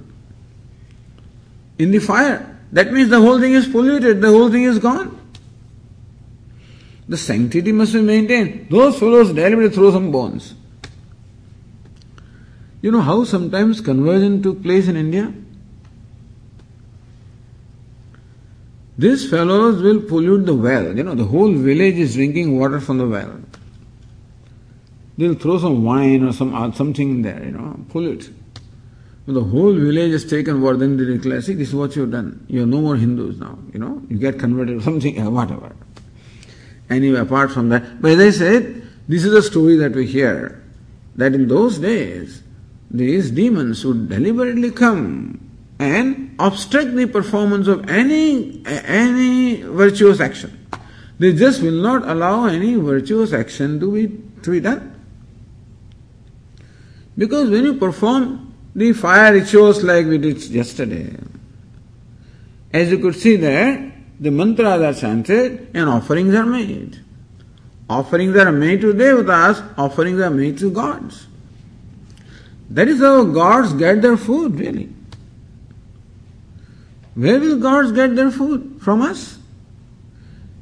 in 1.78 1.90
the 1.90 1.98
fire. 1.98 2.58
That 2.72 2.92
means 2.92 3.10
the 3.10 3.20
whole 3.20 3.40
thing 3.40 3.52
is 3.52 3.66
polluted, 3.66 4.20
the 4.20 4.28
whole 4.28 4.50
thing 4.50 4.64
is 4.64 4.78
gone. 4.78 5.20
The 7.08 7.16
sanctity 7.16 7.72
must 7.72 7.92
be 7.92 8.02
maintained. 8.02 8.68
Those 8.68 8.98
fellows 8.98 9.32
deliberately 9.32 9.74
throw 9.74 9.92
some 9.92 10.10
bones. 10.10 10.54
You 12.82 12.90
know 12.90 13.00
how 13.00 13.24
sometimes 13.24 13.80
conversion 13.80 14.42
took 14.42 14.62
place 14.62 14.88
in 14.88 14.96
India? 14.96 15.32
These 18.98 19.28
fellows 19.28 19.82
will 19.82 20.00
pollute 20.00 20.46
the 20.46 20.54
well. 20.54 20.96
You 20.96 21.02
know, 21.02 21.14
the 21.14 21.24
whole 21.24 21.52
village 21.52 21.96
is 21.96 22.14
drinking 22.14 22.58
water 22.58 22.80
from 22.80 22.98
the 22.98 23.06
well. 23.06 23.40
They'll 25.18 25.34
throw 25.34 25.58
some 25.58 25.84
wine 25.84 26.24
or 26.24 26.32
some 26.32 26.54
uh, 26.54 26.72
something 26.72 27.22
there, 27.22 27.42
you 27.44 27.52
know, 27.52 27.80
pollute. 27.88 28.32
The 29.26 29.42
whole 29.42 29.74
village 29.74 30.12
has 30.12 30.24
taken 30.24 30.60
declare, 30.62 31.42
see, 31.42 31.54
this 31.54 31.68
is 31.68 31.74
what 31.74 31.96
you've 31.96 32.12
done. 32.12 32.46
You're 32.48 32.66
no 32.66 32.80
more 32.80 32.94
Hindus 32.94 33.38
now, 33.38 33.58
you 33.72 33.80
know, 33.80 34.00
you 34.08 34.18
get 34.18 34.38
converted 34.38 34.78
or 34.78 34.80
something, 34.82 35.16
whatever. 35.34 35.74
Anyway, 36.88 37.18
apart 37.18 37.50
from 37.50 37.68
that, 37.70 38.00
but 38.00 38.12
as 38.12 38.20
I 38.20 38.30
said, 38.38 38.88
this 39.08 39.24
is 39.24 39.32
a 39.32 39.42
story 39.42 39.76
that 39.76 39.92
we 39.92 40.06
hear, 40.06 40.62
that 41.16 41.34
in 41.34 41.48
those 41.48 41.78
days, 41.78 42.44
these 42.90 43.32
demons 43.32 43.84
would 43.84 44.08
deliberately 44.08 44.70
come 44.70 45.40
and 45.80 46.34
obstruct 46.38 46.94
the 46.94 47.06
performance 47.06 47.66
of 47.66 47.88
any 47.90 48.64
any 48.66 49.62
virtuous 49.62 50.20
action. 50.20 50.66
They 51.18 51.32
just 51.32 51.62
will 51.62 51.82
not 51.82 52.08
allow 52.08 52.46
any 52.46 52.76
virtuous 52.76 53.32
action 53.32 53.80
to 53.80 53.92
be 53.92 54.22
to 54.42 54.50
be 54.50 54.60
done. 54.60 54.92
Because 57.18 57.50
when 57.50 57.64
you 57.64 57.74
perform 57.74 58.45
the 58.76 58.92
fire 58.92 59.32
rituals 59.32 59.82
like 59.82 60.04
we 60.04 60.18
did 60.18 60.42
yesterday, 60.48 61.16
as 62.74 62.90
you 62.90 62.98
could 62.98 63.14
see 63.14 63.36
there, 63.36 63.90
the 64.20 64.30
mantras 64.30 64.82
are 64.82 64.92
chanted 64.92 65.70
and 65.72 65.88
offerings 65.88 66.34
are 66.34 66.44
made. 66.44 67.00
Offerings 67.88 68.36
are 68.36 68.52
made 68.52 68.82
to 68.82 68.92
devatas, 68.92 69.66
offerings 69.78 70.20
are 70.20 70.28
made 70.28 70.58
to 70.58 70.70
gods. 70.70 71.26
That 72.68 72.88
is 72.88 73.00
how 73.00 73.24
gods 73.24 73.72
get 73.72 74.02
their 74.02 74.18
food, 74.18 74.56
really. 74.56 74.90
Where 77.14 77.40
will 77.40 77.58
gods 77.58 77.92
get 77.92 78.14
their 78.14 78.30
food? 78.30 78.78
From 78.82 79.00
us. 79.00 79.38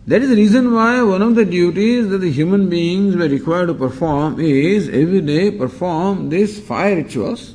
That 0.06 0.22
is 0.22 0.28
the 0.28 0.36
reason 0.36 0.72
why 0.72 1.02
one 1.02 1.22
of 1.22 1.34
the 1.34 1.44
duties 1.44 2.10
that 2.10 2.18
the 2.18 2.30
human 2.30 2.68
beings 2.68 3.16
were 3.16 3.26
required 3.26 3.66
to 3.66 3.74
perform 3.74 4.38
is 4.38 4.88
every 4.88 5.20
day 5.20 5.50
perform 5.50 6.28
these 6.28 6.60
fire 6.60 6.94
rituals 6.94 7.54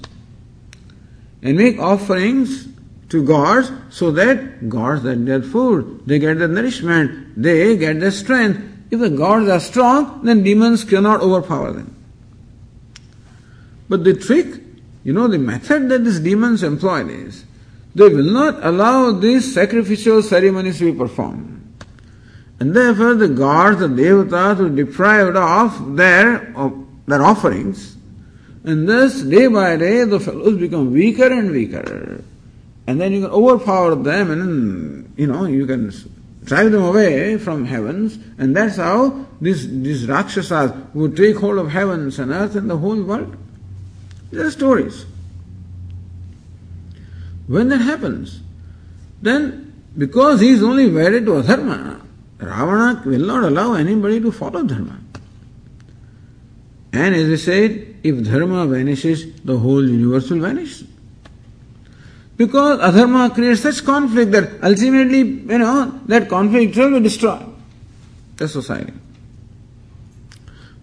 and 1.41 1.57
make 1.57 1.79
offerings 1.79 2.67
to 3.09 3.23
gods 3.23 3.71
so 3.89 4.11
that 4.11 4.69
gods 4.69 5.03
get 5.03 5.25
their 5.25 5.41
food, 5.41 6.03
they 6.05 6.19
get 6.19 6.39
their 6.39 6.47
nourishment, 6.47 7.41
they 7.41 7.75
get 7.77 7.99
their 7.99 8.11
strength. 8.11 8.61
If 8.91 8.99
the 8.99 9.09
gods 9.09 9.49
are 9.49 9.59
strong, 9.59 10.23
then 10.23 10.43
demons 10.43 10.83
cannot 10.83 11.21
overpower 11.21 11.73
them. 11.73 11.95
But 13.87 14.03
the 14.03 14.13
trick, 14.13 14.61
you 15.03 15.13
know, 15.13 15.27
the 15.27 15.39
method 15.39 15.89
that 15.89 16.03
these 16.03 16.19
demons 16.19 16.63
employ 16.63 17.05
is 17.07 17.45
they 17.95 18.07
will 18.07 18.31
not 18.31 18.63
allow 18.63 19.11
these 19.11 19.53
sacrificial 19.53 20.21
ceremonies 20.21 20.77
to 20.79 20.91
be 20.91 20.97
performed. 20.97 21.55
And 22.59 22.75
therefore 22.75 23.15
the 23.15 23.29
gods, 23.29 23.79
the 23.79 23.87
devatas 23.87 24.59
were 24.59 24.69
deprived 24.69 25.35
of 25.35 25.95
their, 25.95 26.55
of 26.55 26.85
their 27.07 27.23
offerings. 27.23 27.95
And 28.63 28.87
thus, 28.87 29.21
day 29.21 29.47
by 29.47 29.77
day, 29.77 30.03
the 30.03 30.19
fellows 30.19 30.57
become 30.57 30.91
weaker 30.91 31.31
and 31.31 31.51
weaker. 31.51 32.23
And 32.87 32.99
then 32.99 33.13
you 33.13 33.21
can 33.21 33.31
overpower 33.31 33.95
them 33.95 34.31
and, 34.31 35.13
you 35.17 35.27
know, 35.27 35.45
you 35.45 35.65
can 35.65 35.91
drive 36.43 36.71
them 36.71 36.83
away 36.83 37.37
from 37.37 37.65
heavens. 37.65 38.17
And 38.37 38.55
that's 38.55 38.77
how 38.77 39.25
these, 39.39 39.69
these 39.81 40.07
Rakshasas 40.07 40.71
would 40.93 41.15
take 41.15 41.37
hold 41.37 41.57
of 41.57 41.69
heavens 41.69 42.19
and 42.19 42.31
earth 42.31 42.55
and 42.55 42.69
the 42.69 42.77
whole 42.77 43.01
world. 43.01 43.35
These 44.31 44.41
are 44.41 44.51
stories. 44.51 45.05
When 47.47 47.69
that 47.69 47.81
happens, 47.81 48.41
then 49.21 49.83
because 49.97 50.39
he 50.41 50.49
is 50.49 50.63
only 50.63 50.91
wedded 50.91 51.25
to 51.25 51.31
adharma, 51.31 52.01
Ravana 52.39 53.01
will 53.05 53.25
not 53.25 53.43
allow 53.43 53.73
anybody 53.73 54.19
to 54.21 54.31
follow 54.31 54.63
dharma. 54.63 54.99
And 56.93 57.15
as 57.15 57.27
we 57.27 57.37
said, 57.37 57.88
if 58.03 58.23
dharma 58.23 58.65
vanishes, 58.65 59.41
the 59.41 59.57
whole 59.57 59.87
universe 59.87 60.29
will 60.29 60.39
vanish. 60.39 60.83
Because 62.37 62.79
adharma 62.79 63.33
creates 63.33 63.61
such 63.61 63.83
conflict 63.83 64.31
that 64.31 64.63
ultimately, 64.63 65.19
you 65.19 65.57
know, 65.57 65.99
that 66.05 66.29
conflict 66.29 66.75
will 66.77 67.01
destroy 67.01 67.45
the 68.37 68.47
society. 68.47 68.93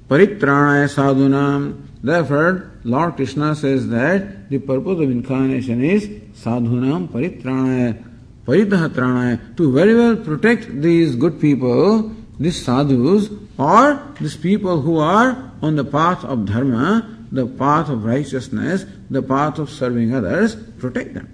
Paritranaya 0.09 0.87
sadhunam. 0.87 1.83
Therefore, 2.03 2.73
Lord 2.85 3.17
Krishna 3.17 3.57
says 3.57 3.89
that 3.89 4.51
the 4.51 4.59
purpose 4.59 5.01
of 5.01 5.11
incarnation 5.11 5.83
is 5.83 6.07
sadhunam 6.45 7.09
paritranaya, 7.09 8.05
paritah 8.47 9.57
to 9.57 9.73
very 9.73 9.95
well 9.95 10.17
protect 10.17 10.81
these 10.83 11.17
good 11.17 11.41
people, 11.41 12.15
these 12.39 12.63
sadhus, 12.65 13.31
or 13.59 14.15
these 14.21 14.37
people 14.37 14.83
who 14.83 14.99
are 14.99 15.51
on 15.63 15.77
the 15.77 15.85
path 15.85 16.25
of 16.25 16.47
dharma, 16.47 17.17
the 17.33 17.47
path 17.47 17.89
of 17.89 18.05
righteousness, 18.05 18.85
the 19.11 19.23
path 19.23 19.59
of 19.59 19.71
serving 19.71 20.15
others, 20.15 20.55
protect 20.55 21.15
them. 21.15 21.33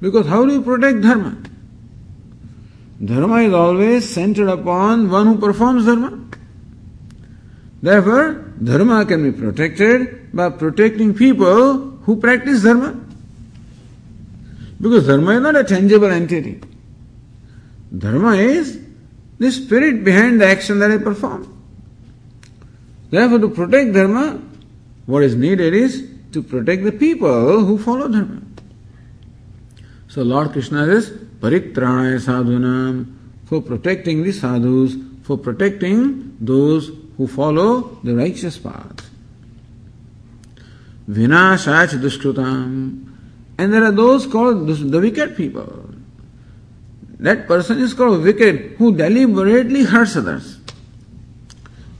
Because 0.00 0.26
how 0.26 0.44
do 0.44 0.52
you 0.52 0.62
protect 0.62 1.00
dharma? 1.00 1.38
Dharma 3.04 3.36
is 3.36 3.52
always 3.52 4.08
centered 4.08 4.48
upon 4.48 5.10
one 5.10 5.26
who 5.26 5.38
performs 5.38 5.86
dharma. 5.86 6.18
Therefore, 7.82 8.32
dharma 8.62 9.04
can 9.06 9.30
be 9.30 9.38
protected 9.38 10.34
by 10.34 10.50
protecting 10.50 11.14
people 11.14 11.90
who 12.02 12.16
practice 12.16 12.62
dharma. 12.62 12.98
Because 14.80 15.06
dharma 15.06 15.32
is 15.32 15.40
not 15.42 15.56
a 15.56 15.64
tangible 15.64 16.10
entity. 16.10 16.60
Dharma 17.96 18.34
is 18.34 18.85
the 19.38 19.50
spirit 19.50 20.04
behind 20.04 20.40
the 20.40 20.46
action 20.46 20.78
that 20.78 20.90
I 20.90 20.98
perform. 20.98 21.52
Therefore, 23.10 23.38
to 23.38 23.48
protect 23.48 23.92
dharma, 23.92 24.42
what 25.06 25.22
is 25.22 25.36
needed 25.36 25.74
is 25.74 26.08
to 26.32 26.42
protect 26.42 26.84
the 26.84 26.92
people 26.92 27.64
who 27.64 27.78
follow 27.78 28.08
dharma. 28.08 28.42
So 30.08 30.22
Lord 30.22 30.52
Krishna 30.52 30.86
says, 30.86 31.10
Paritranaya 31.40 32.18
sadhunam, 32.18 33.14
for 33.44 33.60
protecting 33.60 34.22
the 34.22 34.32
sadhus, 34.32 34.96
for 35.22 35.36
protecting 35.36 36.36
those 36.40 36.90
who 37.16 37.26
follow 37.26 37.98
the 38.02 38.14
righteous 38.14 38.58
path. 38.58 39.10
Vinashach 41.08 42.00
dushkrutam. 42.00 43.12
And 43.58 43.72
there 43.72 43.84
are 43.84 43.92
those 43.92 44.26
called 44.26 44.66
the 44.66 45.00
wicked 45.00 45.36
people. 45.36 45.85
That 47.18 47.46
person 47.46 47.78
is 47.78 47.94
called 47.94 48.22
wicked 48.22 48.76
who 48.78 48.94
deliberately 48.94 49.84
hurts 49.84 50.16
others. 50.16 50.58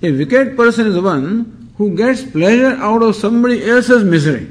A 0.03 0.13
wicked 0.13 0.57
person 0.57 0.87
is 0.87 1.01
one 1.01 1.73
who 1.79 1.97
gets 1.97 2.23
pleasure 2.23 2.77
out 2.77 3.03
of 3.03 3.17
somebody 3.17 3.69
else's 3.69 4.05
misery. 4.05 4.49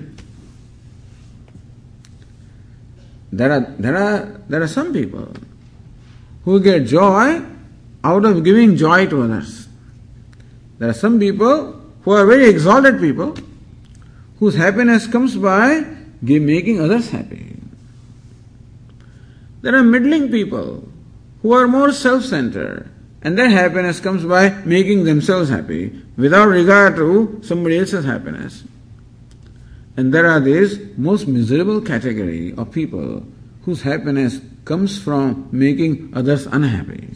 There 3.31 3.51
are, 3.51 3.59
there 3.77 3.97
are, 3.97 4.41
there 4.47 4.63
are 4.63 4.67
some 4.67 4.93
people 4.93 5.33
who 6.45 6.59
get 6.59 6.85
joy 6.85 7.41
out 8.03 8.25
of 8.25 8.43
giving 8.43 8.77
joy 8.77 9.07
to 9.07 9.23
others. 9.23 9.67
There 10.79 10.89
are 10.89 10.93
some 10.93 11.19
people 11.19 11.81
who 12.03 12.11
are 12.11 12.25
very 12.25 12.49
exalted 12.49 12.99
people 12.99 13.35
whose 14.39 14.55
happiness 14.55 15.07
comes 15.07 15.35
by 15.35 15.85
making 16.21 16.79
others 16.79 17.09
happy. 17.09 17.54
There 19.65 19.75
are 19.75 19.81
middling 19.81 20.29
people 20.29 20.87
who 21.41 21.51
are 21.53 21.67
more 21.67 21.91
self 21.91 22.23
centered, 22.23 22.87
and 23.23 23.35
their 23.35 23.49
happiness 23.49 23.99
comes 23.99 24.23
by 24.23 24.49
making 24.63 25.05
themselves 25.05 25.49
happy 25.49 26.03
without 26.17 26.49
regard 26.49 26.95
to 26.97 27.39
somebody 27.41 27.79
else's 27.79 28.05
happiness. 28.05 28.63
And 29.97 30.13
there 30.13 30.29
are 30.29 30.39
this 30.39 30.77
most 30.97 31.27
miserable 31.27 31.81
category 31.81 32.53
of 32.55 32.71
people 32.71 33.25
whose 33.63 33.81
happiness 33.81 34.39
comes 34.65 35.01
from 35.01 35.49
making 35.51 36.13
others 36.13 36.45
unhappy. 36.45 37.09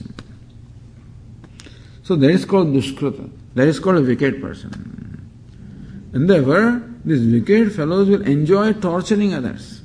So 2.02 2.16
that 2.16 2.32
is 2.32 2.46
called 2.46 2.70
dushkruta. 2.70 3.30
That 3.54 3.68
is 3.68 3.80
called 3.80 3.98
a 3.98 4.02
wicked 4.02 4.42
person. 4.42 5.30
And 6.14 6.28
therefore, 6.28 6.82
these 7.06 7.32
wicked 7.32 7.76
fellows 7.76 8.10
will 8.10 8.24
enjoy 8.24 8.74
torturing 8.74 9.36
others, 9.36 9.84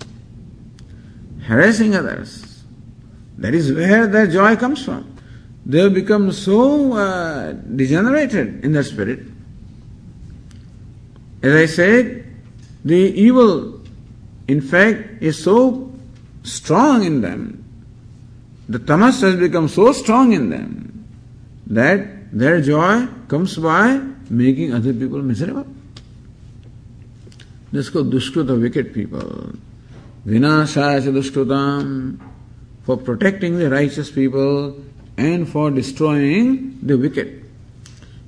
harassing 1.42 1.94
others, 1.94 2.53
that 3.38 3.54
is 3.54 3.72
where 3.72 4.06
their 4.06 4.26
joy 4.26 4.56
comes 4.56 4.84
from. 4.84 5.16
They 5.66 5.80
have 5.80 5.94
become 5.94 6.30
so 6.32 6.92
uh, 6.92 7.52
degenerated 7.52 8.64
in 8.64 8.72
their 8.72 8.82
spirit. 8.82 9.20
As 11.42 11.54
I 11.54 11.66
said, 11.66 12.24
the 12.84 12.96
evil, 12.96 13.80
in 14.46 14.60
fact, 14.60 15.22
is 15.22 15.42
so 15.42 15.92
strong 16.42 17.04
in 17.04 17.20
them. 17.22 17.64
The 18.68 18.78
tamas 18.78 19.20
has 19.22 19.36
become 19.36 19.68
so 19.68 19.92
strong 19.92 20.32
in 20.32 20.50
them 20.50 21.06
that 21.66 22.32
their 22.32 22.60
joy 22.60 23.06
comes 23.28 23.56
by 23.56 24.00
making 24.28 24.72
other 24.74 24.92
people 24.92 25.22
miserable. 25.22 25.66
This 27.72 27.86
is 27.86 27.90
called 27.90 28.12
dushkruta, 28.12 28.60
wicked 28.60 28.94
people. 28.94 29.52
Vinashaya 30.26 31.02
dushkrutam 31.02 32.20
for 32.84 32.96
protecting 32.96 33.58
the 33.58 33.70
righteous 33.70 34.10
people 34.10 34.76
and 35.16 35.48
for 35.48 35.70
destroying 35.70 36.78
the 36.82 36.96
wicked. 36.96 37.44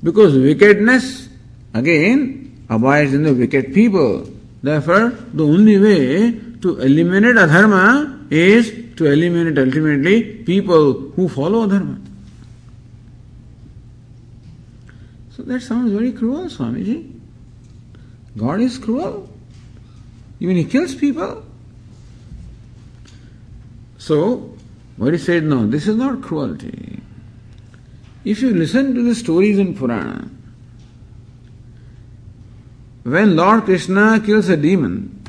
Because 0.02 0.36
wickedness, 0.36 1.28
again, 1.74 2.64
abides 2.68 3.14
in 3.14 3.22
the 3.22 3.34
wicked 3.34 3.74
people. 3.74 4.28
Therefore, 4.62 5.10
the 5.32 5.44
only 5.44 5.78
way 5.78 6.40
to 6.60 6.80
eliminate 6.80 7.36
adharma 7.36 8.30
is 8.32 8.72
to 8.96 9.06
eliminate 9.06 9.58
ultimately 9.58 10.42
people 10.44 11.10
who 11.10 11.28
follow 11.28 11.66
dharma. 11.66 12.00
So 15.30 15.42
that 15.42 15.60
sounds 15.60 15.92
very 15.92 16.12
cruel, 16.12 16.46
Swamiji. 16.46 17.12
God 18.36 18.60
is 18.60 18.78
cruel. 18.78 19.28
Even 20.40 20.56
he 20.56 20.64
kills 20.64 20.94
people. 20.94 21.45
So, 24.06 24.54
he 25.00 25.18
said, 25.18 25.42
no, 25.42 25.66
this 25.66 25.88
is 25.88 25.96
not 25.96 26.22
cruelty. 26.22 27.00
If 28.24 28.40
you 28.40 28.54
listen 28.54 28.94
to 28.94 29.02
the 29.02 29.16
stories 29.16 29.58
in 29.58 29.74
Purana, 29.76 30.30
when 33.02 33.34
Lord 33.34 33.64
Krishna 33.64 34.20
kills 34.24 34.48
a 34.48 34.56
demon, 34.56 35.24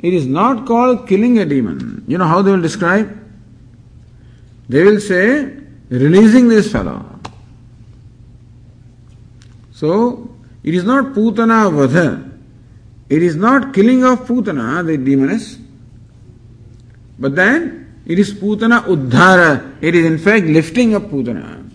it 0.00 0.12
is 0.12 0.26
not 0.26 0.66
called 0.66 1.06
killing 1.06 1.38
a 1.38 1.44
demon. 1.44 2.04
You 2.08 2.18
know 2.18 2.26
how 2.26 2.42
they 2.42 2.50
will 2.50 2.60
describe? 2.60 3.16
They 4.68 4.82
will 4.82 4.98
say, 4.98 5.56
releasing 5.90 6.48
this 6.48 6.72
fellow. 6.72 7.20
So, 9.70 10.28
it 10.64 10.74
is 10.74 10.82
not 10.82 11.14
Putana 11.14 11.70
Vadha. 11.70 12.32
It 13.08 13.22
is 13.22 13.36
not 13.36 13.72
killing 13.72 14.04
of 14.04 14.26
Putana, 14.26 14.84
the 14.84 14.96
demoness. 14.96 15.58
But 17.18 17.36
then 17.36 18.02
it 18.06 18.18
is 18.18 18.34
Putana 18.34 18.82
Uddhara. 18.82 19.76
It 19.80 19.94
is 19.94 20.04
in 20.04 20.18
fact 20.18 20.46
lifting 20.46 20.94
up 20.94 21.04
Putana. 21.04 21.70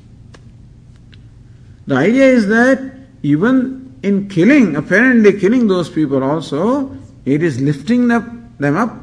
The 1.87 1.95
idea 1.95 2.25
is 2.25 2.47
that 2.47 2.93
even 3.23 3.97
in 4.03 4.29
killing, 4.29 4.75
apparently 4.75 5.39
killing 5.39 5.67
those 5.67 5.89
people 5.89 6.23
also, 6.23 6.95
it 7.25 7.41
is 7.41 7.59
lifting 7.59 8.11
up, 8.11 8.23
them 8.59 8.77
up 8.77 8.95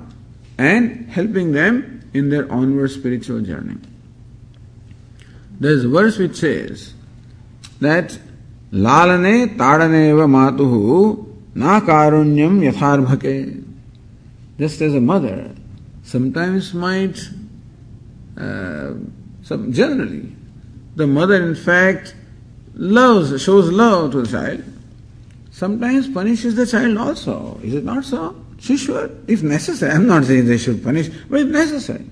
and 0.57 1.09
helping 1.11 1.53
them 1.53 2.09
in 2.14 2.30
their 2.30 2.51
onward 2.51 2.91
spiritual 2.91 3.41
journey. 3.41 3.76
There 5.59 5.72
is 5.72 5.84
a 5.84 5.89
verse 5.89 6.18
which 6.18 6.37
says 6.37 6.95
that 7.80 8.18
Lalane 8.72 9.57
tadaneva 9.57 10.26
matuhu 10.28 11.26
na 11.55 11.80
karunyam 11.80 12.61
yatharmake. 12.70 13.64
Just 14.59 14.80
as 14.80 14.95
a 14.95 15.01
mother 15.01 15.55
sometimes 16.07 16.72
might, 16.72 17.18
uh, 18.38 18.92
some, 19.42 19.72
generally, 19.72 20.32
the 20.94 21.07
mother 21.07 21.42
in 21.42 21.54
fact 21.54 22.14
loves, 22.74 23.42
shows 23.42 23.70
love 23.70 24.12
to 24.12 24.22
the 24.22 24.30
child, 24.30 24.64
sometimes 25.50 26.09
punishes 26.09 26.54
the 26.54 26.64
child 26.64 26.96
also. 26.96 27.61
Is 27.62 27.74
it 27.74 27.84
not 27.84 28.04
so? 28.04 28.36
She 28.59 28.76
should, 28.76 29.24
if 29.28 29.42
necessary. 29.42 29.92
I'm 29.94 30.07
not 30.07 30.24
saying 30.24 30.46
they 30.46 30.59
should 30.59 30.82
punish, 30.82 31.09
but 31.28 31.40
if 31.40 31.48
necessary. 31.48 32.07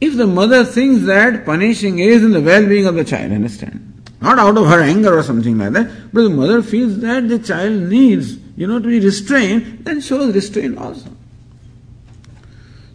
If 0.00 0.16
the 0.16 0.26
mother 0.26 0.64
thinks 0.64 1.06
that 1.06 1.44
punishing 1.44 1.98
is 1.98 2.22
in 2.22 2.30
the 2.32 2.40
well-being 2.40 2.86
of 2.86 2.94
the 2.94 3.04
child, 3.04 3.32
understand? 3.32 3.84
Not 4.20 4.38
out 4.38 4.58
of 4.58 4.66
her 4.66 4.82
anger 4.82 5.18
or 5.18 5.22
something 5.22 5.56
like 5.56 5.72
that, 5.72 6.12
but 6.12 6.22
the 6.22 6.30
mother 6.30 6.62
feels 6.62 6.98
that 7.00 7.28
the 7.28 7.38
child 7.38 7.82
needs, 7.84 8.36
you 8.56 8.66
know, 8.66 8.78
to 8.78 8.86
be 8.86 9.00
restrained, 9.00 9.84
then 9.84 10.00
shows 10.00 10.34
restraint 10.34 10.76
also. 10.76 11.10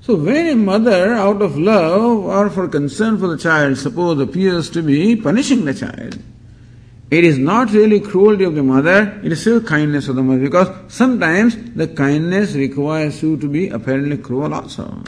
So 0.04 0.18
when 0.18 0.48
a 0.48 0.56
mother, 0.58 1.14
out 1.14 1.42
of 1.42 1.58
love 1.58 2.26
or 2.26 2.50
for 2.50 2.68
concern 2.68 3.18
for 3.18 3.28
the 3.28 3.38
child, 3.38 3.78
suppose 3.78 4.20
appears 4.20 4.70
to 4.72 4.82
be 4.82 5.16
punishing 5.16 5.64
the 5.64 5.74
child, 5.74 6.22
it 7.10 7.24
is 7.24 7.38
not 7.38 7.72
really 7.72 8.02
cruelty 8.02 8.44
of 8.44 8.54
the 8.54 8.64
mother, 8.64 9.18
it 9.24 9.32
is 9.32 9.40
still 9.40 9.62
kindness 9.62 10.10
of 10.10 10.18
the 10.18 10.22
mother 10.22 10.42
because 10.42 10.68
sometimes 10.94 11.56
the 11.76 11.88
kindness 11.88 12.54
requires 12.54 13.24
you 13.24 13.38
to 13.38 13.48
be 13.48 13.70
apparently 13.70 14.18
cruel 14.18 14.54
also. 14.54 15.02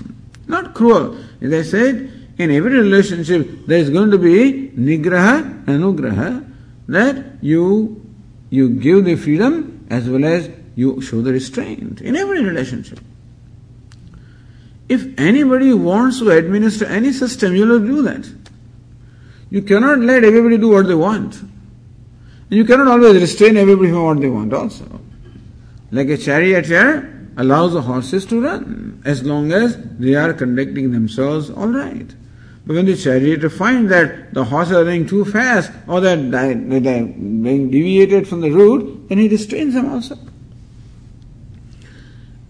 Not 0.47 0.73
cruel. 0.73 1.17
As 1.41 1.51
I 1.51 1.63
said, 1.63 2.29
in 2.37 2.51
every 2.51 2.79
relationship 2.79 3.65
there 3.65 3.79
is 3.79 3.89
going 3.89 4.11
to 4.11 4.17
be 4.17 4.69
nigraha, 4.77 5.65
anugraha, 5.65 6.49
that 6.87 7.43
you 7.43 8.01
you 8.49 8.69
give 8.69 9.03
the 9.03 9.17
freedom 9.17 9.85
as 9.89 10.07
well 10.07 10.23
as 10.23 10.49
you 10.75 11.01
show 11.01 11.21
the 11.21 11.33
restraint 11.33 11.99
in 11.99 12.15
every 12.15 12.41
relationship. 12.41 12.99
If 14.88 15.19
anybody 15.19 15.73
wants 15.73 16.19
to 16.19 16.29
administer 16.29 16.86
any 16.86 17.11
system, 17.11 17.55
you 17.55 17.65
will 17.65 17.79
do 17.79 18.01
that. 18.03 18.29
You 19.49 19.61
cannot 19.61 19.99
let 19.99 20.23
everybody 20.23 20.57
do 20.57 20.69
what 20.69 20.88
they 20.88 20.95
want. 20.95 21.41
And 21.41 22.51
you 22.51 22.65
cannot 22.65 22.88
always 22.88 23.19
restrain 23.19 23.57
everybody 23.57 23.89
from 23.89 24.03
what 24.03 24.21
they 24.21 24.29
want 24.29 24.53
also. 24.53 25.01
Like 25.91 26.09
a 26.09 26.17
charioteer 26.17 27.29
allows 27.38 27.73
the 27.73 27.81
horses 27.81 28.25
to 28.27 28.41
run 28.41 29.01
as 29.05 29.23
long 29.23 29.51
as 29.51 29.77
they 29.97 30.15
are 30.15 30.33
conducting 30.33 30.91
themselves 30.91 31.49
all 31.49 31.67
right. 31.67 32.13
But 32.65 32.75
when 32.75 32.86
the 32.86 32.95
charioteer 32.95 33.49
finds 33.49 33.89
that 33.89 34.33
the 34.33 34.45
horses 34.45 34.73
are 34.73 34.83
running 34.83 35.07
too 35.07 35.25
fast 35.25 35.71
or 35.88 36.01
that 36.01 36.31
they 36.31 36.38
are 36.38 36.55
being 36.55 37.69
deviated 37.69 38.27
from 38.27 38.41
the 38.41 38.51
route, 38.51 39.09
then 39.09 39.19
he 39.19 39.27
restrains 39.27 39.73
them 39.73 39.91
also. 39.91 40.17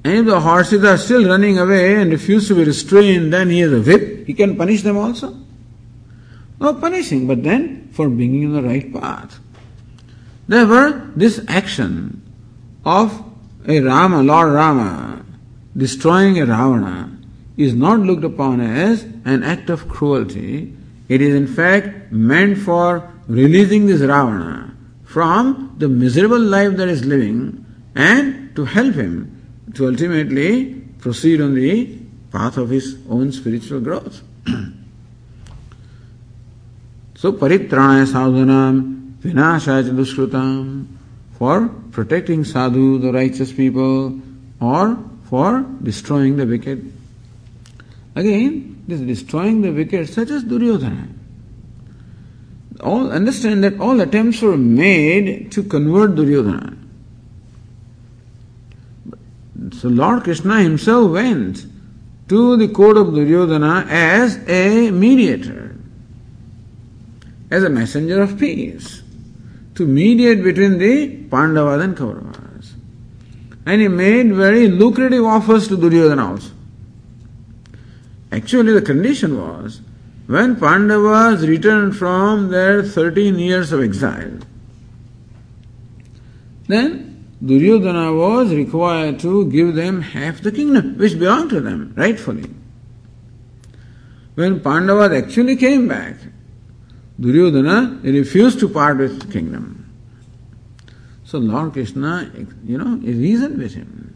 And 0.05 0.13
if 0.19 0.25
the 0.27 0.39
horses 0.39 0.83
are 0.83 0.99
still 0.99 1.27
running 1.27 1.57
away 1.57 1.95
and 1.99 2.11
refuse 2.11 2.47
to 2.49 2.53
be 2.53 2.63
restrained, 2.63 3.33
then 3.33 3.49
he 3.49 3.61
has 3.61 3.73
a 3.73 3.81
whip. 3.81 4.27
He 4.27 4.35
can 4.35 4.55
punish 4.55 4.83
them 4.83 4.97
also. 4.97 5.35
No 6.59 6.75
punishing, 6.75 7.25
but 7.25 7.41
then 7.41 7.89
for 7.91 8.07
bringing 8.07 8.43
in 8.43 8.53
the 8.53 8.61
right 8.61 8.93
path. 8.93 9.39
Therefore, 10.47 11.11
this 11.15 11.43
action 11.47 12.21
of 12.85 13.19
a 13.67 13.79
Rama, 13.79 14.21
Lord 14.21 14.53
Rama, 14.53 15.25
destroying 15.75 16.39
a 16.39 16.45
Ravana, 16.45 17.17
is 17.57 17.73
not 17.73 17.99
looked 17.99 18.23
upon 18.23 18.61
as 18.61 19.05
an 19.25 19.41
act 19.41 19.71
of 19.71 19.89
cruelty. 19.89 20.71
It 21.09 21.19
is 21.19 21.33
in 21.33 21.47
fact 21.47 22.11
meant 22.11 22.59
for 22.59 23.11
releasing 23.27 23.87
this 23.87 24.01
Ravana 24.01 24.77
from 25.03 25.73
the 25.79 25.89
miserable 25.89 26.37
life 26.39 26.77
that 26.77 26.89
is 26.89 27.03
living 27.05 27.65
and 27.95 28.55
to 28.55 28.65
help 28.65 28.93
him 28.93 29.34
to 29.75 29.87
ultimately 29.87 30.75
proceed 30.99 31.41
on 31.41 31.53
the 31.53 31.97
path 32.31 32.57
of 32.57 32.69
his 32.69 32.97
own 33.09 33.31
spiritual 33.31 33.79
growth. 33.79 34.21
so, 37.15 37.33
paritranaya 37.33 38.05
sadhunam 38.05 39.13
vinashaya 39.19 39.83
dushkrutam 39.83 40.87
for 41.37 41.67
protecting 41.91 42.43
sadhu, 42.43 42.97
the 42.99 43.11
righteous 43.11 43.51
people, 43.51 44.19
or 44.59 44.97
for 45.29 45.65
destroying 45.83 46.37
the 46.37 46.45
wicked. 46.45 46.91
Again, 48.15 48.83
this 48.87 49.01
destroying 49.01 49.61
the 49.61 49.71
wicked, 49.71 50.07
such 50.09 50.29
as 50.29 50.43
Duryodhana. 50.43 51.09
All 52.81 53.11
understand 53.11 53.63
that 53.63 53.79
all 53.79 53.99
attempts 53.99 54.41
were 54.41 54.57
made 54.57 55.51
to 55.51 55.63
convert 55.63 56.15
Duryodhana. 56.15 56.74
So 59.79 59.89
Lord 59.89 60.23
Krishna 60.23 60.61
himself 60.61 61.11
went 61.11 61.65
to 62.29 62.55
the 62.57 62.67
court 62.69 62.97
of 62.97 63.13
Duryodhana 63.13 63.85
as 63.89 64.39
a 64.47 64.89
mediator, 64.89 65.75
as 67.51 67.63
a 67.63 67.69
messenger 67.69 68.21
of 68.21 68.39
peace, 68.39 69.03
to 69.75 69.85
mediate 69.85 70.43
between 70.43 70.77
the 70.77 71.17
Pandavas 71.29 71.83
and 71.83 71.97
Kauravas. 71.97 72.73
And 73.65 73.81
he 73.81 73.89
made 73.89 74.33
very 74.33 74.69
lucrative 74.69 75.25
offers 75.25 75.67
to 75.67 75.77
Duryodhana 75.77 76.31
also. 76.31 76.51
Actually, 78.31 78.73
the 78.73 78.81
condition 78.81 79.37
was 79.37 79.81
when 80.27 80.55
Pandavas 80.55 81.45
returned 81.45 81.95
from 81.97 82.49
their 82.49 82.81
13 82.81 83.37
years 83.37 83.71
of 83.73 83.81
exile, 83.81 84.39
then 86.67 87.04
Duryodhana 87.45 88.11
was 88.11 88.51
required 88.51 89.19
to 89.19 89.49
give 89.51 89.75
them 89.75 90.01
half 90.01 90.41
the 90.41 90.51
kingdom 90.51 90.97
which 90.97 91.19
belonged 91.19 91.51
to 91.51 91.61
them 91.61 91.93
rightfully. 91.95 92.49
When 94.33 94.59
Pandavas 94.61 95.11
actually 95.11 95.55
came 95.55 95.87
back, 95.87 96.15
Duryodhana 97.19 97.99
refused 98.03 98.59
to 98.61 98.69
part 98.69 98.97
with 98.97 99.21
the 99.21 99.31
kingdom. 99.31 99.93
So 101.23 101.37
Lord 101.37 101.73
Krishna, 101.73 102.31
you 102.65 102.77
know, 102.77 102.97
reasoned 102.97 103.59
with 103.59 103.75
him. 103.75 104.15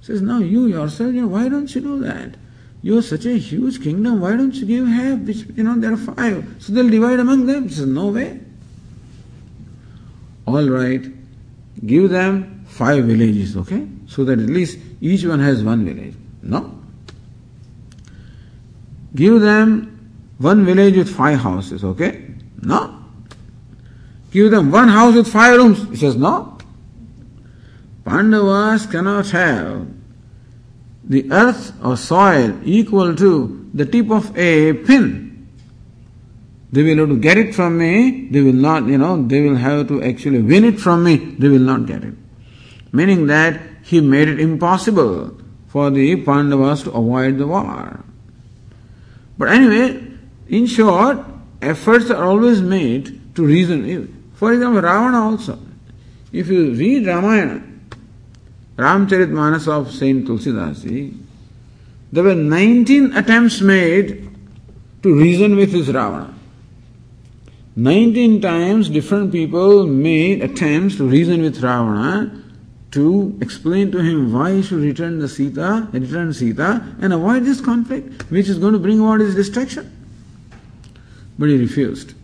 Says, 0.00 0.22
now 0.22 0.38
you 0.38 0.66
yourself, 0.66 1.12
you 1.12 1.22
know, 1.22 1.28
why 1.28 1.48
don't 1.48 1.72
you 1.74 1.80
do 1.82 2.00
that? 2.00 2.36
You 2.82 2.96
are 2.98 3.02
such 3.02 3.26
a 3.26 3.36
huge 3.36 3.82
kingdom, 3.82 4.20
why 4.20 4.36
don't 4.36 4.54
you 4.54 4.64
give 4.64 4.86
half? 4.88 5.18
Which, 5.20 5.44
you 5.54 5.62
know, 5.62 5.78
there 5.78 5.92
are 5.92 5.98
five. 5.98 6.56
So 6.58 6.72
they'll 6.72 6.88
divide 6.88 7.20
among 7.20 7.44
them. 7.44 7.68
He 7.68 7.74
says, 7.74 7.86
no 7.86 8.08
way. 8.08 8.40
All 10.46 10.66
right, 10.66 11.04
give 11.86 12.08
them 12.08 12.59
five 12.80 13.04
villages, 13.04 13.58
okay? 13.58 13.86
So 14.06 14.24
that 14.24 14.38
at 14.38 14.48
least 14.48 14.78
each 15.02 15.22
one 15.26 15.40
has 15.40 15.62
one 15.62 15.84
village. 15.84 16.14
No. 16.40 16.60
Give 19.14 19.38
them 19.38 19.68
one 20.38 20.64
village 20.64 20.96
with 20.96 21.14
five 21.14 21.40
houses, 21.40 21.84
okay? 21.84 22.32
No. 22.62 23.04
Give 24.30 24.50
them 24.50 24.70
one 24.70 24.88
house 24.88 25.14
with 25.14 25.28
five 25.28 25.58
rooms. 25.58 25.86
He 25.90 25.96
says 25.96 26.16
no. 26.16 26.56
Pandavas 28.06 28.86
cannot 28.86 29.28
have 29.28 29.86
the 31.04 31.30
earth 31.30 31.74
or 31.84 31.98
soil 31.98 32.58
equal 32.64 33.14
to 33.14 33.68
the 33.74 33.84
tip 33.84 34.10
of 34.10 34.34
a 34.38 34.72
pin. 34.72 35.50
They 36.72 36.82
will 36.82 36.96
have 36.96 37.08
to 37.08 37.18
get 37.18 37.36
it 37.36 37.54
from 37.54 37.76
me, 37.76 38.28
they 38.30 38.40
will 38.40 38.54
not, 38.54 38.86
you 38.86 38.96
know, 38.96 39.22
they 39.26 39.42
will 39.42 39.56
have 39.56 39.88
to 39.88 40.02
actually 40.02 40.40
win 40.40 40.64
it 40.64 40.80
from 40.80 41.04
me, 41.04 41.16
they 41.16 41.48
will 41.48 41.68
not 41.72 41.84
get 41.84 42.04
it 42.04 42.14
meaning 42.92 43.26
that 43.26 43.60
he 43.82 44.00
made 44.00 44.28
it 44.28 44.40
impossible 44.40 45.36
for 45.68 45.90
the 45.90 46.16
Pandavas 46.22 46.82
to 46.82 46.90
avoid 46.90 47.38
the 47.38 47.46
war. 47.46 48.00
But 49.38 49.48
anyway, 49.48 50.02
in 50.48 50.66
short, 50.66 51.18
efforts 51.62 52.10
are 52.10 52.24
always 52.24 52.60
made 52.60 53.34
to 53.36 53.46
reason. 53.46 54.32
For 54.34 54.52
example, 54.52 54.82
Ravana 54.82 55.22
also. 55.22 55.58
If 56.32 56.48
you 56.48 56.72
read 56.74 57.06
Ramayana, 57.06 57.62
Ramcharit 58.76 59.30
Manas 59.30 59.68
of 59.68 59.92
Saint 59.92 60.26
Tulsidasji, 60.26 61.16
there 62.12 62.24
were 62.24 62.34
19 62.34 63.16
attempts 63.16 63.60
made 63.60 64.28
to 65.02 65.14
reason 65.14 65.56
with 65.56 65.72
this 65.72 65.88
Ravana. 65.88 66.34
19 67.76 68.40
times 68.40 68.88
different 68.88 69.30
people 69.32 69.86
made 69.86 70.42
attempts 70.42 70.96
to 70.96 71.04
reason 71.04 71.42
with 71.42 71.62
Ravana 71.62 72.39
to 72.92 73.38
explain 73.40 73.92
to 73.92 73.98
him 73.98 74.32
why 74.32 74.52
he 74.52 74.62
should 74.62 74.80
return 74.80 75.18
the 75.20 75.28
Sita, 75.28 75.88
return 75.92 76.32
Sita, 76.32 76.84
and 77.00 77.12
avoid 77.12 77.44
this 77.44 77.60
conflict, 77.60 78.30
which 78.30 78.48
is 78.48 78.58
going 78.58 78.72
to 78.72 78.78
bring 78.78 79.00
about 79.00 79.20
his 79.20 79.34
destruction. 79.34 79.90
But 81.38 81.48
he 81.48 81.56
refused. 81.56 82.14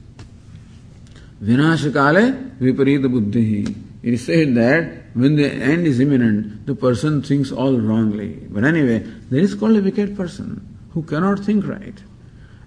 Vinashakale 1.43 2.59
viparita 2.59 3.11
buddhi. 3.11 3.75
It 4.03 4.15
is 4.15 4.25
said 4.25 4.55
that 4.55 5.05
when 5.15 5.37
the 5.37 5.51
end 5.51 5.87
is 5.87 6.01
imminent, 6.01 6.67
the 6.67 6.75
person 6.75 7.23
thinks 7.23 7.53
all 7.53 7.79
wrongly. 7.79 8.35
But 8.51 8.65
anyway, 8.65 8.99
there 9.31 9.41
is 9.41 9.55
called 9.55 9.77
a 9.77 9.83
wicked 9.83 10.17
person 10.17 10.77
who 10.91 11.03
cannot 11.03 11.41
think 11.41 11.67
right. 11.67 11.99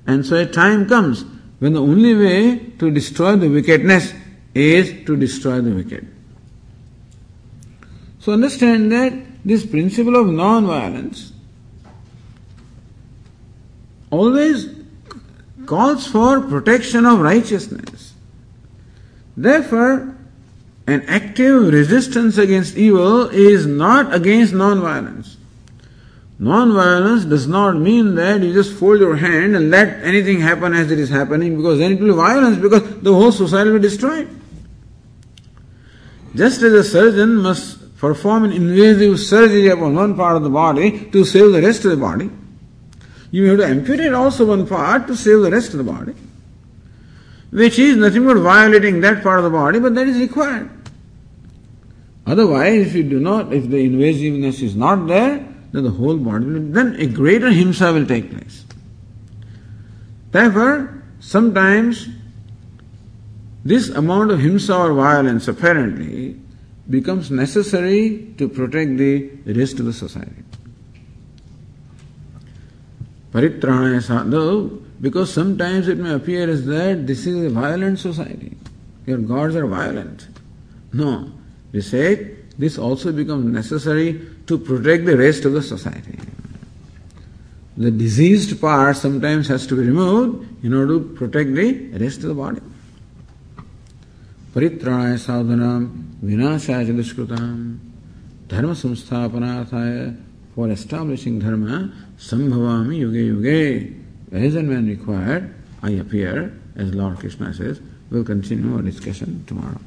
And 0.08 0.26
so 0.26 0.38
a 0.38 0.46
time 0.46 0.88
comes 0.88 1.26
when 1.60 1.74
the 1.74 1.82
only 1.82 2.16
way 2.16 2.60
to 2.80 2.92
destroy 2.92 3.36
the 3.36 3.50
wickedness 3.50 4.14
is 4.54 5.06
to 5.06 5.16
destroy 5.16 5.62
the 5.62 5.72
wicked. 5.72 6.19
So 8.20 8.34
understand 8.34 8.92
that 8.92 9.14
this 9.46 9.66
principle 9.66 10.16
of 10.16 10.28
non-violence 10.28 11.32
always 14.12 14.70
calls 15.66 16.08
for 16.08 16.42
protection 16.42 17.06
of 17.06 17.20
righteousness. 17.20 18.14
Therefore, 19.38 20.18
an 20.88 21.04
active 21.08 21.72
resistance 21.72 22.38
against 22.38 22.76
evil 22.76 23.30
is 23.30 23.66
not 23.66 24.14
against 24.14 24.54
non-violence. 24.54 25.38
Non-violence 26.40 27.26
does 27.26 27.48
not 27.48 27.78
mean 27.78 28.16
that 28.16 28.42
you 28.42 28.54
just 28.54 28.74
fold 28.74 29.00
your 29.00 29.18
hand 29.18 29.56
and 29.56 29.70
let 29.70 30.04
anything 30.04 30.40
happen 30.40 30.74
as 30.74 30.90
it 30.90 30.98
is 30.98 31.10
happening 31.10 31.58
because 31.58 31.80
then 31.80 31.92
it 31.94 32.00
will 32.00 32.08
be 32.08 32.14
violence 32.14 32.58
because 32.58 33.02
the 33.02 33.14
whole 33.14 33.32
society 33.32 33.70
will 33.70 33.80
be 33.80 33.84
destroyed. 33.84 34.28
Just 36.36 36.62
as 36.62 36.74
a 36.74 36.84
surgeon 36.84 37.36
must 37.36 37.79
perform 38.00 38.46
an 38.46 38.54
invasive 38.54 39.20
surgery 39.20 39.68
upon 39.68 39.94
one 39.94 40.16
part 40.16 40.38
of 40.38 40.44
the 40.44 40.50
body 40.50 41.10
to 41.12 41.26
save 41.26 41.52
the 41.52 41.62
rest 41.62 41.84
of 41.84 41.92
the 41.92 41.98
body. 41.98 42.30
You 43.30 43.46
have 43.50 43.60
to 43.60 43.68
amputate 43.68 44.14
also 44.14 44.46
one 44.46 44.66
part 44.66 45.06
to 45.08 45.16
save 45.16 45.42
the 45.42 45.52
rest 45.52 45.74
of 45.74 45.78
the 45.78 45.92
body, 45.92 46.16
which 47.52 47.78
is 47.78 47.98
nothing 47.98 48.26
but 48.26 48.38
violating 48.38 49.02
that 49.02 49.22
part 49.22 49.40
of 49.40 49.44
the 49.44 49.50
body, 49.52 49.80
but 49.80 49.94
that 49.96 50.08
is 50.08 50.18
required. 50.18 50.72
Otherwise, 52.26 52.88
if 52.88 52.96
you 52.96 53.04
do 53.04 53.20
not, 53.20 53.52
if 53.54 53.70
the 53.70 53.78
invasiveness 53.78 54.64
is 54.64 54.76
not 54.76 55.08
there, 55.08 55.46
then 55.72 55.84
the 55.84 55.92
whole 55.92 56.18
body 56.18 56.46
then 56.48 56.96
a 56.96 57.06
greater 57.06 57.50
himsa 57.50 57.94
will 57.94 58.06
take 58.06 58.32
place. 58.32 58.66
Therefore, 60.32 61.04
sometimes 61.20 62.08
this 63.66 63.90
amount 63.90 64.32
of 64.32 64.40
himsa 64.40 64.78
or 64.80 64.94
violence 64.94 65.48
apparently 65.48 66.40
becomes 66.90 67.30
necessary 67.30 68.34
to 68.38 68.50
protect 68.50 68.98
the 68.98 69.30
rest 69.46 69.80
of 69.80 69.86
the 69.86 69.94
society. 69.94 70.44
Paritranaya 73.32 74.02
sadhu, 74.02 74.82
because 75.00 75.32
sometimes 75.32 75.88
it 75.88 75.98
may 75.98 76.14
appear 76.14 76.50
as 76.50 76.66
that 76.66 77.06
this 77.06 77.28
is 77.28 77.46
a 77.46 77.50
violent 77.50 78.00
society. 78.00 78.58
Your 79.06 79.20
gods 79.20 79.56
are 79.56 79.68
violent. 79.68 80.28
No, 80.92 81.32
we 81.72 81.82
say 81.82 82.36
this 82.58 82.78
also 82.78 83.12
becomes 83.12 83.46
necessary 83.46 84.20
to 84.48 84.58
protect 84.58 85.06
the 85.06 85.16
rest 85.16 85.46
of 85.46 85.54
the 85.54 85.62
society. 85.62 86.18
The 87.78 87.92
diseased 87.92 88.60
part 88.60 88.98
sometimes 88.98 89.48
has 89.48 89.66
to 89.68 89.76
be 89.76 89.84
removed 89.84 90.66
in 90.66 90.74
order 90.74 91.00
to 91.00 91.06
protect 91.16 91.54
the 91.54 91.92
rest 91.98 92.18
of 92.18 92.30
the 92.30 92.34
body. 92.34 92.62
परित्राणाय 94.56 95.18
साधना 95.18 95.72
विनाशाय 96.28 96.86
च 96.86 96.90
दुष्कृताम 96.96 97.58
धर्म 98.52 98.74
संस्थापनार्थाय 98.74 99.92
for 100.56 100.72
establishing 100.72 101.36
धर्म 101.42 101.66
संभवामि 102.30 103.02
युगे 103.02 103.24
युगे। 103.28 103.62
As 104.34 104.56
and 104.58 104.70
when 104.70 104.88
required 104.88 105.44
I 105.86 105.98
appear 106.00 106.36
as 106.82 106.96
Lord 106.96 107.16
Krishna 107.20 107.52
says 107.60 107.76
will 108.12 108.24
continue 108.24 108.72
our 108.74 108.84
discussion 108.86 109.30
tomorrow 109.50 109.80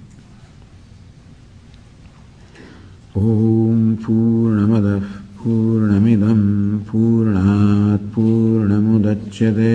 ओम 3.21 3.95
पूर्णमद 4.05 4.87
पूर्णमिदं 5.43 6.41
पूर्णात् 6.91 8.07
पूर्णमुदच्यते। 8.15 9.75